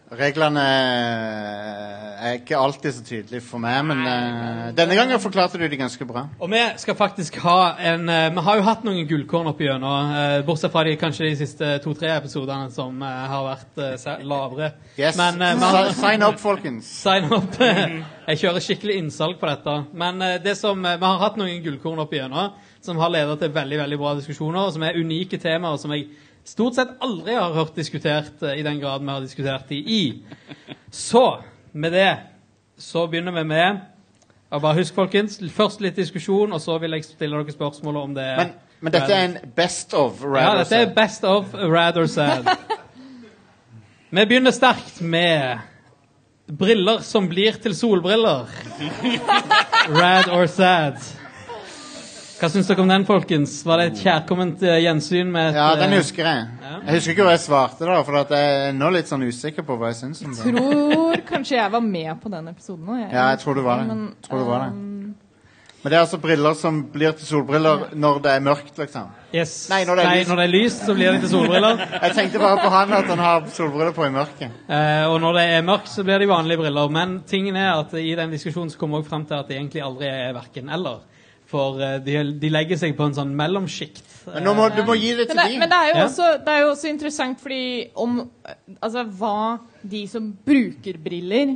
Reglene 0.09 0.63
er 2.19 2.39
ikke 2.39 2.57
alltid 2.57 2.95
så 2.97 3.03
tydelige 3.05 3.45
for 3.45 3.61
meg, 3.63 3.83
men 3.87 4.01
uh, 4.07 4.63
denne 4.77 4.97
gangen 4.97 5.21
forklarte 5.21 5.61
du 5.61 5.67
de 5.69 5.79
ganske 5.79 6.07
bra. 6.09 6.25
Og 6.41 6.51
vi 6.51 6.63
skal 6.81 6.97
faktisk 6.99 7.37
ha 7.45 7.75
en 7.93 8.09
uh, 8.09 8.31
Vi 8.35 8.45
har 8.47 8.59
jo 8.59 8.65
hatt 8.67 8.87
noen 8.87 9.05
gullkorn 9.11 9.51
opp 9.53 9.61
igjennom, 9.61 10.15
uh, 10.15 10.41
bortsett 10.49 10.73
fra 10.73 10.87
de, 10.89 10.97
kanskje 11.01 11.29
de 11.29 11.35
siste 11.43 11.75
to-tre 11.85 12.11
episodene 12.17 12.71
som 12.73 13.03
eh, 13.03 13.25
har 13.33 13.45
vært 13.47 13.81
eh, 13.83 14.23
lavere. 14.27 14.73
Yes. 14.99 15.19
Men 15.19 15.43
eh, 15.43 15.57
vi 15.59 15.95
Sign 15.99 16.23
up, 16.23 16.39
folkens. 16.41 16.89
Sign 17.03 17.29
up. 17.33 17.59
Jeg 18.29 18.41
kjører 18.43 18.65
skikkelig 18.65 18.99
innsalg 19.01 19.39
på 19.41 19.49
dette. 19.49 19.75
Men 19.99 20.23
eh, 20.25 20.39
det 20.45 20.57
som, 20.59 20.85
eh, 20.85 20.99
vi 21.01 21.09
har 21.09 21.23
hatt 21.23 21.39
noen 21.41 21.63
gullkorn 21.65 22.03
opp 22.05 22.15
igjennom 22.15 22.57
som 22.85 23.01
har 23.03 23.11
ledet 23.11 23.41
til 23.41 23.53
veldig 23.53 23.79
veldig 23.81 23.99
bra 24.01 24.15
diskusjoner, 24.19 24.69
og 24.69 24.75
som 24.75 24.85
er 24.87 24.99
unike 25.01 25.41
temaer 25.43 25.81
som 25.81 25.93
jeg 25.93 26.07
stort 26.49 26.78
sett 26.78 26.96
aldri 27.05 27.36
har 27.36 27.53
hørt 27.57 27.76
diskutert 27.76 28.42
eh, 28.42 28.59
i 28.61 28.64
den 28.66 28.80
grad 28.80 29.05
vi 29.05 29.12
har 29.12 29.24
diskutert 29.24 29.68
de 29.68 29.78
i. 29.78 30.03
Så 30.90 31.42
med 31.72 31.92
det 31.92 32.11
så 32.78 33.07
begynner 33.07 33.34
vi 33.40 33.44
med 33.44 33.80
og 34.49 34.62
bare 34.64 34.78
Husk, 34.78 34.94
folkens, 34.96 35.36
først 35.53 35.82
litt 35.84 35.99
diskusjon, 35.99 36.53
og 36.57 36.61
så 36.64 36.78
vil 36.80 36.96
jeg 36.96 37.05
stille 37.05 37.36
dere 37.36 37.53
spørsmål 37.53 37.96
om 38.01 38.14
det 38.16 38.28
Men, 38.38 38.53
men 38.80 38.94
dette 38.94 39.12
er 39.12 39.26
en 39.26 39.36
best 39.57 39.92
of. 39.94 40.22
ja, 40.24 40.55
dette 40.62 40.78
er 40.86 40.94
best 40.96 41.24
of 41.28 41.53
rather 41.55 42.07
sad. 42.09 42.49
Vi 44.11 44.24
begynner 44.24 44.55
sterkt 44.57 45.03
med 45.05 45.59
briller 46.49 47.05
som 47.05 47.28
blir 47.28 47.61
til 47.61 47.76
solbriller. 47.76 48.49
Rad 50.01 50.32
or 50.32 50.46
sad. 50.46 50.96
Hva 52.39 52.47
syns 52.53 52.68
dere 52.70 52.82
om 52.84 52.91
den, 52.91 53.03
folkens? 53.09 53.57
Var 53.66 53.80
det 53.80 53.86
et 53.91 54.01
kjærkomment 54.05 54.61
eh, 54.62 54.76
gjensyn 54.84 55.30
med 55.34 55.49
et 55.51 55.57
Ja, 55.59 55.72
den 55.80 55.91
eh, 55.97 55.99
husker 55.99 56.22
jeg. 56.28 56.45
Ja. 56.62 56.74
Jeg 56.86 57.01
husker 57.01 57.14
ikke 57.16 57.24
hva 57.26 57.32
jeg 57.34 57.43
svarte, 57.43 57.89
da, 57.89 57.97
for 58.07 58.18
at 58.20 58.30
jeg 58.36 58.53
er 58.68 58.76
nå 58.78 58.91
litt 58.95 59.11
sånn 59.11 59.24
usikker 59.26 59.66
på 59.66 59.74
hva 59.80 59.91
jeg 59.91 59.99
syns 60.05 60.20
om 60.22 60.36
det. 60.36 60.45
Tror 60.47 61.24
kanskje 61.26 61.57
jeg 61.59 61.72
var 61.74 61.82
med 61.82 62.12
på 62.22 62.30
den 62.36 62.53
episoden 62.53 62.93
òg. 62.95 63.01
Ja, 63.11 63.24
jeg 63.32 63.43
tror 63.43 63.59
du 63.59 63.64
var 63.66 63.82
det. 63.82 63.89
Men, 63.91 64.05
Tror 64.28 64.45
du 64.45 64.47
var 64.53 64.62
det. 64.68 64.70
um, 64.76 65.16
Men 65.82 65.91
det 65.91 65.99
er 65.99 66.05
altså 66.05 66.20
briller 66.22 66.55
som 66.59 66.78
blir 66.95 67.18
til 67.18 67.26
solbriller 67.26 67.89
når 67.99 68.22
det 68.22 68.30
er 68.36 68.47
mørkt, 68.47 68.72
liksom. 68.84 69.11
Yes. 69.34 69.57
Nei, 69.74 69.82
når 69.91 69.99
det 69.99 70.07
er 70.07 70.14
lyst. 70.20 70.30
når 70.30 70.41
det 70.41 70.47
er 70.47 70.55
lyst, 70.55 70.86
så 70.86 70.95
blir 70.95 71.12
det 71.12 71.20
til 71.26 71.34
solbriller. 71.34 71.84
Jeg 72.07 72.14
tenkte 72.22 72.39
bare 72.47 72.62
på 72.62 72.70
han 72.72 72.97
at 73.03 73.11
han 73.16 73.26
har 73.26 73.51
solbriller 73.59 73.93
på 73.99 74.07
i 74.07 74.14
mørket. 74.14 74.62
Eh, 74.70 75.05
og 75.11 75.18
når 75.26 75.39
det 75.41 75.47
er 75.59 75.66
mørkt, 75.66 75.91
så 75.91 76.07
blir 76.07 76.22
det 76.22 76.30
vanlige 76.30 76.62
briller. 76.62 76.95
Men 77.03 77.18
tingen 77.26 77.59
er 77.59 77.74
at 77.82 77.99
i 77.99 78.14
den 78.18 78.30
diskusjonen 78.39 78.70
så 78.70 78.78
kommer 78.78 79.03
vi 79.03 79.07
òg 79.09 79.11
frem 79.11 79.26
til 79.26 79.43
at 79.43 79.51
det 79.51 79.59
egentlig 79.59 79.82
aldri 79.91 80.07
er 80.14 80.34
verken 80.39 80.70
eller. 80.78 81.03
For 81.49 81.78
eh, 81.80 81.94
de, 82.05 82.16
de 82.42 82.51
legger 82.53 82.76
seg 82.76 82.92
på 82.99 83.07
en 83.09 83.14
sånn 83.16 83.30
mellomsjikt. 83.36 84.03
Men 84.34 84.44
nå 84.44 84.53
må, 84.59 84.66
du 84.76 84.82
må 84.84 84.92
gi 85.01 85.14
det 85.16 85.30
til 85.30 85.38
Men 85.38 85.46
det, 85.46 85.53
dem. 85.55 85.62
men 85.62 85.70
det, 85.72 85.78
er 85.78 85.88
jo 85.88 85.94
Ja. 85.96 86.05
også, 86.11 86.26
det 86.44 86.53
er 86.55 86.61
jo 86.61 86.72
også 86.74 86.90
interessant 86.92 87.40
fordi 87.40 87.62
om 87.96 88.18
Altså 88.82 89.05
hva 89.16 89.36
de 89.82 90.03
som 90.12 90.26
bruker 90.44 90.99
briller, 91.01 91.55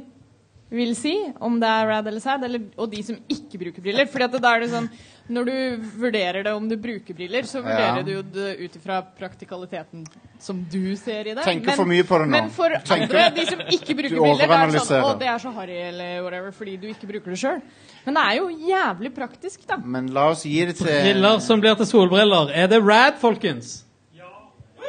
vil 0.73 0.95
si. 0.97 1.13
Om 1.45 1.59
det 1.61 1.69
er 1.69 1.87
rad 1.91 2.07
eller 2.09 2.21
sad, 2.25 2.45
eller, 2.49 2.63
og 2.81 2.89
de 2.89 3.03
som 3.05 3.19
ikke 3.29 3.59
bruker 3.61 3.85
briller. 3.85 4.07
Fordi 4.09 4.25
at 4.25 4.33
det, 4.33 4.41
da 4.41 4.55
er 4.57 4.61
det 4.65 4.71
sånn 4.73 4.87
Når 5.29 5.45
du 5.51 5.85
vurderer 6.01 6.43
det 6.49 6.53
om 6.57 6.65
du 6.71 6.75
bruker 6.81 7.15
briller, 7.15 7.45
så 7.47 7.61
vurderer 7.61 8.01
Ja. 8.01 8.03
du 8.03 8.11
jo 8.15 8.23
det 8.23 8.49
ut 8.65 8.77
ifra 8.81 9.03
praktikaliteten 9.21 10.07
som 10.41 10.65
du 10.73 10.97
ser 10.97 11.29
i 11.29 11.35
det. 11.37 11.45
Tenker 11.45 11.77
for 11.77 11.85
mye 11.85 12.03
på 12.09 12.17
det 12.19 12.27
nå. 12.27 12.33
Men 12.39 12.49
for 12.51 12.71
Tenker- 12.81 13.29
andre, 13.29 13.29
de 13.37 13.45
som 13.47 13.61
ikke 13.61 13.95
bruker 14.01 14.17
briller, 14.17 14.49
det 14.49 14.81
er 14.81 14.87
sånn. 14.89 15.05
Å, 15.05 15.19
det 15.21 15.29
er 15.29 15.39
så 15.45 15.53
harry 15.55 15.77
eller 15.93 16.23
whatever 16.25 16.51
fordi 16.57 16.77
du 16.81 16.89
ikke 16.89 17.07
bruker 17.13 17.31
det 17.37 17.39
sjøl. 17.45 17.61
Men 18.05 18.17
det 18.19 18.23
er 18.23 18.37
jo 18.37 18.49
jævlig 18.69 19.13
praktisk, 19.15 19.61
da. 19.69 19.77
Men 19.85 20.09
la 20.15 20.29
oss 20.33 20.43
gi 20.47 20.65
det 20.67 20.77
til 20.81 20.89
Briller 20.91 21.39
som 21.45 21.61
blir 21.63 21.75
til 21.79 21.87
solbriller. 21.87 22.51
Er 22.55 22.67
det 22.73 22.83
rad, 22.83 23.21
folkens? 23.23 23.85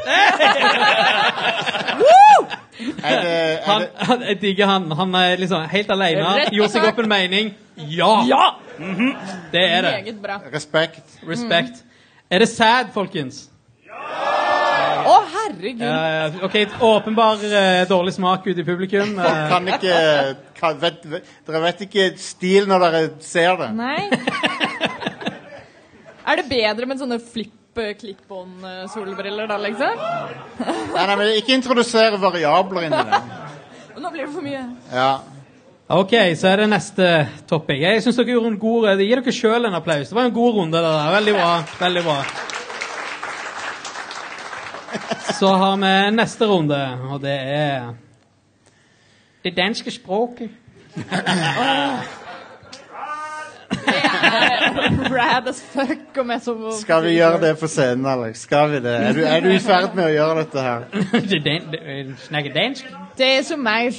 Er 3.04 3.22
det, 3.22 3.32
er 3.32 3.62
Han, 3.66 3.82
det, 3.82 3.90
han, 3.96 4.22
jeg 4.28 4.42
digger 4.42 4.66
han. 4.66 4.92
Han 4.92 5.16
er 5.16 5.36
liksom 5.38 5.62
helt 5.70 5.92
alene. 5.92 6.26
Gjorde 6.52 6.72
seg 6.74 6.88
opp 6.90 7.00
en 7.00 7.10
mening. 7.10 7.54
Ja! 7.78 8.14
Det 9.54 9.62
er 9.62 9.86
det. 9.86 10.16
Respekt. 10.54 11.20
respekt. 11.30 11.84
Mm. 11.84 11.90
Er 12.30 12.40
det 12.40 12.50
sad, 12.50 12.92
folkens? 12.94 13.50
Å, 15.08 15.14
herregud. 15.34 15.82
Eh, 15.88 16.36
ok, 16.48 16.56
åpenbar 16.84 17.38
eh, 17.48 17.88
dårlig 17.90 18.14
smak 18.16 18.48
ute 18.48 18.62
i 18.62 18.66
publikum. 18.68 19.10
Eh, 19.20 19.48
Kan 19.52 19.68
ikke 19.70 19.94
kan, 20.60 20.80
vet, 20.80 21.06
vet, 21.12 21.24
Dere 21.48 21.60
vet 21.66 21.82
ikke 21.88 22.06
stil 22.22 22.68
når 22.70 22.80
dere 22.86 23.02
ser 23.26 23.54
det. 23.60 23.70
Nei. 23.76 24.02
er 26.30 26.36
det 26.40 26.46
bedre 26.52 26.86
med 26.88 26.98
sånne 27.02 27.20
flipp-klipp-on-solbriller, 27.20 29.48
da, 29.52 29.58
liksom? 29.66 29.94
Nei, 30.64 30.96
nei, 30.96 31.16
men 31.20 31.28
Ikke 31.40 31.58
introdusere 31.58 32.18
variabler 32.22 32.82
inn 32.88 32.96
i 32.96 32.98
det. 33.12 33.22
Nå 34.04 34.08
blir 34.14 34.24
det 34.26 34.34
for 34.34 34.44
mye. 34.46 34.64
Ja. 34.92 35.12
ok, 36.00 36.14
så 36.40 36.46
er 36.50 36.56
det 36.64 36.70
neste 36.72 37.06
topic. 37.50 37.80
Jeg 37.84 38.02
synes 38.04 38.18
dere 38.20 38.34
gjorde 38.38 38.52
en 38.54 38.64
god 38.64 38.82
Gi 39.04 39.10
dere 39.12 39.34
sjøl 39.36 39.64
en 39.70 39.80
applaus. 39.80 40.08
Det 40.10 40.18
var 40.18 40.26
en 40.30 40.40
god 40.40 40.52
runde. 40.62 40.78
det 40.80 40.86
der. 40.88 41.14
Veldig 41.20 41.34
bra. 41.38 41.52
Veldig 41.84 42.04
bra. 42.08 42.20
Så 45.40 45.48
har 45.48 45.76
vi 45.82 46.16
neste 46.16 46.46
runde, 46.46 46.82
og 47.12 47.22
det 47.22 47.38
er 47.40 47.94
det 49.44 49.58
danske 49.58 49.92
språket. 49.92 50.50
Rad 55.14 55.48
as 55.48 55.62
fuck 55.62 56.18
om 56.18 56.30
jeg 56.32 56.42
så 56.42 56.54
Skal 56.82 57.04
vi 57.04 57.14
gjøre 57.18 57.40
det 57.42 57.54
på 57.60 57.68
scenen, 57.68 58.06
Alex? 58.06 58.38
Skal 58.48 58.70
vi 58.72 58.80
det? 58.84 58.94
Er 58.96 59.14
du, 59.14 59.22
er 59.24 59.40
du 59.44 59.50
i 59.52 59.60
ferd 59.60 59.96
med 59.98 60.06
å 60.06 60.12
gjøre 60.14 60.36
dette 60.44 60.64
her? 60.66 60.86
Det 61.32 61.40
dan- 61.46 61.72
det- 61.72 62.16
Snakke 62.28 62.54
dansk? 62.56 62.86
Det 63.18 63.28
er 63.38 63.42
så 63.44 63.58
meg. 63.58 63.94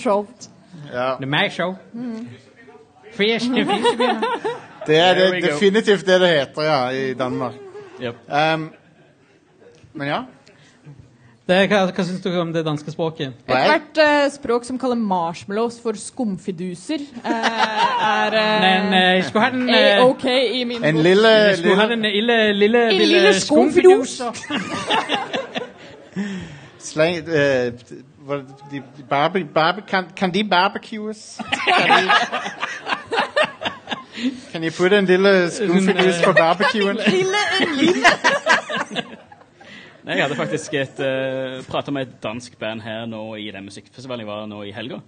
Ja. 0.92 1.08
Det 1.18 1.26
er 1.26 1.30
meg 1.30 1.52
show. 1.52 1.74
Fisk, 3.14 3.50
Det 4.86 4.98
er 4.98 5.14
det, 5.14 5.42
definitivt 5.42 6.06
det 6.06 6.20
det 6.20 6.28
heter, 6.28 6.62
ja, 6.62 6.80
i 6.90 7.14
Danmark. 7.14 7.54
Yep. 8.02 8.16
Um, 8.28 8.70
men 9.94 10.08
ja. 10.08 10.22
Det, 11.44 11.56
hva, 11.68 11.82
hva 11.92 12.04
syns 12.08 12.22
du 12.24 12.30
om 12.40 12.52
det 12.54 12.62
danske 12.64 12.88
språket? 12.94 13.34
Ethvert 13.44 13.98
uh, 14.00 14.30
språk 14.32 14.64
som 14.64 14.78
kaller 14.80 14.96
marshmallows 14.96 15.76
for 15.82 15.92
skumfiduser, 16.00 17.04
uh, 17.20 17.28
er 17.28 18.36
uh, 18.38 18.60
Men 18.64 18.94
jeg 18.96 19.24
skulle 19.28 19.44
ha 19.44 19.50
den 19.52 19.68
uh, 19.68 19.76
A-OK 20.06 20.24
i 20.24 20.64
min 20.64 20.80
en 20.80 20.94
bok. 20.94 21.04
lille, 21.04 21.28
Jeg 21.28 21.58
skulle 21.58 21.76
ha 21.76 21.86
lille 21.86 21.96
den 21.96 22.12
lille, 22.12 22.52
lille, 22.52 22.86
En 22.94 23.08
lille 23.08 23.34
skumfidus. 23.40 24.22
sleng 26.84 27.16
eh, 27.16 27.72
de, 28.70 28.82
barbe, 29.08 29.44
barbe, 29.54 29.82
kan, 29.88 30.04
kan 30.16 30.34
de 30.34 30.44
barbecues? 30.44 31.40
Kan 31.78 31.88
de, 31.88 32.10
kan 34.52 34.62
de 34.62 34.70
putte 34.70 34.98
en 34.98 35.04
lille 35.04 35.50
skumfidus 35.50 36.22
på 36.24 36.32
barbecuen? 36.32 36.96
Lille, 37.06 37.44
en 37.60 37.76
lille. 37.76 38.06
Nei, 40.04 40.18
Jeg 40.18 40.26
hadde 40.26 40.36
faktisk 40.36 40.74
et, 40.76 40.98
uh, 41.00 41.62
prata 41.64 41.92
med 41.94 42.04
et 42.04 42.16
dansk 42.20 42.58
band 42.60 42.82
her 42.84 43.06
nå 43.08 43.22
i 43.40 43.46
den 43.54 43.64
musikkfestivalen 43.64 44.24
jeg 44.24 44.28
var 44.28 44.44
nå 44.50 44.60
i 44.68 44.72
helga. 44.76 44.98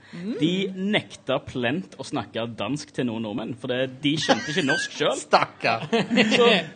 De 0.40 0.52
nekta 0.72 1.36
plent 1.44 1.98
å 2.00 2.06
snakke 2.06 2.46
dansk 2.56 2.94
til 2.96 3.08
noen 3.10 3.26
nordmenn, 3.28 3.52
for 3.60 3.72
det, 3.72 4.00
de 4.00 4.14
skjønte 4.20 4.54
ikke 4.54 4.64
norsk 4.64 4.96
sjøl. 4.96 5.12
Stakkar. 5.20 5.86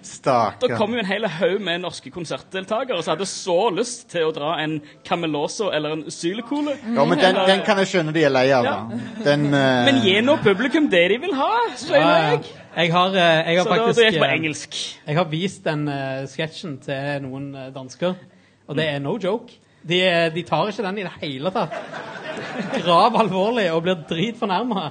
Så 0.05 0.37
da 0.61 0.73
kom 0.77 0.95
jo 0.97 1.01
en 1.01 1.09
hel 1.09 1.25
haug 1.41 1.59
med 1.65 1.81
norske 1.87 2.13
konsertdeltakere 2.13 3.01
som 3.01 3.15
hadde 3.15 3.29
så 3.31 3.59
lyst 3.73 4.11
til 4.13 4.29
å 4.29 4.35
dra 4.37 4.55
en 4.61 4.79
Cameloso 5.07 5.71
eller 5.73 5.97
en 5.97 6.07
Sylekole. 6.13 6.77
Ja, 6.85 7.07
men 7.09 7.21
den, 7.21 7.41
den 7.49 7.65
kan 7.65 7.81
jeg 7.81 7.95
skjønne 7.95 8.15
de 8.17 8.27
er 8.29 8.35
lei 8.35 8.49
av, 8.53 8.69
da. 8.69 9.03
Den 9.25 9.49
uh... 9.49 9.87
Men 9.89 10.03
gi 10.05 10.19
nå 10.25 10.37
publikum 10.45 10.91
det 10.93 11.07
de 11.15 11.23
vil 11.25 11.37
ha, 11.41 11.53
sier 11.81 11.97
Ja, 12.01 12.11
ja. 12.11 12.35
jeg. 12.35 12.60
Jeg 12.77 12.93
har, 12.93 13.09
eh, 13.15 13.49
jeg 13.51 13.57
har 13.59 13.65
Så 13.65 13.71
da, 13.71 13.77
faktisk 13.77 14.05
gikk 14.05 14.13
jeg 14.13 14.21
på 14.23 14.29
eh, 14.29 14.37
engelsk. 14.37 14.77
Jeg 15.07 15.17
har 15.17 15.25
vist 15.31 15.65
den 15.65 15.89
uh, 15.89 16.27
sketsjen 16.31 16.79
til 16.85 17.25
noen 17.25 17.51
dansker, 17.75 18.15
og 18.69 18.79
det 18.79 18.87
er 18.93 19.03
no 19.03 19.17
joke. 19.19 19.59
De, 19.83 19.99
de 20.35 20.43
tar 20.45 20.69
ikke 20.69 20.85
den 20.85 20.99
i 21.01 21.05
det 21.07 21.13
hele 21.23 21.51
tatt. 21.55 21.75
Grav 22.81 23.17
alvorlig 23.19 23.67
og 23.73 23.83
blir 23.85 24.03
dritfornærma. 24.09 24.83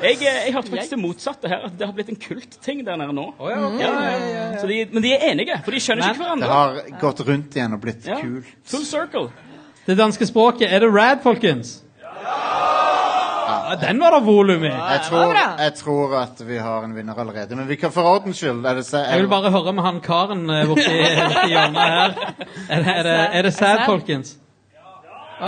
Jeg, 0.00 0.16
eh, 0.16 0.46
jeg 0.46 0.52
hørte 0.54 0.70
faktisk 0.72 0.94
det 0.94 0.98
motsatte 1.00 1.48
her, 1.50 1.66
at 1.68 1.74
det 1.76 1.84
har 1.86 1.92
blitt 1.92 2.08
en 2.08 2.16
kultting 2.20 2.80
der 2.86 2.96
nede 2.96 3.12
nå. 3.12 3.26
Ja, 3.40 4.56
Så 4.60 4.66
de, 4.68 4.78
men 4.92 5.04
de 5.04 5.12
er 5.12 5.26
enige, 5.30 5.58
for 5.64 5.76
de 5.76 5.80
skjønner 5.80 6.06
Men- 6.08 6.14
ikke 6.16 6.40
Det 6.40 6.48
har 6.48 6.78
gått 7.00 7.20
rundt 7.28 7.56
igjen 7.56 7.76
og 7.76 7.80
blitt 7.80 8.08
Ja. 8.08 8.16
kul. 8.20 8.42
Full 8.64 8.84
circle. 8.84 9.28
Det 9.86 9.98
danske 9.98 10.26
språket, 10.26 10.72
er 10.72 10.80
det 10.80 10.88
rad, 10.94 11.20
folkens? 11.22 11.82
Ja, 12.00 13.09
den 13.80 14.00
var 14.00 14.10
det 14.16 14.20
volum 14.26 14.64
i. 14.64 14.70
Jeg 14.72 15.00
tror, 15.08 15.34
jeg 15.62 15.74
tror 15.78 16.14
at 16.22 16.42
vi 16.48 16.56
har 16.58 16.84
en 16.84 16.94
vinner 16.96 17.14
allerede, 17.18 17.56
men 17.56 17.68
vi 17.68 17.76
kan 17.76 17.92
for 17.92 18.02
ordens 18.02 18.36
skyld 18.40 18.64
er 18.66 18.74
det, 18.74 18.86
se- 18.86 18.98
Jeg 18.98 19.20
vil 19.20 19.28
bare 19.28 19.50
høre 19.50 19.72
med 19.72 19.82
han 19.84 20.00
karen 20.00 20.50
eh, 20.50 20.66
borti, 20.66 21.00
borti 21.34 21.48
hjørnet 21.52 21.80
her. 21.80 22.14
Er 22.70 22.82
det, 22.82 22.94
er 22.96 23.02
det, 23.02 23.18
er 23.38 23.42
det 23.42 23.54
sad, 23.54 23.84
folkens? 23.86 24.36
Ja, 25.40 25.46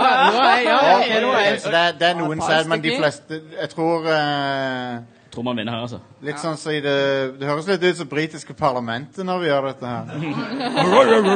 det, 1.53 1.73
er- 1.73 1.91
det 1.99 2.07
er 2.07 2.15
noen 2.17 2.41
sad, 2.41 2.65
men 2.67 2.81
de 2.83 2.95
fleste 2.97 3.41
Jeg 3.59 3.69
tror 3.69 4.07
eh, 4.09 5.01
Tror 5.33 5.43
man 5.47 5.57
vinner 5.57 5.73
her, 5.73 5.81
altså. 5.81 5.97
Litt 6.21 6.37
sånn 6.41 6.57
så 6.61 6.69
i 6.73 6.79
det 6.81 6.93
Det 7.39 7.47
høres 7.49 7.65
litt 7.69 7.81
ut 7.83 7.97
som 7.97 8.09
britiske 8.09 8.53
parlamentet 8.57 9.25
når 9.25 9.39
vi 9.41 9.47
gjør 9.49 9.67
dette 9.71 9.85
her. 9.89 10.03
order! 10.99 11.29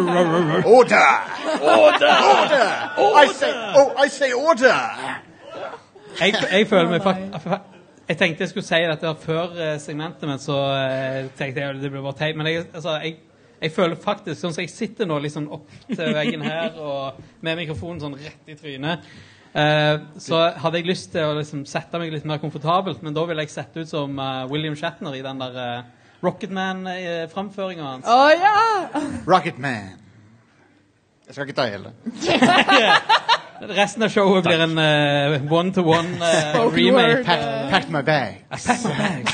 Order! 0.66 1.08
Order! 1.62 2.68
I 3.24 3.28
say, 3.34 3.54
oh, 3.78 3.90
I 4.06 4.08
say 4.10 4.32
order! 4.38 4.78
Jeg, 6.18 6.34
jeg 6.51 6.68
føler 6.70 6.89
meg 6.89 7.03
faktisk 7.05 7.74
Jeg 8.07 8.18
tenkte 8.18 8.45
jeg 8.45 8.51
skulle 8.53 8.65
si 8.65 8.82
dette 8.89 9.13
før 9.22 9.55
eh, 9.59 9.74
segmentet, 9.84 10.26
men 10.30 10.39
så 10.41 10.57
eh, 10.74 11.26
tenkte 11.38 11.63
jeg 11.63 11.82
det 11.82 11.91
ble 11.91 12.03
bare 12.05 12.18
teit. 12.18 12.38
Men 12.39 12.47
jeg, 12.47 12.63
altså, 12.72 12.95
jeg, 13.03 13.18
jeg 13.59 13.74
føler 13.76 13.99
faktisk 13.99 14.39
Sånn 14.39 14.55
som 14.55 14.63
jeg 14.63 14.72
sitter 14.72 15.09
nå 15.09 15.18
liksom 15.26 15.49
opp 15.57 15.68
til 15.89 16.13
veggen 16.15 16.45
her 16.47 16.78
og 16.88 17.20
med 17.43 17.59
mikrofonen 17.59 17.99
sånn 18.01 18.15
rett 18.22 18.47
i 18.47 18.55
trynet, 18.57 19.03
eh, 19.51 19.93
så 20.24 20.41
hadde 20.63 20.82
jeg 20.82 20.89
lyst 20.89 21.11
til 21.13 21.28
å 21.28 21.36
liksom 21.38 21.65
sette 21.70 21.99
meg 22.01 22.15
litt 22.15 22.28
mer 22.30 22.41
komfortabelt, 22.41 23.03
men 23.05 23.18
da 23.18 23.26
ville 23.28 23.43
jeg 23.45 23.53
sett 23.53 23.76
ut 23.78 23.89
som 23.89 24.15
uh, 24.15 24.45
William 24.49 24.78
Shatner 24.80 25.18
i 25.18 25.24
den 25.26 25.43
der 25.43 25.59
uh, 25.59 25.95
Rocketman-framføringa 26.24 27.91
hans. 27.91 28.07
Å 28.07 28.30
ja! 28.34 29.03
Rocket 29.28 29.59
Man. 29.61 29.97
Jeg 31.28 31.36
skal 31.36 31.45
ikke 31.45 31.59
ta 31.59 31.68
hele. 31.68 31.91
Resten 33.62 34.03
av 34.03 34.10
showet 34.10 34.43
blir 34.45 34.60
en 34.62 34.78
eh, 34.78 35.53
one-to-one 35.53 36.18
eh, 36.22 36.49
Spoken 36.53 36.76
remake. 36.76 37.24
Pack, 37.26 37.39
pack 37.72 37.89
my 37.89 38.01
bag. 38.01 38.43
Pack 38.49 38.84
my 38.84 38.93
bags. 38.97 39.32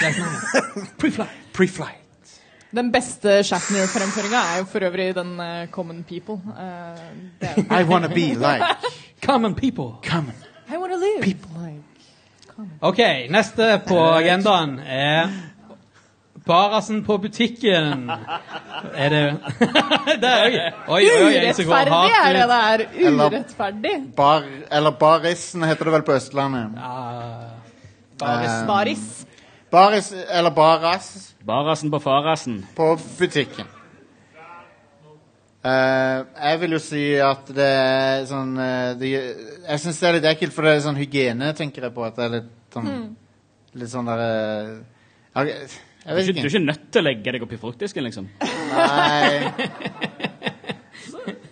Pre-flight. 0.97 1.29
Pre-flight. 1.53 1.99
Den 2.73 2.91
beste 2.91 3.43
Shatner-fremføringa 3.45 4.39
er 4.53 4.61
jo 4.63 4.65
for 4.71 4.85
øvrig 4.87 5.11
den 5.15 5.35
eh, 5.39 5.67
Common 5.71 6.03
People. 6.03 6.39
Eh, 6.57 7.81
I 7.81 7.83
wanna 7.83 8.07
be 8.07 8.33
like 8.33 8.65
Common 9.27 9.55
people. 9.55 9.91
common. 10.09 10.35
I 10.69 10.77
wanna 10.77 10.95
live 10.95 11.21
People. 11.21 11.51
like 11.61 11.83
Ok, 12.81 12.99
neste 13.29 13.81
på 13.87 13.97
agendaen 14.13 14.79
er 14.79 15.29
Barasen 16.45 17.03
på 17.05 17.17
butikken. 17.23 18.09
Er 18.95 19.09
det 19.09 19.21
Det 20.23 20.31
er 20.31 20.47
òg 20.47 20.55
Oi, 20.91 21.03
oi, 21.03 21.19
oi, 21.25 21.33
jeg 21.37 21.55
som 21.55 21.69
går 21.69 21.91
Urettferdig 21.91 22.17
er 22.19 22.33
det 22.37 22.47
der! 22.51 22.83
er. 22.83 23.13
Urettferdig. 23.13 23.93
Bar, 24.17 24.47
eller 24.71 24.97
Barisen 24.99 25.63
heter 25.63 25.87
det 25.87 25.93
vel 25.93 26.03
på 26.07 26.17
Østlandet. 26.17 26.75
Ah, 26.77 27.53
baris. 28.19 28.49
Eh, 28.49 28.65
Baris. 28.67 29.05
Baris, 29.71 30.11
eller 30.29 30.51
Baras 30.51 31.07
Barasen 31.45 31.91
på 31.91 31.99
farasen. 31.99 32.59
på 32.75 32.97
butikken. 33.19 33.65
Eh, 35.63 36.25
jeg 36.43 36.59
vil 36.59 36.75
jo 36.75 36.79
si 36.83 37.01
at 37.23 37.47
det 37.55 37.67
er 37.71 38.25
sånn 38.27 38.57
eh, 38.59 38.89
det, 38.99 39.11
Jeg 39.13 39.79
syns 39.79 39.99
det 40.01 40.07
er 40.09 40.15
litt 40.17 40.25
ekkelt, 40.33 40.51
for 40.51 40.67
det 40.67 40.73
er 40.75 40.83
sånn 40.83 40.99
hygiene, 40.99 41.53
tenker 41.55 41.87
jeg 41.87 41.95
på. 41.95 42.03
At 42.03 42.19
det 42.19 42.25
er 42.25 42.33
litt 42.37 42.51
sånn 42.75 42.89
Litt 43.79 43.89
sånn 43.89 44.09
der 44.11 44.23
eh, 44.27 44.73
jeg, 45.33 45.53
jeg 45.55 45.69
Du 46.03 46.09
er, 46.11 46.15
vet 46.17 46.27
ikke, 46.27 46.41
du 46.41 46.47
er 46.47 46.51
ikke. 46.51 46.65
nødt 46.67 46.87
til 46.91 46.99
å 46.99 47.03
legge 47.07 47.31
deg 47.35 47.43
oppi 47.45 47.57
fruktdisken, 47.61 48.03
liksom. 48.03 48.25
Nei. 48.73 49.53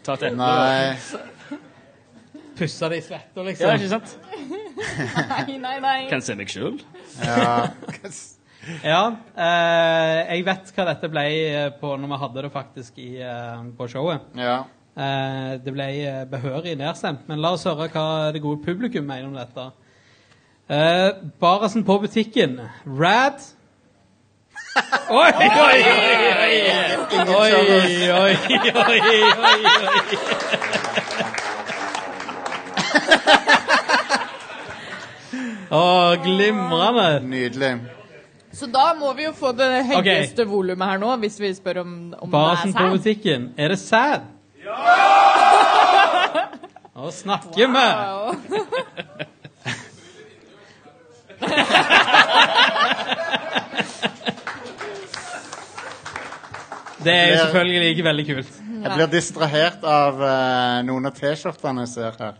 Ta 0.03 0.15
til 0.19 0.35
nei. 0.35 0.95
Pussa 2.57 2.89
det 2.91 2.97
i 2.99 3.05
svetta, 3.05 3.41
Ja, 3.41 3.45
liksom. 3.47 3.71
ikke 3.77 3.89
sant? 3.89 4.09
Nei, 5.47 5.57
nei, 5.61 5.77
nei. 5.81 5.95
Kan 6.11 6.21
se 6.25 6.35
meg 6.37 6.51
sjøl. 6.51 6.81
Ja. 7.23 7.71
Ja, 8.85 8.99
eh, 9.33 10.17
jeg 10.35 10.43
vet 10.45 10.67
hva 10.75 10.83
dette 10.91 11.07
ble 11.09 11.23
eh, 11.47 11.69
på 11.81 11.95
når 11.97 12.11
vi 12.11 12.19
hadde 12.21 12.43
det 12.45 12.51
faktisk 12.53 12.99
i, 13.01 13.07
eh, 13.25 13.63
på 13.77 13.87
showet. 13.89 14.27
ja. 14.37 14.59
Eh, 14.91 15.53
det 15.63 15.71
ble 15.71 15.85
eh, 16.03 16.25
behørig 16.29 16.73
nedstemt, 16.77 17.23
men 17.29 17.39
la 17.41 17.53
oss 17.55 17.63
høre 17.65 17.87
hva 17.93 18.03
det 18.35 18.41
gode 18.43 18.59
publikum 18.65 19.05
mener 19.07 19.29
om 19.29 19.37
dette. 19.39 19.63
Eh, 20.67 21.21
Barasen 21.39 21.85
på 21.87 21.95
butikken. 22.03 22.57
Rad. 22.99 23.39
Oi, 24.71 25.31
oi, 25.35 25.35
oi, 25.35 25.83
oi! 26.39 26.55
Oi, 27.11 27.35
oi, 27.35 28.11
oi, 28.11 28.11
oi, 28.11 28.35
oi. 29.43 29.61
Å, 35.71 36.15
glimrende. 36.23 37.19
Nydelig. 37.27 37.73
Så 38.55 38.65
da 38.71 38.93
må 38.95 39.11
vi 39.15 39.23
jo 39.27 39.33
få 39.35 39.51
det 39.55 39.83
høyeste 39.89 40.45
volumet 40.47 40.87
her 40.87 40.97
nå, 41.03 41.15
hvis 41.23 41.39
vi 41.39 41.53
spør 41.55 41.77
om, 41.83 41.91
om 42.15 42.29
det 42.31 42.35
på 42.35 42.39
er 42.55 42.71
på 42.79 42.87
butikken. 42.95 43.41
Er 43.59 43.67
det 43.75 43.79
sad? 43.83 44.21
Ja! 44.63 44.79
Nå 46.95 47.11
snakker 47.15 47.67
vi! 47.67 47.75
Wow. 47.75 48.35
Det 57.03 57.13
er 57.13 57.27
jo 57.27 57.33
er- 57.33 57.43
selvfølgelig 57.45 57.89
ikke 57.95 58.03
veldig 58.09 58.25
kult. 58.27 58.57
Jeg 58.81 58.91
blir 58.97 59.09
distrahert 59.13 59.83
av 59.85 60.15
uh, 60.21 60.81
noen 60.87 61.05
av 61.05 61.13
T-skjortene 61.17 61.83
jeg 61.85 61.91
ser 61.95 62.15
her. 62.19 62.37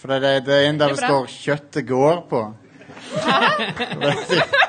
For 0.00 0.08
det, 0.12 0.20
det, 0.24 0.30
det 0.46 0.54
er 0.58 0.68
en 0.70 0.78
der 0.80 0.88
det 0.94 0.96
Det 0.98 1.04
er 1.04 1.08
står 1.08 1.26
'kjøttet 1.32 1.86
går' 1.88 2.22
på. 2.30 2.40
Jeg 3.14 3.98
vet 4.00 4.30
ikke- 4.36 4.62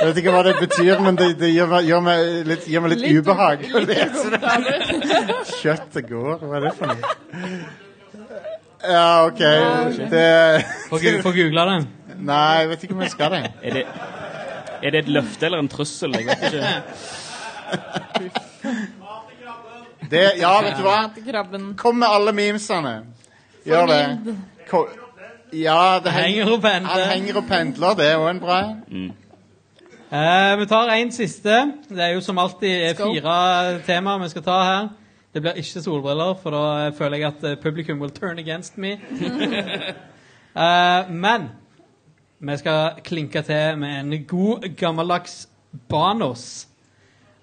jeg 0.00 0.06
vet 0.08 0.16
ikke 0.20 0.32
hva 0.34 0.42
det 0.44 0.54
betyr, 0.60 0.98
men 1.00 1.16
det, 1.16 1.28
det 1.38 1.52
gjør, 1.54 1.68
meg- 1.70 1.86
gjør 1.88 2.00
meg 2.04 2.46
litt, 2.46 2.66
gjør, 2.68 2.80
meg 2.84 2.90
litt, 2.94 3.04
ubehag 3.18 3.58
å 3.74 3.78
litt 3.84 3.88
lese 3.88 4.30
det. 4.34 4.40
'Kjøttet 5.62 6.08
går', 6.10 6.42
hva 6.44 6.56
er 6.58 6.66
det 6.66 6.74
for 6.78 6.86
noe? 6.86 7.02
Ja, 8.84 9.24
OK. 9.26 9.38
Det 10.10 10.26
Få 11.22 11.32
googla 11.32 11.64
det. 11.70 11.86
Nei, 12.18 12.58
jeg 12.60 12.68
vet 12.68 12.84
ikke 12.84 12.94
om 12.98 13.00
jeg 13.06 13.10
skal 13.14 13.30
det. 13.32 13.42
Er 13.62 13.78
det, 13.78 13.84
er 14.82 14.90
det 14.90 14.98
et 15.04 15.08
løfte 15.08 15.46
eller 15.46 15.58
en 15.64 15.68
trussel? 15.72 16.12
Jeg 16.18 16.26
vet 16.26 16.42
ikke. 16.50 16.74
Det. 20.10 20.26
Ja, 20.38 20.62
vet 20.62 20.76
du 20.78 20.82
hva? 20.82 20.98
Kom 21.76 21.98
med 22.02 22.08
alle 22.08 22.32
memesene. 22.32 22.98
Gjør 23.64 23.86
det. 23.86 24.02
Ko 24.70 24.86
ja, 25.54 26.00
det 26.02 26.10
Henger 26.10 26.50
og 26.50 26.62
pendler. 26.62 26.90
Han 26.90 27.12
henger 27.12 27.36
og 27.38 27.44
pendler, 27.48 27.94
det 27.94 28.06
er 28.10 28.18
òg 28.18 28.30
en 28.30 28.40
bra 28.42 28.58
en. 28.64 29.12
Uh, 30.14 30.60
vi 30.60 30.66
tar 30.66 30.90
en 30.94 31.12
siste. 31.12 31.54
Det 31.88 32.02
er 32.02 32.12
jo 32.14 32.20
som 32.20 32.38
alltid 32.38 32.96
fire 32.98 33.80
temaer 33.86 34.22
vi 34.22 34.28
skal 34.32 34.42
ta 34.42 34.58
her. 34.62 34.88
Det 35.34 35.42
blir 35.42 35.58
ikke 35.58 35.82
solbriller, 35.82 36.34
for 36.42 36.54
da 36.54 36.90
føler 36.94 37.18
jeg 37.18 37.26
at 37.32 37.44
eh, 37.44 37.56
publikum 37.62 37.98
will 38.00 38.10
turn 38.14 38.38
against 38.38 38.78
me. 38.78 38.92
uh, 40.54 41.10
men 41.24 41.48
vi 42.38 42.56
skal 42.56 43.00
klinke 43.04 43.42
til 43.42 43.78
med 43.78 44.00
en 44.00 44.24
god, 44.24 44.68
gammeldags 44.76 45.48
Banos. 45.88 46.68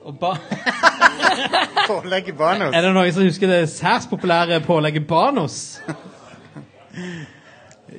Og 0.02 0.16
ba 0.20 0.32
Pålegget 1.92 2.38
Banos. 2.38 2.74
er 2.76 2.82
det 2.82 2.94
noen 2.94 3.14
som 3.14 3.24
husker 3.24 3.48
det 3.48 3.70
særs 3.70 4.08
populære 4.10 4.62
pålegget 4.66 5.08
Banos? 5.08 5.82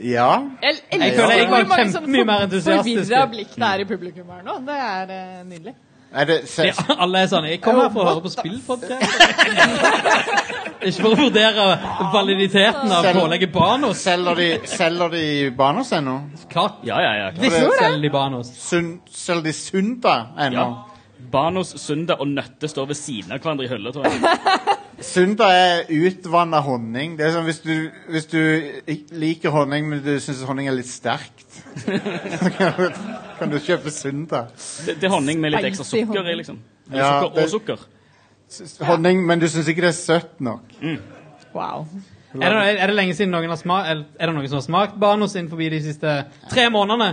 Ja. 0.02 0.32
Jeg 0.62 0.74
Jeg 0.92 1.14
føler 1.14 1.36
jeg 1.36 1.50
var 1.50 1.64
kjempemye 1.76 2.24
mer 2.24 2.44
entusiastisk. 2.48 2.98
Forvirra 2.98 3.26
blikk 3.30 3.54
det 3.54 3.68
er 3.68 3.84
i 3.84 3.84
publikum 3.84 4.30
her 4.34 4.42
nå. 4.46 4.58
Det 4.66 4.76
er 4.76 5.12
uh, 5.12 5.48
nydelig. 5.48 5.74
Er 6.12 6.24
det, 6.28 6.38
Ja, 6.58 6.72
alle 7.00 7.22
er 7.22 7.28
sånn 7.30 7.46
Jeg 7.48 7.60
kommer 7.64 7.86
her 7.86 7.92
for 7.94 8.04
å 8.04 8.08
høre 8.10 8.24
på 8.26 8.32
spillpodkast. 8.34 9.02
Ikke 10.88 10.98
for 10.98 11.14
å 11.14 11.18
vurdere 11.22 11.66
validiteten 12.12 12.92
av 12.92 13.06
pålegget 13.16 13.52
Banos. 13.54 14.02
selger, 14.02 14.34
de, 14.36 14.48
selger 14.68 15.12
de 15.14 15.24
Banos 15.56 15.92
ennå? 15.94 16.18
Klart. 16.50 16.82
Ja, 16.84 16.98
ja, 17.00 17.12
ja. 17.20 17.30
klart. 17.36 17.78
Selger 17.78 18.02
de 18.02 18.10
Banos. 18.12 18.50
Selger 18.66 19.44
de 19.46 19.52
Sunda 19.56 20.16
ennå? 20.36 20.58
ja. 20.58 20.91
Banos, 21.32 21.72
Sunda 21.80 22.16
og 22.20 22.28
Nøtte 22.28 22.68
står 22.70 22.86
ved 22.92 22.98
siden 22.98 23.32
av 23.32 23.40
hverandre 23.42 23.66
i 23.66 23.70
hylla, 23.72 23.92
tror 23.94 24.06
jeg. 24.08 24.20
Sunda 25.12 25.48
er 25.50 25.88
utvanna 25.90 26.60
honning. 26.62 27.16
Det 27.18 27.24
er 27.26 27.32
sånn 27.34 27.46
Hvis 27.48 27.58
du, 27.64 27.72
hvis 28.12 28.28
du 28.30 28.38
liker 29.18 29.50
honning, 29.54 29.88
men 29.90 30.02
du 30.04 30.12
syns 30.22 30.44
honning 30.46 30.68
er 30.70 30.76
litt 30.76 30.86
sterkt, 30.90 31.48
så 31.82 32.52
kan 32.54 32.76
du, 32.76 33.00
kan 33.40 33.50
du 33.50 33.58
kjøpe 33.64 33.90
Sunda. 33.90 34.44
Det, 34.86 34.98
det 35.00 35.08
er 35.08 35.14
honning 35.16 35.40
med 35.42 35.56
litt 35.56 35.66
ekstra 35.72 35.88
sukker 35.88 36.28
i, 36.30 36.36
liksom. 36.38 36.60
Eller 36.92 37.02
Ja, 37.02 37.10
sukker 37.24 37.34
det- 37.40 37.48
og 37.48 37.54
sukker. 37.56 37.84
S- 38.52 38.78
Honning, 38.84 39.22
men 39.26 39.40
du 39.40 39.46
syns 39.48 39.68
ikke 39.72 39.80
det 39.86 39.94
er 39.94 39.96
søtt 39.96 40.40
nok. 40.44 40.74
Wow. 41.56 41.86
Er 42.36 42.52
det, 42.52 42.80
er 42.80 42.86
det 42.92 42.94
lenge 42.96 43.14
siden 43.16 43.32
noen 43.34 43.48
har 43.52 43.58
smakt 43.60 43.88
er 43.90 44.26
det 44.28 44.32
noen 44.36 44.46
som 44.48 44.56
har 44.60 44.64
smakt 44.64 44.94
Banos 45.00 45.34
innenfor 45.36 45.60
de 45.60 45.80
siste 45.84 46.12
tre 46.52 46.68
månedene? 46.72 47.10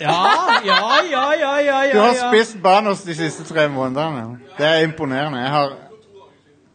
Ja, 0.00 0.10
ja, 0.64 0.76
ja, 1.10 1.32
ja, 1.40 1.56
ja, 1.60 1.82
ja, 1.82 1.92
Du 1.92 1.98
har 2.00 2.14
spist 2.32 2.56
Banos 2.62 3.02
de 3.02 3.14
siste 3.14 3.44
tre 3.44 3.68
månedene. 3.68 4.38
Det 4.58 4.66
er 4.66 4.84
imponerende. 4.84 5.38
Jeg 5.38 5.50
har 5.50 5.72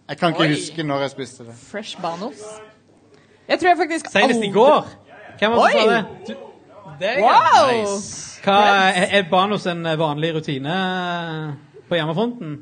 Jeg 0.10 0.18
kan 0.18 0.30
ikke 0.30 0.42
Oi. 0.42 0.48
huske 0.54 0.84
når 0.84 1.00
jeg 1.02 1.10
spiste 1.12 1.44
det. 1.44 1.54
Fresh 1.72 2.02
Banos. 2.02 2.42
Jeg 3.48 3.60
tror 3.60 3.70
jeg 3.70 3.78
faktisk 3.78 4.06
Senest 4.12 4.40
i 4.40 4.48
aldri- 4.48 4.52
går. 4.54 4.88
Hvem 5.40 5.52
var 5.52 5.58
det 5.58 5.72
som 5.72 5.82
Oi! 5.82 5.88
sa 5.90 5.96
det? 5.96 6.06
Du, 6.28 6.34
det 7.00 7.10
er 7.10 7.22
Wow! 7.22 7.82
nice. 7.82 8.42
Hva, 8.44 8.60
er, 8.94 9.08
er 9.20 9.24
Banos 9.32 9.66
en 9.66 9.84
vanlig 9.84 10.36
rutine 10.36 10.70
eh, 10.70 11.54
på 11.90 11.96
hjemmefronten? 11.96 12.58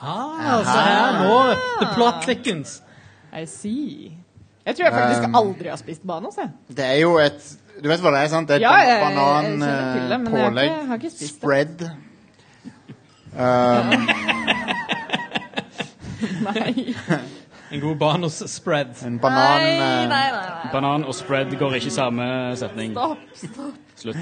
Ah, 0.00 0.62
se 0.62 0.78
her 0.78 1.24
nå. 1.24 1.54
The 1.80 1.88
plot 1.94 2.22
thickens. 2.22 2.82
I 3.32 3.44
see. 3.46 4.12
Jeg 4.66 4.76
tror 4.76 4.84
jeg 4.84 4.92
faktisk 4.92 5.28
Um, 5.28 5.34
aldri 5.34 5.68
har 5.68 5.76
spist 5.76 6.06
Banos. 6.06 6.36
Jeg. 6.36 6.50
Det 6.76 6.84
er 6.84 7.00
jo 7.00 7.16
et 7.18 7.58
Du 7.82 7.88
vet 7.88 8.00
hva 8.02 8.10
det 8.14 8.20
er, 8.24 8.28
sant? 8.32 8.48
Det 8.48 8.56
er 8.56 8.60
Ja, 8.60 8.72
har 8.74 9.00
bananpålegg. 9.06 10.64
ikke- 10.64 10.86
har 10.86 10.96
ikke. 10.96 11.10
Spread. 11.28 11.90
Um, 13.38 14.08
Nei. 16.48 16.94
En 17.70 17.80
god 17.80 17.96
Banos-spread. 17.98 19.02
en 19.04 19.18
banan 19.18 19.60
Nei, 19.60 19.78
nei, 19.78 20.02
eh, 20.02 20.08
nei, 20.08 20.30
nei. 20.32 20.70
Banan 20.72 21.04
og 21.04 21.14
spread 21.14 21.52
går 21.58 21.74
ikke 21.76 21.86
i 21.86 21.90
samme 21.90 22.56
setning. 22.56 22.92
Stopp, 22.92 23.18
stopp. 23.34 23.74
Slutt. 23.96 24.16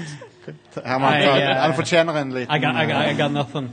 Herman, 0.85 1.13
I, 1.13 1.25
uh, 1.27 1.61
Han 1.61 1.73
fortjener 1.73 2.17
en 2.21 2.31
liten 2.33 2.55
I 2.55 2.59
got, 2.59 2.75
I 2.75 2.85
got, 2.85 3.05
I 3.05 3.09
eh, 3.09 3.17
got 3.17 3.31
nothing. 3.31 3.69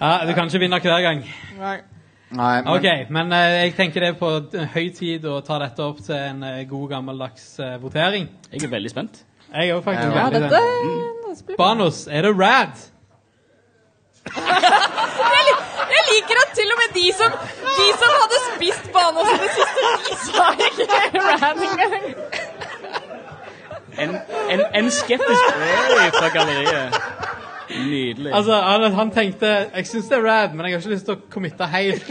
Ja, 0.00 0.20
du 0.28 0.32
kan 0.34 0.46
ikke 0.46 0.58
vinne 0.58 0.80
hver 0.80 1.00
gang. 1.02 1.24
Nei. 1.58 1.78
Nei, 2.30 2.60
men 2.62 2.68
Ok, 2.76 2.84
men 3.10 3.32
uh, 3.34 3.38
jeg 3.64 3.72
tenker 3.74 4.04
det 4.04 4.08
er 4.12 4.18
på 4.20 4.28
høy 4.74 4.86
tid 4.94 5.24
å 5.26 5.40
ta 5.42 5.56
dette 5.64 5.82
opp 5.82 5.98
til 6.06 6.14
en 6.14 6.44
uh, 6.46 6.60
god, 6.70 6.84
gammeldags 6.92 7.48
uh, 7.58 7.72
votering. 7.82 8.28
Jeg 8.52 8.62
er 8.68 8.70
veldig 8.70 8.92
spent. 8.92 9.24
Jeg 9.50 9.66
er 9.66 9.72
jo 9.72 9.80
faktisk 9.82 10.14
Ja, 10.14 10.28
veldig 10.28 10.42
dette, 10.46 10.60
blir 10.62 11.56
bra. 11.56 11.56
Banos, 11.58 12.04
er 12.06 12.22
det 12.28 12.32
rad? 12.38 12.78
Jeg, 14.30 15.42
lik- 15.48 15.66
jeg 15.90 16.02
liker 16.10 16.40
at 16.44 16.50
til 16.54 16.70
og 16.74 16.78
med 16.82 16.90
de 16.94 17.06
som, 17.18 17.34
de 17.80 17.86
som 17.98 18.10
hadde 18.20 18.38
spist 18.46 18.90
Banos 18.94 19.26
i 19.26 19.38
det 19.42 19.50
siste, 19.56 19.80
de 20.06 20.14
sa 20.28 20.46
ikke 20.68 20.84
rad 21.26 21.64
engang. 21.66 22.08
En, 24.00 24.14
en, 24.54 24.60
en 24.80 24.90
skeptisk 24.94 25.44
fra 26.14 26.28
galleriet. 26.36 26.94
Nydelig. 27.70 28.32
Altså, 28.34 28.56
han, 28.62 28.92
han 28.92 29.10
tenkte 29.14 29.46
Jeg 29.76 29.86
syns 29.86 30.08
det 30.10 30.16
er 30.18 30.24
rad, 30.26 30.54
men 30.54 30.66
jeg 30.66 30.74
har 30.74 30.82
ikke 30.82 30.94
lyst 30.94 31.06
til 31.08 31.14
å 31.14 31.20
committe 31.30 31.66
helt. 31.70 32.10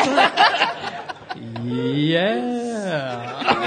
Yeah. 1.70 2.40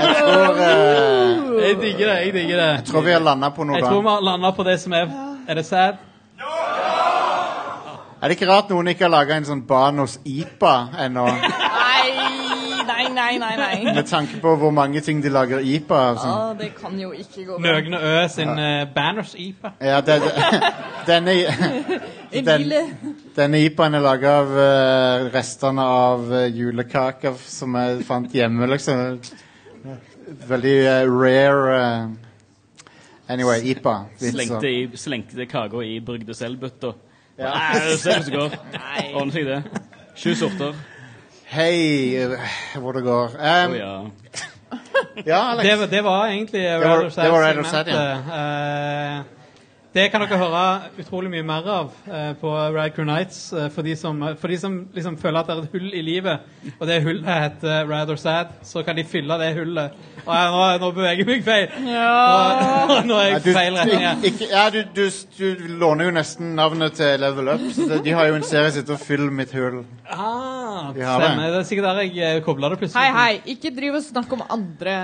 jeg 0.02 0.14
tror, 0.18 0.56
eh, 0.58 1.68
Jeg 1.68 1.76
digger 1.80 2.06
det. 2.06 2.16
Jeg 2.24 2.32
digger 2.34 2.56
det. 2.56 2.70
jeg 2.72 2.84
tror 2.88 3.04
vi 3.06 3.12
har 3.12 3.20
landa 3.22 3.50
på 3.54 3.64
noe 3.64 3.76
Jeg 3.78 3.84
tror 3.86 4.02
vi 4.02 4.08
har 4.08 4.24
landa 4.26 4.50
på 4.56 4.64
det 4.66 4.80
som 4.80 4.92
er 4.98 5.12
Er 5.48 5.54
det 5.54 5.66
sad? 5.66 6.00
Er 8.22 8.28
det 8.28 8.36
ikke 8.36 8.50
rart 8.50 8.68
noen 8.70 8.88
ikke 8.92 9.08
har 9.08 9.10
laga 9.10 9.36
en 9.36 9.46
sånn 9.48 9.64
Banos 9.66 10.18
IPA 10.24 10.74
ennå? 11.06 11.26
Nei, 13.10 13.38
nei, 13.38 13.56
nei. 13.56 13.84
Med 13.98 14.06
tanke 14.10 14.40
på 14.40 14.54
hvor 14.60 14.70
mange 14.70 15.00
ting 15.00 15.22
de 15.24 15.32
lager 15.32 15.58
IPA 15.60 15.98
av. 15.98 16.18
Sånn. 16.22 16.32
Ah, 16.32 16.54
det 16.58 16.72
kan 16.78 16.98
jo 17.00 17.12
ikke 17.16 17.44
gå 17.46 17.58
bra. 17.58 17.62
Nøgne 17.66 18.00
Ø 18.00 18.16
sin 18.32 18.50
uh, 18.54 18.86
Banners 18.94 19.34
IPA. 19.34 19.74
Ja, 19.80 20.00
det, 20.00 20.20
det, 20.22 20.72
denne, 21.10 21.36
den, 22.50 22.74
denne 23.36 23.62
IPA-en 23.66 23.98
er 23.98 24.04
laga 24.04 24.34
av 24.42 24.52
uh, 24.56 25.30
restene 25.34 25.86
av 25.86 26.28
uh, 26.32 26.44
julekaker 26.46 27.40
som 27.46 27.80
jeg 27.80 28.04
fant 28.08 28.36
hjemme, 28.36 28.70
liksom. 28.70 29.18
Veldig 30.48 30.76
eh, 30.86 31.06
rare 31.10 31.78
eh, 32.02 32.08
Anyway, 33.28 33.60
IPA. 33.70 34.04
Slengte, 34.18 34.68
i, 34.68 34.88
slengte 34.96 35.46
kaka 35.46 35.82
i 35.86 36.00
brygde 36.04 36.34
selv-bøtta. 36.34 36.92
Nei, 37.38 37.78
det 37.86 37.98
ser 38.02 38.18
ut 38.18 38.26
som 38.26 38.32
det 38.32 38.40
går. 38.40 38.56
Ordner 39.14 39.32
seg 39.32 39.46
det. 39.48 39.60
Sju 40.18 40.34
sorter. 40.36 40.74
Hei, 41.52 42.16
hvor 42.80 42.92
det 42.96 43.02
går. 43.04 43.34
Å 43.36 43.48
oh, 43.68 43.74
ja. 43.76 43.90
ja, 45.30 45.40
Alex. 45.50 45.66
Det, 45.68 45.90
det 45.92 46.00
var 46.06 46.30
egentlig 46.30 46.62
var- 46.80 47.02
Rather 47.44 47.62
Sad 47.68 47.92
det 49.92 50.00
ja. 50.00 50.06
Eh, 50.06 50.10
kan 50.12 50.22
dere 50.24 50.38
høre 50.40 50.62
utrolig 51.02 51.30
mye 51.32 51.44
mer 51.44 51.66
av 51.68 51.90
eh, 52.08 52.32
på 52.40 52.50
Rad 52.74 52.94
Crew 52.94 53.04
Nights. 53.04 53.52
eh, 53.52 53.68
for 53.68 53.82
de 53.82 53.96
som, 53.96 54.22
for 54.40 54.48
de 54.48 54.58
som 54.58 54.78
liksom 54.94 55.18
føler 55.20 55.40
at 55.40 55.46
det 55.50 55.56
er 55.56 55.62
et 55.62 55.74
hull 55.76 55.94
i 55.94 56.02
livet, 56.02 56.46
og 56.78 56.86
det 56.88 57.02
hullet 57.04 57.28
heter 57.28 57.88
Rather 57.90 58.16
Sad, 58.16 58.54
så 58.64 58.82
kan 58.82 58.96
de 58.96 59.04
fylle 59.04 59.36
det 59.40 59.52
hullet. 59.58 59.92
Og 60.24 60.32
jeg, 60.32 60.50
nå, 60.54 60.62
nå 60.80 60.90
beveger 60.96 61.22
jeg 61.22 61.28
meg 61.28 61.44
feil. 61.44 61.68
Nå, 61.82 62.98
nå 63.08 63.18
er 63.20 63.28
jeg 63.34 63.44
du, 63.44 63.50
feil 63.52 63.78
retning. 63.78 64.06
her. 64.06 64.24
ikke, 64.30 64.48
ja, 64.52 64.64
du, 64.72 64.80
du, 64.96 65.04
du 65.38 65.66
låner 65.82 66.08
jo 66.08 66.14
nesten 66.16 66.54
navnet 66.56 66.96
til 66.96 67.20
Level 67.20 67.52
Up. 67.54 67.66
Så 67.76 68.00
de 68.04 68.14
har 68.16 68.30
jo 68.30 68.38
en 68.38 68.46
serie 68.46 68.70
som 68.72 68.82
heter 68.84 69.02
'Fyll 69.02 69.28
mitt 69.30 69.52
hull'. 69.52 69.82
Ah, 70.08 70.92
De 70.94 71.00
det. 71.00 71.52
Det 71.52 71.58
er 71.60 71.68
sikkert 71.68 71.90
der 71.90 72.00
jeg 72.06 72.42
kobler 72.42 72.46
kobla 72.46 72.68
det 72.72 72.78
plutselig. 72.78 73.02
Hei, 73.02 73.12
hei. 73.12 73.54
Ikke 73.56 73.74
driv 73.76 73.98
og 73.98 74.02
snakk 74.04 74.32
om 74.32 74.42
andre 74.48 74.96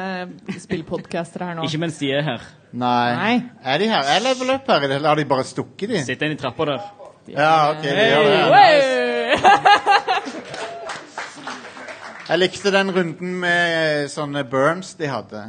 spillpodcaster 0.58 1.44
her 1.44 1.58
nå. 1.58 1.68
Ikke 1.68 1.80
mens 1.82 1.98
de 1.98 2.12
er 2.12 2.22
her. 2.22 2.48
Nei. 2.72 3.14
Nei. 3.16 3.36
Er 3.64 3.78
de 3.80 3.88
her? 3.88 4.08
Er 4.16 4.20
Level 4.24 4.50
Up 4.54 4.68
her? 4.68 4.84
Eller 4.88 5.08
har 5.08 5.16
de 5.16 5.24
bare 5.28 5.44
stukket 5.48 5.88
de? 5.88 6.02
Sitter 6.04 6.28
en 6.28 6.36
i 6.36 6.40
trappa 6.40 6.66
der. 6.68 6.82
Ja, 7.28 7.70
ok, 7.72 7.82
de 7.84 8.04
gjør 8.08 8.28
det. 8.28 8.40
Hey! 8.54 9.08
Jeg 12.28 12.38
likte 12.42 12.72
den 12.72 12.92
runden 12.92 13.38
med 13.40 13.70
eh, 13.72 14.08
sånne 14.12 14.42
burns 14.48 14.92
de 14.98 15.08
hadde. 15.08 15.46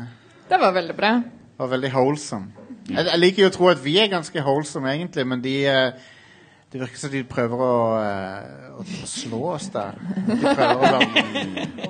Det 0.48 0.60
var 0.62 0.72
veldig 0.78 0.96
bra. 0.96 1.10
Det 1.20 1.60
var 1.60 1.72
veldig 1.74 1.90
wholesome. 1.92 2.54
Jeg, 2.88 3.04
jeg 3.04 3.20
liker 3.20 3.44
jo 3.44 3.50
å 3.52 3.56
tro 3.58 3.68
at 3.74 3.82
vi 3.84 3.98
er 4.00 4.08
ganske 4.12 4.44
wholesome, 4.46 4.88
egentlig, 4.96 5.26
men 5.28 5.44
de 5.44 5.56
eh, 5.68 6.08
Det 6.70 6.78
virker 6.78 7.00
som 7.02 7.10
de 7.10 7.24
prøver 7.26 7.62
å, 7.66 7.70
eh, 7.98 8.66
å 8.78 8.84
slå 9.10 9.38
oss 9.56 9.72
der. 9.74 9.96
De 10.28 10.36
prøver 10.38 10.76
å 10.76 10.82
være, 10.84 11.24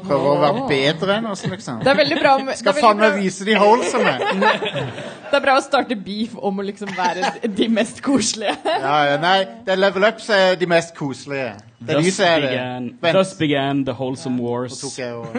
prøver 0.06 0.28
å 0.30 0.36
være 0.40 0.62
bedre 0.70 1.18
enn 1.20 1.28
oss, 1.28 1.42
liksom. 1.52 1.82
Det 1.84 1.92
er 1.92 1.98
veldig 2.00 2.20
bra, 2.22 2.36
om- 2.40 2.52
Skal 2.56 2.78
faen 2.78 3.02
meg 3.02 3.18
vise 3.20 3.44
de 3.44 3.58
wholesome! 3.60 4.14
det 4.40 5.36
er 5.36 5.44
bra 5.44 5.58
å 5.60 5.66
starte 5.66 5.98
beef 6.00 6.38
om 6.40 6.64
å 6.64 6.66
liksom 6.70 6.94
være 6.96 7.34
de 7.60 7.68
mest 7.68 8.00
koselige. 8.06 8.56
Ja, 8.64 8.96
ja, 9.10 9.18
nei, 9.20 9.36
det 9.68 9.76
er 9.76 9.82
level 9.84 10.08
up 10.14 10.24
som 10.24 10.36
er 10.40 10.56
de 10.64 10.72
mest 10.72 10.96
koselige. 10.96 11.58
Det 11.84 11.98
er 11.98 12.02
Thus 12.02 12.20
er 12.24 12.40
det. 12.40 12.50
began, 12.56 12.90
thus 13.20 13.34
began 13.40 13.84
the 13.84 13.94
wholesome 14.00 14.40
wars. 14.40 14.80
tok 14.80 14.96
jeg 14.98 15.14
og 15.14 15.36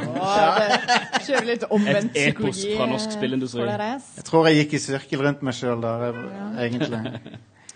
Kjøre 1.24 1.44
litt 1.48 1.64
omvendt 1.70 2.12
Et 2.16 2.34
epos 2.36 2.60
fra 2.76 2.86
norsk 2.92 3.16
spillindustri. 3.16 3.64
Jeg 3.64 4.24
tror 4.28 4.48
jeg 4.52 4.60
gikk 4.66 4.76
i 4.76 4.84
sirkel 4.84 5.24
rundt 5.24 5.42
meg 5.48 5.54
sjøl 5.56 5.80
der, 5.80 6.24
egentlig. 6.60 7.04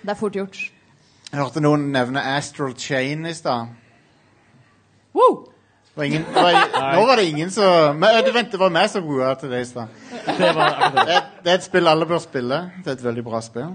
Det 0.05 0.12
er 0.12 0.21
fort 0.21 0.33
gjort. 0.37 0.65
Jeg 1.35 1.43
hørte 1.43 1.59
noen 1.64 1.89
nevne 1.91 2.20
Astral 2.37 2.76
Chain 2.78 3.24
i 3.26 3.32
stad. 3.35 3.72
Woo! 5.18 5.49
Det 5.89 5.97
var 5.99 6.05
ingen- 6.05 6.24
det 6.28 6.43
var- 6.43 6.95
Nå 6.95 7.07
var 7.07 7.16
det 7.16 7.24
ingen 7.24 7.51
som 7.51 8.03
eh, 8.03 8.32
Vent, 8.35 8.51
det 8.53 8.59
var 8.61 8.70
meg 8.70 8.89
som 8.91 9.03
roa 9.05 9.35
til 9.35 9.51
det 9.51 9.61
i 9.61 9.64
stad. 9.64 9.89
Det 10.39 10.47
er- 10.47 11.55
et 11.55 11.62
spill 11.64 11.89
alle 11.89 12.07
bør 12.07 12.18
spille. 12.22 12.70
Det 12.85 12.87
er 12.87 12.93
et 12.93 13.03
veldig 13.05 13.24
bra 13.24 13.41
spill. 13.41 13.74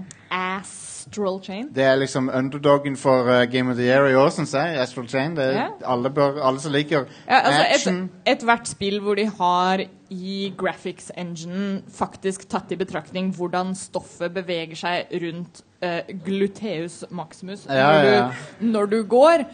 Astral 1.10 1.40
Chain. 1.42 1.68
Det 1.74 1.82
er 1.84 1.96
liksom 1.98 2.30
underdogen 2.34 2.96
for 2.96 3.26
uh, 3.26 3.44
Game 3.50 3.70
of 3.70 3.76
the 3.76 3.84
Year 3.88 4.06
i 4.06 4.14
år, 4.14 4.30
syns 4.30 4.52
jeg. 4.54 4.76
Astral 4.78 5.08
Chain. 5.08 5.34
Det 5.36 5.44
er, 5.44 5.52
Ja. 5.52 5.66
alle, 5.86 6.10
bør, 6.10 6.38
alle 6.46 6.60
som 6.60 6.72
liker 6.72 7.04
Ja, 7.28 7.40
altså 7.40 7.64
action 7.74 8.02
et, 8.26 8.36
Ethvert 8.36 8.68
spill 8.68 9.00
hvor 9.00 9.14
de 9.18 9.26
har 9.38 9.82
i 10.10 10.52
graphics 10.58 11.10
engine 11.18 11.82
faktisk 11.94 12.48
tatt 12.50 12.70
i 12.72 12.76
betraktning 12.76 13.32
hvordan 13.36 13.74
stoffet 13.78 14.32
beveger 14.34 14.74
seg 14.76 15.12
rundt 15.22 15.62
uh, 15.84 16.00
gluteus 16.26 17.04
maximus 17.10 17.66
Ja, 17.68 17.90
når. 17.92 18.32
Du, 18.60 18.66
når 18.66 18.86
du 18.86 19.02
går. 19.02 19.44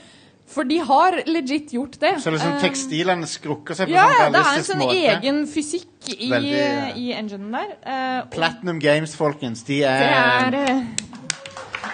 For 0.46 0.62
de 0.62 0.76
har 0.78 1.16
legit 1.26 1.72
gjort 1.74 1.96
det. 2.00 2.12
Så 2.22 2.30
liksom 2.30 2.52
Eh, 2.52 2.60
tekstilene 2.62 3.26
skrukker 3.26 3.74
seg 3.74 3.88
på 3.88 3.96
ja, 3.96 4.04
sånn 4.06 4.20
ja, 4.20 4.28
det 4.30 4.42
er 4.44 4.58
en 4.60 4.66
sånn 4.68 4.78
måte. 4.78 5.00
egen 5.16 5.40
fysikk 5.50 6.12
i, 6.14 6.28
Veldig, 6.30 6.52
ja. 6.54 6.84
i 6.94 7.08
enginen 7.18 7.50
der. 7.56 7.72
Uh, 7.82 8.28
Platinum 8.30 8.78
Games, 8.78 9.16
folkens, 9.18 9.64
de 9.66 9.80
er 9.82 10.54
er 10.54 10.86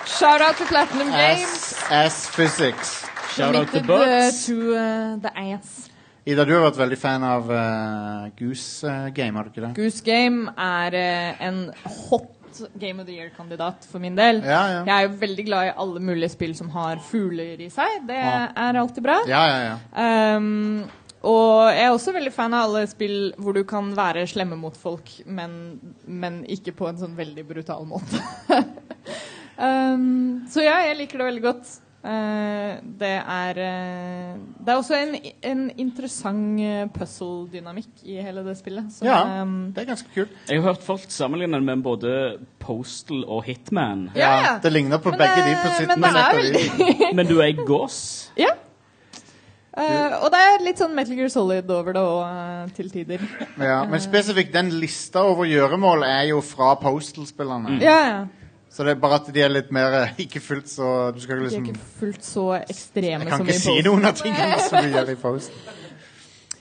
eh, 0.02 0.10
Shout-out 0.18 0.56
to 0.58 0.64
Platinum 0.66 1.10
Games. 1.10 1.74
ass, 1.90 2.26
physics. 2.28 3.04
Shout 3.34 3.54
out 3.56 3.68
to 3.72 3.80
Bugs. 3.80 4.46
to 4.46 4.56
the 5.22 5.30
ass. 5.34 5.88
Ida, 6.26 6.44
du 6.46 6.52
har 6.54 6.62
vært 6.68 6.76
veldig 6.78 6.98
fan 7.02 7.24
av 7.26 7.48
uh, 7.50 8.28
Goose 8.38 8.86
uh, 8.86 9.08
Game, 9.14 9.34
har 9.34 9.48
du 9.48 9.50
ikke 9.50 9.64
det? 9.64 9.72
Goose 9.74 10.04
Game 10.06 10.52
er 10.54 10.94
uh, 10.94 11.42
en 11.48 11.64
hot 11.82 12.28
Game 12.78 13.00
of 13.02 13.08
the 13.08 13.16
Year-kandidat 13.16 13.86
for 13.90 13.98
min 13.98 14.14
del. 14.14 14.38
Ja, 14.44 14.60
ja. 14.70 14.80
Jeg 14.86 14.92
er 14.92 15.06
jo 15.08 15.16
veldig 15.22 15.44
glad 15.48 15.70
i 15.70 15.72
alle 15.82 16.02
mulige 16.04 16.28
spill 16.34 16.52
som 16.54 16.68
har 16.74 17.00
fugler 17.02 17.58
i 17.64 17.70
seg. 17.72 18.04
Det 18.06 18.18
Ja. 18.20 18.50
er 18.54 18.78
alltid 18.78 19.02
bra. 19.02 19.16
Ja, 19.26 19.42
ja, 19.48 19.72
ja. 19.72 20.36
Um, 20.36 20.84
og 21.22 21.70
jeg 21.72 21.86
er 21.86 21.90
også 21.96 22.12
veldig 22.14 22.32
fan 22.34 22.54
av 22.54 22.68
alle 22.68 22.84
spill 22.90 23.32
hvor 23.40 23.56
du 23.56 23.62
kan 23.64 23.90
være 23.96 24.26
slemme 24.28 24.58
mot 24.60 24.76
folk, 24.76 25.08
men, 25.26 25.56
men 26.06 26.42
ikke 26.50 26.74
på 26.76 26.90
en 26.90 26.98
sånn 27.00 27.16
veldig 27.18 27.46
brutal 27.48 27.86
måte. 27.88 28.20
um, 29.62 30.42
så 30.50 30.62
ja, 30.64 30.76
jeg 30.88 30.96
liker 31.04 31.18
det 31.22 31.26
veldig 31.32 31.42
godt. 31.46 31.78
Uh, 32.02 32.80
det 32.98 33.12
er 33.14 33.58
uh, 33.62 34.38
Det 34.58 34.72
er 34.72 34.78
også 34.80 34.96
en, 34.98 35.12
en 35.46 35.60
interessant 35.78 36.58
eh, 36.58 36.88
puzzle-dynamikk 36.96 38.00
i 38.10 38.16
hele 38.26 38.42
det 38.42 38.56
spillet. 38.58 38.88
Så, 38.90 39.04
Ja. 39.06 39.42
um, 39.44 39.70
Det 39.72 39.84
er 39.84 39.86
ganske 39.92 40.10
kult. 40.14 40.32
Jeg 40.50 40.58
har 40.60 40.72
hørt 40.72 40.82
folk 40.82 41.04
sammenligne 41.14 41.60
det 41.60 41.62
med 41.68 41.84
både 41.84 42.38
Postal 42.58 43.22
og 43.28 43.44
Hitman. 43.46 44.08
Ja, 44.16 44.32
ja. 44.40 44.58
Det 44.62 44.72
ligner 44.72 44.98
på 44.98 45.10
Men 45.14 45.18
begge 45.22 45.36
det- 45.36 45.46
de 45.46 45.54
på 45.62 45.76
sitt 45.78 45.88
men. 45.96 47.16
Men 47.16 47.26
du 47.26 47.38
er 47.40 47.52
gås. 47.66 48.32
Ja. 48.36 48.50
Uh, 49.72 50.24
og 50.24 50.28
det 50.34 50.38
er 50.42 50.64
litt 50.66 50.76
sånn 50.82 50.92
Metal 50.94 51.16
Gear 51.16 51.30
Solid 51.32 51.70
over 51.70 51.94
det 51.96 52.02
òg, 52.02 52.72
til 52.76 52.90
tider. 52.92 53.22
Ja, 53.56 53.84
men 53.88 54.00
spesifikt 54.04 54.52
den 54.52 54.68
lista 54.82 55.22
over 55.24 55.46
gjøremål 55.48 56.02
er 56.04 56.26
jo 56.28 56.42
fra 56.44 56.74
Postal-spillerne. 56.82 57.78
Ja, 57.80 57.98
ja. 58.10 58.26
Så 58.72 58.86
det 58.86 58.94
er 58.94 59.00
bare 59.02 59.18
at 59.20 59.26
de 59.34 59.42
er 59.44 59.50
litt 59.52 59.68
mer 59.74 59.92
eh, 59.98 60.12
Ikke 60.24 60.40
fullt 60.40 60.70
så 60.72 61.10
Du 61.12 61.20
skal 61.20 61.42
liksom, 61.42 61.66
De 61.66 61.72
er 61.72 61.74
liksom 61.74 61.84
ikke 61.84 61.98
fullt 62.00 62.24
så 62.24 62.44
ekstreme 62.62 63.26
som 63.28 63.28
i 63.28 63.28
posten. 63.28 63.28
Jeg 63.28 63.30
kan 63.36 63.46
ikke 63.52 63.60
si 63.60 63.88
noen 63.88 64.08
av 64.08 64.14
tingene 64.16 64.60
som 64.64 64.86
vi 64.86 64.94
gjør 64.94 65.12
i 65.12 65.16
Post. 65.20 65.58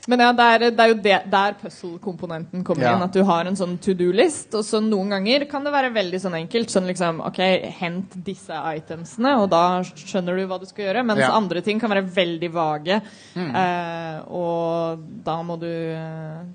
Men 0.09 0.19
ja, 0.23 0.31
det 0.33 0.45
er, 0.49 0.63
det 0.73 0.79
er 0.81 0.89
jo 0.89 0.95
det, 1.05 1.17
der 1.29 1.53
puzzle-komponenten 1.61 2.63
kommer 2.65 2.83
Ja. 2.87 2.95
inn. 2.95 3.03
At 3.05 3.13
du 3.13 3.21
har 3.23 3.45
en 3.45 3.55
sånn 3.55 3.75
to 3.79 3.93
do-list, 3.93 4.49
og 4.57 4.63
så 4.65 4.79
noen 4.81 5.09
ganger 5.13 5.45
kan 5.51 5.63
det 5.63 5.71
være 5.75 5.91
veldig 5.93 6.19
sånn 6.23 6.37
enkelt. 6.39 6.71
Sånn 6.73 6.87
liksom 6.89 7.19
OK, 7.27 7.37
hent 7.77 8.15
disse 8.25 8.49
itemsene, 8.75 9.35
og 9.43 9.49
da 9.53 9.83
skjønner 9.85 10.39
du 10.41 10.47
hva 10.49 10.57
du 10.59 10.65
skal 10.65 10.85
gjøre. 10.87 11.03
Mens 11.05 11.19
Ja. 11.21 11.29
andre 11.37 11.61
ting 11.61 11.79
kan 11.79 11.89
være 11.91 12.07
veldig 12.15 12.49
vage, 12.51 13.01
eh, 13.37 14.21
og 14.27 15.03
da 15.23 15.37
må 15.43 15.59
du 15.59 15.69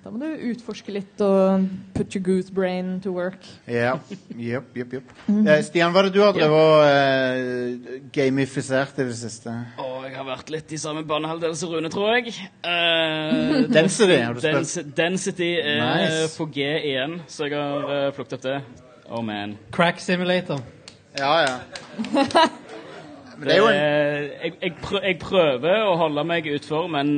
Da 0.07 0.11
må 0.11 0.19
du 0.19 0.27
utforske 0.51 0.93
litt 0.93 1.21
og 1.21 1.69
put 1.95 2.15
your 2.15 2.23
goose 2.23 2.51
brain 2.53 3.01
to 3.01 3.13
work. 3.13 3.39
Ja. 3.67 3.99
Jepp, 4.37 4.75
jepp, 4.75 4.93
jepp. 4.93 5.13
Eh, 5.47 5.63
Stian, 5.63 5.93
hva 5.93 6.01
er 6.01 6.09
det 6.11 6.15
du 6.15 6.21
har 6.23 6.33
drevet 6.33 6.51
og 6.51 6.83
eh, 6.85 8.01
gamifisert 8.13 8.99
i 8.99 9.05
det 9.07 9.15
siste? 9.19 9.53
Å, 9.79 9.87
jeg 10.07 10.15
har 10.17 10.25
vært 10.25 10.51
litt 10.51 10.73
i 10.73 10.77
samme 10.81 11.05
banehalvdel 11.07 11.55
som 11.59 11.71
Rune, 11.71 11.89
tror 11.93 12.17
jeg. 12.19 12.35
Uh, 12.65 13.36
Density 13.73 14.19
har 14.21 14.35
du 14.37 14.41
spilt. 14.41 14.55
Dens 14.55 14.79
Density 14.97 15.51
er 15.63 15.83
Nice. 15.83 16.37
på 16.39 16.49
G 16.55 16.67
igjen, 16.93 17.21
så 17.31 17.49
jeg 17.49 17.57
har 17.59 17.89
uh, 17.91 18.13
plukket 18.17 18.39
opp 18.39 18.47
det. 18.47 18.61
Oh 19.11 19.23
man. 19.25 19.57
Crack 19.73 20.01
Simulator. 20.03 20.63
Ja, 21.19 21.35
ja. 21.47 21.57
Det 23.37 23.53
er 23.53 23.67
jeg, 23.69 24.53
jeg, 24.63 24.73
prø 24.81 25.01
jeg 25.05 25.19
prøver 25.21 25.83
å 25.85 25.97
holde 26.01 26.23
meg 26.25 26.47
utfor, 26.49 26.87
men 26.89 27.11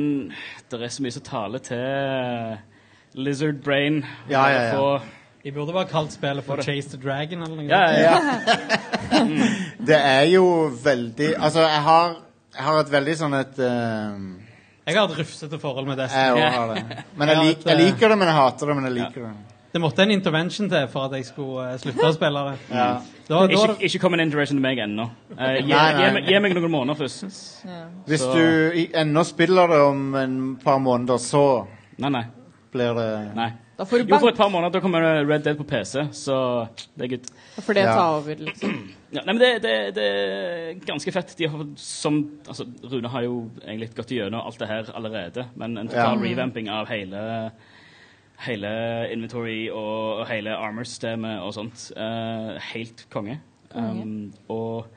det 0.67 0.81
er 0.83 0.91
så 0.91 1.05
mye 1.05 1.15
som 1.15 1.23
taler 1.23 1.63
til 1.63 2.57
Lizard 3.15 3.61
Brain. 3.63 4.01
Ja, 4.27 4.43
ja, 4.51 4.65
ja. 4.73 4.99
De 5.43 5.53
burde 5.55 5.71
bare 5.73 5.87
kalt 5.87 6.11
spillet 6.11 6.43
for 6.43 6.59
Chase 6.61 6.91
the 6.91 6.99
Dragon 6.99 7.45
eller 7.45 7.55
noe. 7.55 7.69
ja, 7.71 7.87
ja. 7.95 8.17
Det 9.89 9.95
er 9.95 10.25
jo 10.33 10.67
veldig 10.83 11.29
Altså, 11.39 11.63
jeg 11.63 11.81
har, 11.87 12.17
jeg 12.57 12.65
har 12.67 12.79
et 12.83 12.91
veldig 12.91 13.15
sånn 13.21 13.37
et 13.39 13.61
eh, 13.63 14.19
Jeg 14.89 14.97
har 14.99 15.11
et 15.13 15.19
rufsete 15.21 15.59
forhold 15.61 15.87
med 15.87 15.97
Jeg 16.01 16.09
også 16.09 16.49
har 16.57 16.73
det. 16.75 16.83
Men 17.17 17.27
jeg, 17.31 17.37
Ja, 17.37 17.43
lik, 17.43 17.63
jeg 17.65 17.77
liker 17.77 18.09
det, 18.09 18.17
men 18.17 18.27
jeg 18.27 18.35
hater 18.35 18.67
det, 18.71 18.75
men 18.75 18.89
jeg 18.89 18.93
liker 18.99 19.21
det. 19.27 19.31
Det 19.71 19.79
måtte 19.83 20.01
en 20.01 20.09
intervention 20.11 20.69
til 20.69 20.87
for 20.89 21.05
at 21.05 21.11
jeg 21.13 21.25
skulle 21.27 21.67
eh, 21.69 21.77
slutte 21.77 22.07
å 22.07 22.13
spille 22.15 22.41
det. 22.47 22.53
Ja. 22.73 22.87
Da, 23.29 23.41
da, 23.45 23.53
Ikke, 23.53 23.75
ikke 23.85 23.99
kom 24.01 24.15
en 24.17 24.23
intervention 24.23 24.57
til 24.57 24.63
meg 24.65 24.79
ennå. 24.81 25.05
Eh, 25.37 25.59
gi, 25.61 25.73
meg- 25.75 26.25
gi 26.25 26.39
meg 26.41 26.55
noen 26.57 26.71
måneder 26.73 26.97
først. 26.97 27.65
Hvis 28.09 28.23
Så- 28.23 28.33
du 28.33 28.87
ennå 28.97 29.23
spiller 29.29 29.67
det 29.69 29.79
om 29.91 30.15
en 30.17 30.39
par 30.63 30.79
måneder, 30.81 31.21
så 31.21 31.67
Nei, 32.01 32.09
nei. 32.09 32.23
blir 32.73 32.95
det 32.97 33.35
nei. 33.37 33.51
Da 33.77 33.85
får 33.85 34.01
du 34.07 34.09
Jo, 34.11 34.17
for 34.19 34.29
et 34.33 34.35
par 34.41 34.49
måneder 34.49 34.73
da 34.73 34.79
kommer 34.81 35.05
Red 35.29 35.43
Dead 35.45 35.55
på 35.57 35.63
PC, 35.69 36.01
så 36.11 36.67
det 36.97 37.05
er 37.05 37.07
good. 37.13 37.29
da 37.55 37.61
får 37.61 37.73
det 37.77 37.85
tar 37.85 37.95
ta 37.95 38.07
over, 38.17 38.35
liksom. 38.35 38.73
Ja, 39.11 39.23
nei, 39.25 39.33
men 39.33 39.39
det, 39.41 39.49
det, 39.63 39.73
det 39.97 40.05
er 40.05 40.79
ganske 40.85 41.11
fett. 41.11 41.33
De 41.39 41.47
har, 41.49 41.65
som, 41.81 42.19
altså, 42.45 42.67
Rune 42.91 43.09
har 43.09 43.25
jo 43.25 43.39
egentlig 43.63 43.89
gått 43.97 44.13
gjennom 44.13 44.45
alt 44.45 44.59
det 44.61 44.67
her 44.69 44.91
allerede, 44.93 45.47
men 45.57 45.77
en 45.81 45.89
total 45.89 46.19
Ja. 46.19 46.29
revamping 46.29 46.69
av 46.69 46.89
hele 46.91 47.51
hele 48.39 48.69
inventory 49.11 49.67
og, 49.67 50.21
og 50.21 50.27
hele 50.29 50.53
armor-systemet 50.55 51.41
og 51.43 51.53
sånt. 51.57 51.89
Uh, 51.97 52.55
helt 52.71 53.03
konge. 53.11 53.39
Um, 53.75 54.29
og 54.47 54.87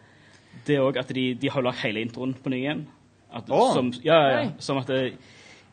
det 0.68 0.78
òg 0.78 1.00
at 1.00 1.10
de, 1.16 1.32
de 1.34 1.50
har 1.50 1.64
lagd 1.64 1.82
hele 1.82 2.04
introen 2.06 2.36
på 2.38 2.52
ny 2.52 2.60
igjen. 2.62 2.84
At, 3.32 3.50
Åh. 3.50 3.72
som, 3.74 3.90
ja, 4.04 4.20
ja. 4.30 4.44
Som 4.62 4.78
at 4.78 4.92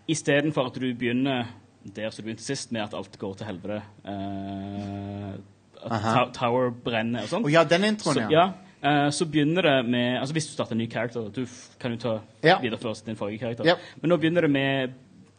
istedenfor 0.09 0.71
at 0.71 0.79
du 0.81 0.87
begynner 0.97 1.51
der 1.83 2.09
som 2.09 2.23
du 2.23 2.29
begynte 2.29 2.43
sist, 2.43 2.71
med 2.71 2.87
at 2.87 2.95
alt 2.97 3.15
går 3.19 3.37
til 3.39 3.47
helvete 3.47 3.81
eh, 4.07 5.37
At 5.85 6.33
Tower 6.33 6.69
brenner 6.71 7.21
og 7.23 7.29
sånt. 7.31 7.45
Oh, 7.45 7.51
ja, 7.51 7.63
den 7.63 7.83
introen, 7.83 8.15
Så, 8.15 8.25
ja. 8.31 8.47
eh, 8.83 9.09
så 9.15 9.25
begynner 9.25 9.61
det 9.61 9.85
med 9.89 10.19
Altså 10.19 10.33
Hvis 10.33 10.45
du 10.47 10.51
starter 10.53 10.71
en 10.75 10.77
ny 10.77 10.89
character, 10.91 11.29
du 11.29 11.45
kan 11.79 11.91
jo 11.91 11.97
ta 11.97 12.19
Ja. 12.43 12.57
videreføres 12.61 13.01
din 13.05 13.15
forrige 13.15 13.39
karakter. 13.39 13.65
Ja. 13.65 13.75
Men 14.01 14.09
nå 14.09 14.17
begynner 14.17 14.41
det 14.41 14.51
med 14.51 14.93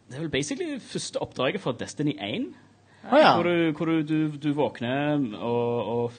Det 0.09 0.17
er 0.17 0.21
vel 0.25 0.29
basically 0.29 0.79
første 0.79 1.21
oppdraget 1.21 1.61
fra 1.61 1.71
Destiny 1.79 2.15
1. 2.19 2.47
Ah, 3.11 3.17
ja. 3.19 3.33
Hvor, 3.35 3.43
du, 3.43 3.71
hvor 3.71 3.85
du, 3.85 4.01
du, 4.01 4.37
du 4.37 4.53
våkner 4.53 5.37
og, 5.41 5.87
og 5.87 6.11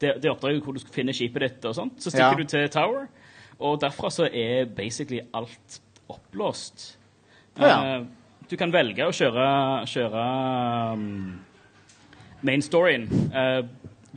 det, 0.00 0.14
det 0.22 0.30
oppdraget 0.30 0.62
hvor 0.62 0.72
du 0.72 0.78
skal 0.80 0.92
finne 0.94 1.12
skipet 1.12 1.40
ditt 1.42 1.64
og 1.64 1.74
sånt. 1.74 1.98
Så 2.02 2.10
stikker 2.10 2.30
Ja. 2.30 2.34
du 2.38 2.44
til 2.44 2.68
Tower, 2.70 3.06
og 3.60 3.80
derfra 3.82 4.10
så 4.10 4.28
er 4.32 4.64
basically 4.64 5.20
alt 5.34 5.80
oppblåst. 6.08 6.96
Ah, 7.58 7.66
ja. 7.68 7.98
uh, 8.00 8.06
du 8.50 8.56
kan 8.56 8.72
velge 8.72 9.04
å 9.06 9.12
kjøre, 9.12 9.46
kjøre 9.86 10.22
um, 10.94 11.40
main 12.46 12.62
storyen 12.62 13.08
eh, 13.34 13.60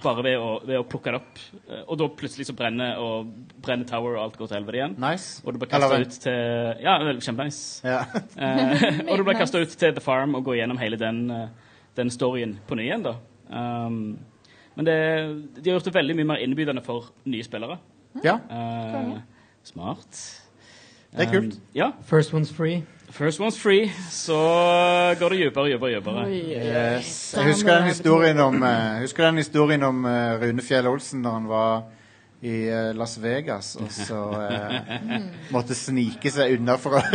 bare 0.01 0.23
ved 0.25 0.37
å, 0.39 0.51
ved 0.65 0.79
å 0.79 0.85
plukke 0.87 1.11
det 1.13 1.19
opp. 1.19 1.41
Eh, 1.67 1.83
og 1.83 1.99
da 2.01 2.07
plutselig 2.17 2.47
så 2.49 2.55
brenner, 2.57 2.99
og 3.01 3.31
brenner 3.63 3.87
Tower, 3.89 4.15
og 4.17 4.23
alt 4.25 4.39
går 4.39 4.49
til 4.49 4.59
helvete 4.59 4.79
igjen. 4.79 4.95
Nice. 5.01 5.41
Og 5.45 5.53
du 5.53 5.61
blir 5.61 5.73
Eller 5.75 5.95
kasta 5.95 6.01
ut 6.01 6.19
til 6.25 6.85
Ja, 6.85 6.97
kjempenice. 7.27 7.87
Ja. 7.87 8.01
Eh, 8.35 8.85
og 9.09 9.13
du 9.19 9.25
ble 9.27 9.37
kasta 9.39 9.61
ut 9.61 9.75
til 9.83 9.95
The 9.97 10.03
Farm 10.03 10.37
og 10.39 10.45
gå 10.47 10.57
gjennom 10.59 10.79
hele 10.81 10.99
den, 11.01 11.25
den 11.99 12.13
storyen 12.13 12.57
på 12.67 12.77
ny 12.79 12.87
igjen. 12.87 13.05
da. 13.07 13.17
Um, 13.51 14.19
men 14.77 14.87
det, 14.87 14.95
de 15.59 15.69
har 15.69 15.75
gjort 15.75 15.89
det 15.89 15.97
veldig 15.97 16.15
mye 16.21 16.29
mer 16.29 16.43
innbydende 16.45 16.83
for 16.85 17.11
nye 17.27 17.43
spillere. 17.43 17.81
ja. 18.23 18.39
Uh, 18.47 19.19
smart. 19.63 20.21
Det 21.11 21.27
er 21.27 21.31
kult. 21.33 21.57
Um, 21.59 21.61
ja. 21.75 21.91
First 22.07 22.33
one's 22.33 22.53
free. 22.55 22.85
First 23.11 23.39
one's 23.39 23.57
free, 23.59 23.91
så 24.09 24.35
går 25.19 25.29
det 25.29 25.37
dypere 25.39 25.63
og 25.63 25.69
dypere. 25.69 25.89
dypere. 25.95 26.31
Yes. 26.97 27.33
Jeg 27.37 27.43
husker 27.43 27.75
den 27.75 27.83
historien 27.83 28.39
om, 28.39 28.63
uh, 28.63 28.99
husker 29.01 29.25
den 29.25 29.37
historien 29.37 29.83
om 29.83 30.05
uh, 30.05 30.11
Rune 30.11 30.61
Fjell 30.61 30.87
Olsen 30.87 31.23
da 31.23 31.29
han 31.29 31.47
var 31.49 31.83
i 32.41 32.69
uh, 32.69 32.95
Las 32.95 33.23
Vegas 33.23 33.75
og 33.75 33.91
så 33.91 34.47
mm. 35.03 35.27
måtte 35.55 35.75
snike 35.75 36.31
seg 36.31 36.55
unna 36.55 36.77
for 36.79 36.89
å 36.95 37.01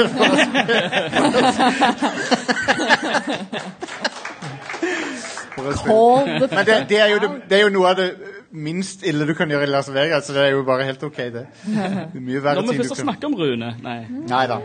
For 5.57 5.65
å 5.73 6.27
Men 6.27 6.67
det, 6.67 6.85
det, 6.89 7.01
er 7.01 7.09
jo 7.15 7.19
det, 7.23 7.31
det 7.49 7.57
er 7.59 7.63
jo 7.65 7.73
noe 7.73 7.89
av 7.91 7.97
det 7.97 8.36
minst 8.55 9.03
ille 9.07 9.27
du 9.27 9.33
kan 9.37 9.51
gjøre 9.51 9.67
i 9.67 9.71
Las 9.71 9.89
Vegas, 9.93 10.27
så 10.29 10.35
det 10.37 10.45
er 10.45 10.55
jo 10.55 10.63
bare 10.67 10.87
helt 10.87 11.03
OK, 11.07 11.19
det. 11.35 11.45
Det 11.65 11.87
er 11.87 12.13
mye 12.15 12.43
verre 12.45 12.63
Når 12.63 12.73
vi 12.73 12.79
først 12.83 12.95
kan 12.95 13.09
snakker 13.09 13.31
om 13.31 13.37
Rune 13.41 13.73
Nei. 13.83 13.99
Nei 14.31 14.43
da. 14.51 14.61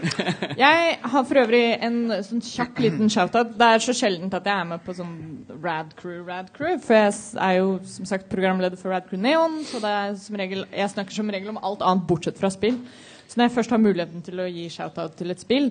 Jeg 0.64 0.96
har 1.12 1.26
for 1.28 1.40
øvrig 1.42 1.62
en 1.84 1.98
sånn 2.24 2.40
kjapp 2.44 2.80
liten 2.80 3.12
shout-out. 3.12 3.52
Det 3.60 3.68
er 3.74 3.84
så 3.84 3.94
sjeldent 3.96 4.34
at 4.38 4.46
jeg 4.48 4.54
er 4.54 4.68
med 4.70 4.80
på 4.86 4.94
sånn 4.96 5.12
Rad 5.60 5.92
Crew, 5.98 6.22
Rad 6.24 6.48
Crew. 6.56 6.78
For 6.80 6.96
jeg 6.96 7.12
er 7.36 7.58
jo 7.58 7.74
som 7.84 8.08
sagt 8.08 8.30
programleder 8.32 8.80
for 8.80 8.94
Rad 8.94 9.10
Crew 9.10 9.20
Neon, 9.20 9.60
så 9.68 9.82
det 9.82 9.92
er 9.98 10.16
som 10.22 10.40
regel, 10.40 10.64
jeg 10.72 10.94
snakker 10.94 11.18
som 11.20 11.32
regel 11.32 11.52
om 11.52 11.60
alt 11.60 11.84
annet 11.84 12.08
bortsett 12.08 12.40
fra 12.40 12.48
spill. 12.54 12.80
Så 13.28 13.38
når 13.38 13.50
jeg 13.50 13.56
først 13.58 13.76
har 13.76 13.82
muligheten 13.82 14.24
til 14.26 14.40
å 14.42 14.48
gi 14.50 14.66
shout-out 14.72 15.18
til 15.20 15.30
et 15.30 15.42
spill 15.42 15.68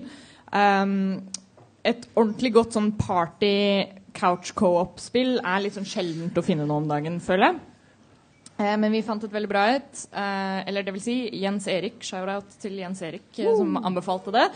um, 0.54 0.94
Et 1.84 2.06
ordentlig 2.14 2.54
godt 2.54 2.76
sånn 2.76 2.94
party 2.96 3.50
couch 4.16 4.52
co-op-spill 4.58 5.38
er 5.40 5.64
litt 5.64 5.76
sånn 5.76 5.88
sjeldent 5.88 6.38
å 6.38 6.44
finne 6.44 6.66
nå 6.68 6.80
om 6.82 6.88
dagen, 6.90 7.18
føler 7.24 7.50
jeg. 7.50 7.60
Eh, 8.60 8.76
men 8.76 8.92
vi 8.92 9.02
fant 9.06 9.24
et 9.24 9.32
veldig 9.32 9.50
bra 9.50 9.64
et. 9.76 10.04
Eh, 10.12 10.60
eller 10.68 10.84
det 10.86 10.94
vil 10.96 11.04
si 11.04 11.16
Jens 11.40 11.68
Erik. 11.70 12.00
Shout-out 12.04 12.58
til 12.60 12.78
Jens 12.82 13.02
Erik, 13.06 13.28
eh, 13.38 13.50
som 13.56 13.78
anbefalte 13.80 14.34
det. 14.36 14.46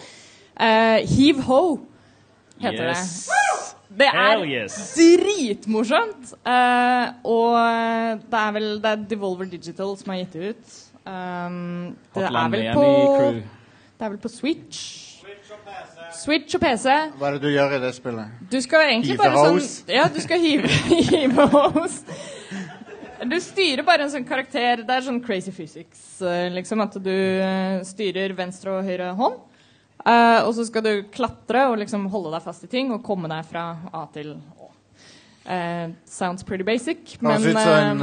Eh, 0.54 1.00
Heave 1.14 1.42
Ho 1.48 1.62
heter 2.60 2.90
Yes. 2.90 3.28
det. 3.28 3.70
Det 3.94 4.08
er 4.08 4.44
yes. 4.44 4.94
dritmorsomt. 4.98 6.34
Eh, 6.44 7.06
og 7.24 8.20
det 8.30 8.40
er 8.40 8.52
vel 8.52 8.80
det 8.82 8.90
er 8.90 9.06
Devolver 9.08 9.46
Digital 9.46 9.96
som 9.96 10.10
har 10.10 10.24
gitt 10.24 10.32
det 10.32 10.48
ut. 10.54 10.80
Um, 11.04 11.96
det, 12.14 12.22
er 12.24 12.48
vel 12.48 12.62
på, 12.72 12.84
det 13.98 14.06
er 14.06 14.08
vel 14.08 14.18
på 14.18 14.28
Switch. 14.32 15.03
Switch 16.14 16.56
og 16.56 16.62
PC. 16.62 16.92
Hva 17.18 17.28
er 17.28 17.36
det 17.36 17.42
du 17.42 17.50
gjør 17.50 17.74
i 17.76 17.80
det 17.82 17.92
spillet? 17.96 18.42
Du 18.50 18.58
skal 18.62 18.88
egentlig 18.88 19.16
Hive 19.16 19.24
bare 19.24 19.46
sånn. 19.48 19.94
Ja, 19.94 20.04
du 20.12 20.20
skal 20.22 20.42
hive, 20.42 20.70
hive 21.10 21.48
hos. 21.54 21.96
Du 23.24 23.36
styrer 23.40 23.84
bare 23.86 24.06
en 24.06 24.12
sånn 24.12 24.26
karakter. 24.28 24.84
Det 24.84 24.94
er 24.94 25.06
sånn 25.06 25.22
crazy 25.24 25.52
physics, 25.54 26.04
eh, 26.22 26.50
liksom. 26.54 26.82
At 26.84 26.98
du 27.02 27.14
eh, 27.14 27.80
styrer 27.88 28.36
venstre 28.36 28.76
og 28.76 28.86
høyre 28.86 29.10
hånd. 29.18 29.42
Uh, 30.04 30.44
og 30.44 30.50
så 30.52 30.66
skal 30.68 30.82
du 30.84 30.90
klatre 31.14 31.62
og 31.70 31.78
liksom 31.80 32.02
holde 32.12 32.34
deg 32.34 32.42
fast 32.44 32.66
i 32.66 32.68
ting 32.68 32.90
og 32.92 33.00
komme 33.06 33.28
deg 33.30 33.46
fra 33.48 33.70
A 33.88 34.02
til 34.12 34.34
Å. 34.34 34.66
Uh, 35.44 35.94
sounds 36.08 36.44
pretty 36.44 36.64
basic, 36.64 37.14
høres 37.22 37.44
men 37.44 37.54
ut 37.54 37.60
som 37.62 38.02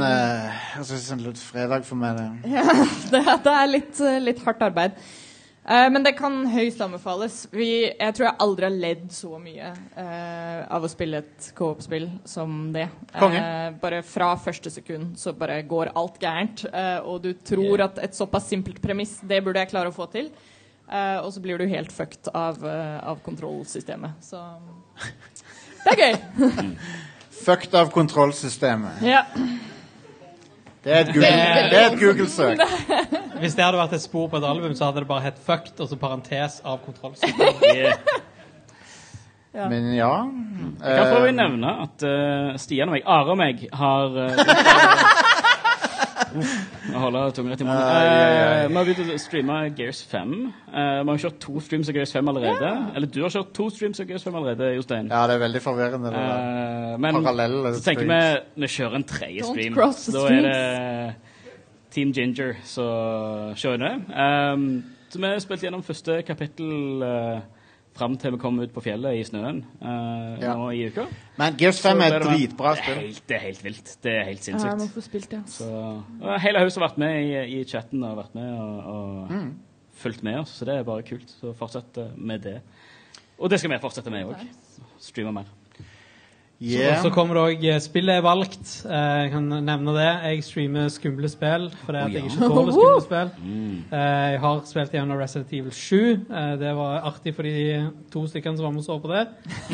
høres 0.72 0.90
ut 0.90 1.02
som 1.04 1.20
en 1.20 1.24
litt 1.28 1.42
fredag 1.42 1.86
for 1.86 2.00
meg. 2.00 2.18
Det. 2.18 2.64
det, 3.12 3.22
det 3.46 3.54
er 3.54 3.70
litt, 3.70 4.02
litt 4.26 4.42
hardt 4.42 4.66
arbeid. 4.66 4.98
Eh, 5.62 5.88
men 5.94 6.02
det 6.02 6.16
kan 6.18 6.40
høyst 6.50 6.80
anbefales. 6.82 7.44
Vi, 7.54 7.68
jeg 7.86 8.14
tror 8.16 8.26
jeg 8.26 8.38
aldri 8.42 8.66
har 8.66 8.74
ledd 8.74 9.04
så 9.14 9.36
mye 9.38 9.68
uh, 9.94 10.62
av 10.74 10.82
å 10.82 10.90
spille 10.90 11.20
et 11.22 11.50
co-op-spill 11.54 12.08
som 12.26 12.72
det. 12.74 12.88
Eh, 13.14 13.68
bare 13.82 14.00
fra 14.02 14.32
første 14.42 14.72
sekund 14.74 15.14
så 15.22 15.34
bare 15.38 15.60
går 15.62 15.92
alt 15.94 16.18
gærent. 16.22 16.64
og 17.06 17.22
du 17.22 17.32
tror 17.34 17.78
Yeah. 17.78 17.84
at 17.86 17.98
et 18.02 18.14
såpass 18.18 18.48
simpelt 18.50 18.82
premiss, 18.82 19.20
det 19.22 19.38
burde 19.44 19.60
jeg 19.62 19.70
klare 19.70 19.88
å 19.92 19.94
få 19.94 20.10
til. 20.10 20.32
Og 21.22 21.30
så 21.32 21.40
blir 21.40 21.56
du 21.58 21.64
helt 21.70 21.92
fucked 21.92 22.28
av, 22.34 22.58
av 22.66 23.20
kontrollsystemet. 23.24 24.18
Så 24.20 24.36
det 25.84 25.94
er 25.94 26.02
gøy. 26.02 26.74
Fucked 27.44 27.74
av 27.74 27.90
kontrollsystemet. 27.94 29.02
ja. 29.06 29.22
Google- 29.34 29.71
det 30.84 30.92
er 30.92 31.04
et 31.86 31.98
Google-søk. 32.00 32.58
Hvis 33.38 33.54
det 33.54 33.64
hadde 33.64 33.78
vært 33.78 33.94
et 33.96 34.02
spor 34.02 34.28
på 34.30 34.38
et 34.40 34.46
album, 34.46 34.74
så 34.74 34.88
hadde 34.88 35.04
det 35.04 35.08
bare 35.08 35.22
hett 35.28 35.38
'fucked' 35.46 35.80
og 35.80 35.88
så 35.88 35.96
parentes 35.96 36.60
av 36.64 36.82
kontrollsystemet. 36.84 37.62
Yeah. 37.76 37.96
Ja. 39.54 39.68
Men 39.68 39.94
ja. 39.94 40.12
Jeg 40.80 40.96
kan 40.96 41.10
få 41.12 41.26
Eh, 41.26 41.32
nevne 41.36 41.72
at 41.84 42.04
uh, 42.08 42.56
Stian 42.56 42.88
og 42.88 42.94
meg, 42.94 43.02
Are 43.04 43.30
og 43.30 43.36
meg, 43.36 43.66
har 43.72 44.14
uh, 44.16 44.30
Jeg 46.32 46.98
holde 46.98 47.22
tunga 47.36 47.52
rett 47.52 47.62
i 47.62 47.66
munnen. 47.66 47.82
Eh, 47.82 48.68
Vi 48.68 48.74
har 48.76 48.86
begynt 48.88 49.12
å 49.14 49.18
streame 49.20 49.56
Gears 49.78 50.02
5. 50.10 50.32
Eh, 50.72 51.00
vi 51.02 51.10
har 51.10 51.20
kjørt 51.24 51.38
to 51.44 51.60
streams 51.60 51.90
av 51.92 51.98
Gears 51.98 52.12
5 52.16 52.30
allerede. 52.32 52.70
Eller 52.96 53.06
du 53.12 53.20
har 53.22 53.34
kjørt 53.34 53.52
to 53.56 53.68
streams 53.70 54.00
av 54.00 54.08
Gears 54.08 54.24
5 54.26 54.38
allerede, 54.40 54.70
Jostein. 54.76 55.10
ja, 55.12 55.26
det 55.26 55.36
er 55.36 55.42
veldig 55.44 55.62
forvirrende. 55.62 56.12
Uh. 56.12 56.22
Eh, 56.22 56.98
men 57.04 57.20
Parallelle 57.20 57.74
så 57.76 57.84
tenker 57.84 58.08
vi 58.08 58.20
vi 58.64 58.72
kjører 58.76 58.98
en 59.00 59.04
tredje 59.04 59.48
stream. 59.50 59.74
Da 59.76 60.26
er 60.28 60.42
det 60.48 61.14
Team 61.92 62.12
Ginger 62.16 62.54
som 62.64 63.54
kjører 63.54 63.82
det. 63.84 63.94
Um, 64.16 64.84
så 65.12 65.18
vi 65.20 65.26
har 65.28 65.42
spilt 65.44 65.62
gjennom 65.66 65.82
første 65.84 66.22
kapittel 66.24 67.02
uh, 67.04 67.40
fram 67.94 68.14
til 68.16 68.32
vi 68.32 68.38
kom 68.40 68.58
ut 68.62 68.72
på 68.72 68.80
fjellet 68.82 69.18
i 69.20 69.24
snøen 69.28 69.58
uh, 69.82 70.38
Ja. 70.40 70.54
nå 70.56 70.70
i 70.72 70.86
uka. 70.88 71.04
Men 71.38 71.56
Gears 71.60 71.80
5 71.84 72.00
er 72.00 72.14
et 72.16 72.22
dritbra 72.24 72.74
dritbra 72.74 72.74
Det 72.76 72.88
er 72.96 73.00
helt, 73.00 73.22
det 73.28 73.36
er 73.36 73.44
helt 73.48 73.64
vilt. 73.64 73.96
Det 74.02 74.12
er 74.12 74.24
helt 74.24 74.48
Ja, 74.48 74.52
jeg 74.52 74.60
må 74.62 74.68
sinnssykt. 74.70 74.94
få 74.94 75.00
spilt 75.08 75.30
det. 75.30 75.38
Altså. 75.44 75.64
Så, 75.68 76.02
og 76.22 76.40
hele 76.40 76.64
huset 76.64 76.80
har 76.80 76.88
vært 76.88 76.98
med 76.98 77.22
i, 77.22 77.60
i 77.60 77.64
chatten 77.64 78.02
og 78.04 78.16
vært 78.16 78.34
med 78.34 78.52
og, 78.58 78.86
og 78.94 79.30
Mm. 79.30 79.52
fulgt 80.02 80.22
med 80.22 80.38
oss, 80.40 80.50
så 80.58 80.64
det 80.64 80.78
er 80.78 80.82
bare 80.88 81.02
kult. 81.02 81.28
Så 81.40 81.52
fortsett 81.54 81.98
eh, 81.98 82.08
med 82.16 82.40
det. 82.42 82.60
Og 83.38 83.50
det 83.50 83.58
skal 83.60 83.70
vi 83.70 83.78
fortsette 83.78 84.10
med 84.10 84.24
òg. 84.26 84.46
Streame 84.98 85.32
mer. 85.32 85.44
Yeah. 86.62 87.00
Så, 87.00 87.08
så 87.08 87.10
kommer 87.10 87.34
det 87.34 87.42
òg 87.42 87.64
Spillet 87.82 88.14
er 88.20 88.22
valgt. 88.22 88.68
Eh, 88.86 89.22
Jeg 89.24 89.30
kan 89.32 89.48
nevne 89.66 89.94
det. 89.96 90.04
Jeg 90.28 90.44
streamer 90.46 90.88
skumle 90.94 91.26
spill 91.32 91.64
fordi 91.82 91.98
at 91.98 92.12
jeg 92.14 92.28
ikke 92.28 92.48
tåler 92.52 92.72
skumle 92.76 93.00
spill. 93.02 93.32
Eh, 93.90 94.28
Jeg 94.36 94.40
har 94.44 94.60
spilt 94.70 94.94
gjennom 94.94 95.18
Resident 95.18 95.52
Evil 95.58 95.74
7. 95.74 95.96
Eh, 96.30 96.52
Det 96.62 96.74
var 96.78 97.02
artig 97.10 97.34
for 97.34 97.42
de 97.48 97.90
to 98.14 98.22
stykkene 98.30 98.56
som 98.60 98.68
var 98.68 98.76
med 98.76 98.84
og 98.84 98.86
så 98.86 98.98
på 99.02 99.10
det. 99.10 99.24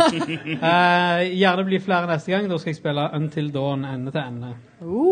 Eh, 0.59 1.21
Gjerne 1.37 1.65
bli 1.69 1.79
flere 1.85 2.09
neste 2.09 2.33
gang. 2.33 2.49
Da 2.51 2.57
skal 2.59 2.73
jeg 2.73 2.81
spille 2.81 3.05
Until 3.21 3.53
Dawn 3.55 3.85
ende 3.85 4.11
til 4.15 4.23
ende. 4.25 4.55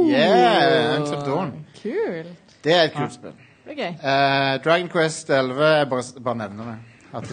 Yeah, 0.09 0.97
Until 1.01 1.21
Dawn. 1.27 1.53
Kult. 1.83 2.55
Det 2.65 2.73
er 2.75 2.89
et 2.89 2.95
kult 2.97 3.13
spill. 3.15 3.37
Okay. 3.67 3.93
Uh. 4.01 4.09
Eh, 4.09 4.59
Dragon 4.65 4.89
Quest 4.89 5.31
11 5.31 5.65
Jeg 5.77 5.89
bare, 5.91 6.03
bare 6.25 6.39
nevner 6.41 6.65
det. 6.73 6.79
At 7.17 7.25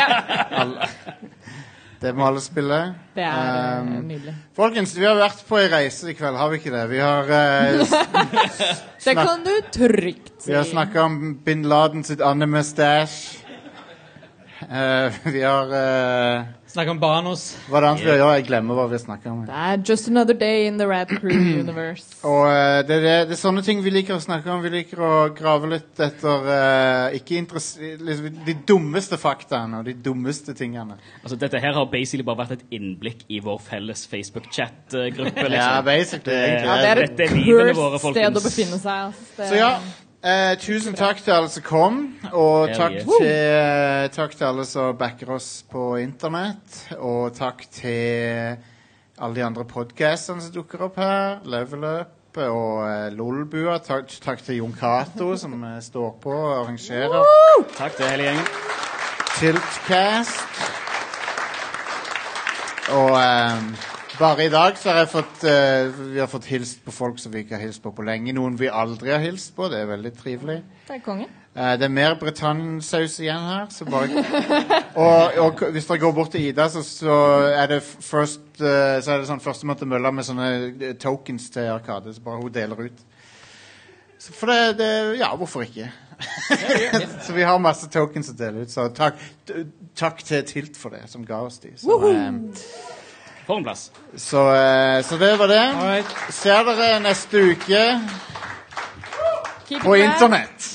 alle, 0.62 0.86
det 2.00 2.12
må 2.12 2.26
alle 2.28 2.40
spille. 2.44 2.80
Det 3.16 3.24
er 3.24 3.80
Um, 3.80 3.88
eh, 3.88 4.02
nydelig. 4.04 4.34
Folkens, 4.56 4.92
vi 4.96 5.04
har 5.04 5.16
vært 5.16 5.40
på 5.48 5.58
ei 5.60 5.68
reise 5.72 6.10
i 6.10 6.14
kveld, 6.16 6.36
har 6.36 6.50
vi 6.52 6.58
ikke 6.60 6.72
det? 6.74 6.84
Vi 6.90 6.98
har, 7.00 7.30
uh, 7.32 7.96
Det 9.04 9.14
kan 9.16 9.44
du 9.44 9.54
trygt 9.72 10.32
si. 10.42 10.50
vi 10.50 10.56
har 10.56 10.64
snakka 10.64 11.02
om 11.08 11.18
bin 11.44 11.64
Laden 11.68 12.04
sitt 12.04 12.20
anime-stæsj. 12.20 13.16
Uh, 14.66 15.12
vi 15.34 15.42
har 15.42 15.72
eh, 15.72 16.44
Snakk 16.76 16.90
om 16.92 16.98
Banos. 17.00 17.42
Hva 17.70 17.78
er 17.78 17.84
det 17.86 17.88
annet 17.88 18.02
vi 18.04 18.10
gjør? 18.12 18.30
Jeg 18.36 18.44
glemmer 18.50 18.76
hva 18.76 18.84
vi 18.90 18.98
snakker 19.00 19.30
om. 19.32 19.38
Det 19.48 19.54
er 19.66 19.78
just 19.88 20.08
another 20.10 20.36
day 20.36 20.66
in 20.68 20.76
the 20.76 20.84
Rad 20.90 21.08
Crew 21.08 21.32
universe. 21.64 22.18
Og 22.28 22.42
eh, 22.50 22.82
det, 22.84 22.98
er 22.98 23.04
det, 23.06 23.14
det 23.30 23.36
er 23.38 23.40
sånne 23.40 23.62
ting 23.64 23.80
vi 23.84 23.92
liker 23.94 24.18
å 24.18 24.20
snakke 24.20 24.50
om. 24.52 24.60
Vi 24.60 24.72
liker 24.74 25.00
å 25.00 25.12
grave 25.38 25.70
litt 25.72 26.02
etter 26.04 26.50
eh, 26.52 27.16
ikke 27.16 27.38
interess- 27.40 27.78
liksom, 27.80 28.42
de 28.44 28.56
dummeste 28.68 29.16
faktaene 29.22 29.80
og 29.80 29.88
de 29.88 29.94
dummeste 30.04 30.52
tingene. 30.58 30.98
Altså, 31.22 31.38
dette 31.40 31.62
her 31.64 31.72
har 31.80 31.88
basically 31.88 32.26
bare 32.28 32.42
vært 32.44 32.58
et 32.58 32.66
innblikk 32.76 33.24
i 33.32 33.40
vår 33.40 33.62
felles 33.70 34.04
Facebook-chat-gruppe. 34.12 35.48
Liksom. 35.56 35.60
Ja, 35.62 35.80
basically. 35.86 36.34
egentlig. 36.36 36.68
Ja, 36.68 36.76
det 36.82 36.90
er 36.90 37.02
et 37.06 37.14
Dette 37.16 37.30
er 37.30 37.36
livene 37.40 37.72
våre, 37.78 37.96
cursed 37.96 38.02
sted 38.02 38.02
å 38.02 38.04
folkens. 38.10 38.44
befinne 38.50 38.82
seg. 38.84 39.06
ass. 39.08 39.24
Det- 39.38 39.48
Så 39.54 39.62
ja, 39.62 39.70
eh, 40.22 40.54
tusen 40.62 40.94
takk 40.96 41.20
til 41.24 41.34
alle 41.34 41.50
som 41.52 41.64
kom, 41.66 42.00
og 42.32 42.72
takk 42.76 43.00
til, 43.02 43.26
eh, 43.26 44.08
takk 44.14 44.36
til 44.36 44.46
alle 44.48 44.64
som 44.64 44.96
backer 44.96 45.30
oss 45.36 45.64
på 45.70 45.96
internett, 46.00 46.94
og 46.98 47.34
takk 47.36 47.66
til 47.72 48.56
alle 49.18 49.34
de 49.34 49.44
andre 49.44 49.64
podkastene 49.64 50.42
som 50.44 50.52
dukker 50.52 50.86
opp 50.88 50.96
her, 51.00 51.40
Level 51.44 51.84
Up 51.84 52.36
og 52.36 52.84
eh, 52.84 53.10
Lolbua. 53.16 53.78
Takk, 53.78 54.10
takk 54.20 54.42
til 54.44 54.60
Jon 54.60 54.74
Cato, 54.76 55.36
som 55.40 55.56
eh, 55.64 55.80
står 55.80 56.16
på 56.22 56.32
og 56.32 56.54
arrangerer. 56.60 57.24
Takk 57.76 57.96
til 57.96 58.10
hele 58.12 58.28
gjengen. 58.28 58.48
Tiltcast. 59.38 60.64
Og 62.92 63.16
eh, 63.18 63.95
bare 64.18 64.44
i 64.44 64.50
dag 64.52 64.76
så 64.78 64.90
har 64.90 65.02
jeg 65.02 65.10
fått 65.12 65.42
uh, 65.44 65.96
Vi 66.12 66.20
har 66.20 66.28
fått 66.30 66.46
hilst 66.50 66.84
på 66.84 66.92
folk 66.94 67.18
som 67.20 67.32
vi 67.34 67.44
ikke 67.44 67.56
har 67.56 67.64
hilst 67.66 67.82
på 67.84 67.92
på 67.94 68.04
lenge. 68.06 68.34
Noen 68.36 68.56
vi 68.58 68.68
aldri 68.68 69.12
har 69.12 69.22
hilst 69.24 69.54
på. 69.56 69.68
Det 69.72 69.82
er 69.82 69.90
veldig 69.90 70.12
trivelig. 70.16 70.60
Det 70.86 70.96
er 70.98 71.02
konge. 71.04 71.28
Uh, 71.56 71.74
det 71.80 71.88
er 71.88 71.92
mer 71.92 72.16
bretagnsaus 72.20 73.18
igjen 73.22 73.48
her. 73.48 73.66
Så 73.72 73.88
bare 73.88 74.24
og, 75.04 75.38
og 75.44 75.66
hvis 75.74 75.88
dere 75.88 76.02
går 76.04 76.16
bort 76.16 76.32
til 76.34 76.48
Ida, 76.48 76.68
så, 76.72 76.84
så 76.86 77.18
er 77.50 77.70
det 77.74 77.82
first 77.84 78.60
eh, 78.60 78.98
Så 79.04 79.12
er 79.12 79.20
det 79.20 79.28
sånn 79.30 79.44
førstemann 79.44 79.78
til 79.80 79.90
mølla 79.90 80.12
med 80.14 80.26
sånne 80.28 80.94
tokens 81.02 81.50
til 81.54 81.70
Arkade. 81.72 82.14
Så 82.16 82.24
bare 82.24 82.40
hun 82.42 82.52
deler 82.52 82.88
ut. 82.88 83.06
Så 84.18 84.34
for 84.34 84.52
det, 84.52 84.78
det 84.80 84.90
Ja, 85.20 85.34
hvorfor 85.36 85.66
ikke? 85.66 85.90
så 87.24 87.34
vi 87.36 87.44
har 87.44 87.58
masse 87.60 87.88
tokens 87.92 88.32
å 88.32 88.36
dele 88.36 88.64
ut. 88.64 88.72
Så 88.72 88.88
takk, 88.96 89.20
takk 89.98 90.22
til 90.24 90.44
Tilt 90.48 90.78
for 90.80 90.96
det, 90.96 91.04
som 91.12 91.24
ga 91.26 91.42
oss 91.44 91.60
de. 91.60 91.74
Så, 91.80 91.98
eh, 92.08 92.95
For 93.46 93.56
en 93.58 93.64
plass. 93.64 93.90
så, 94.16 94.54
eh, 94.54 95.02
så 95.02 95.16
det 95.16 95.36
var 95.38 95.46
det. 95.46 95.64
Alright. 95.76 96.16
Ser 96.34 96.64
dere 96.66 97.00
neste 97.00 97.38
uke 97.52 97.82
Keep 99.68 99.82
på 99.82 99.96
internett. 99.96 100.70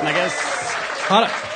Snakkes. 0.00 0.32
Ha 1.08 1.20
det. 1.20 1.51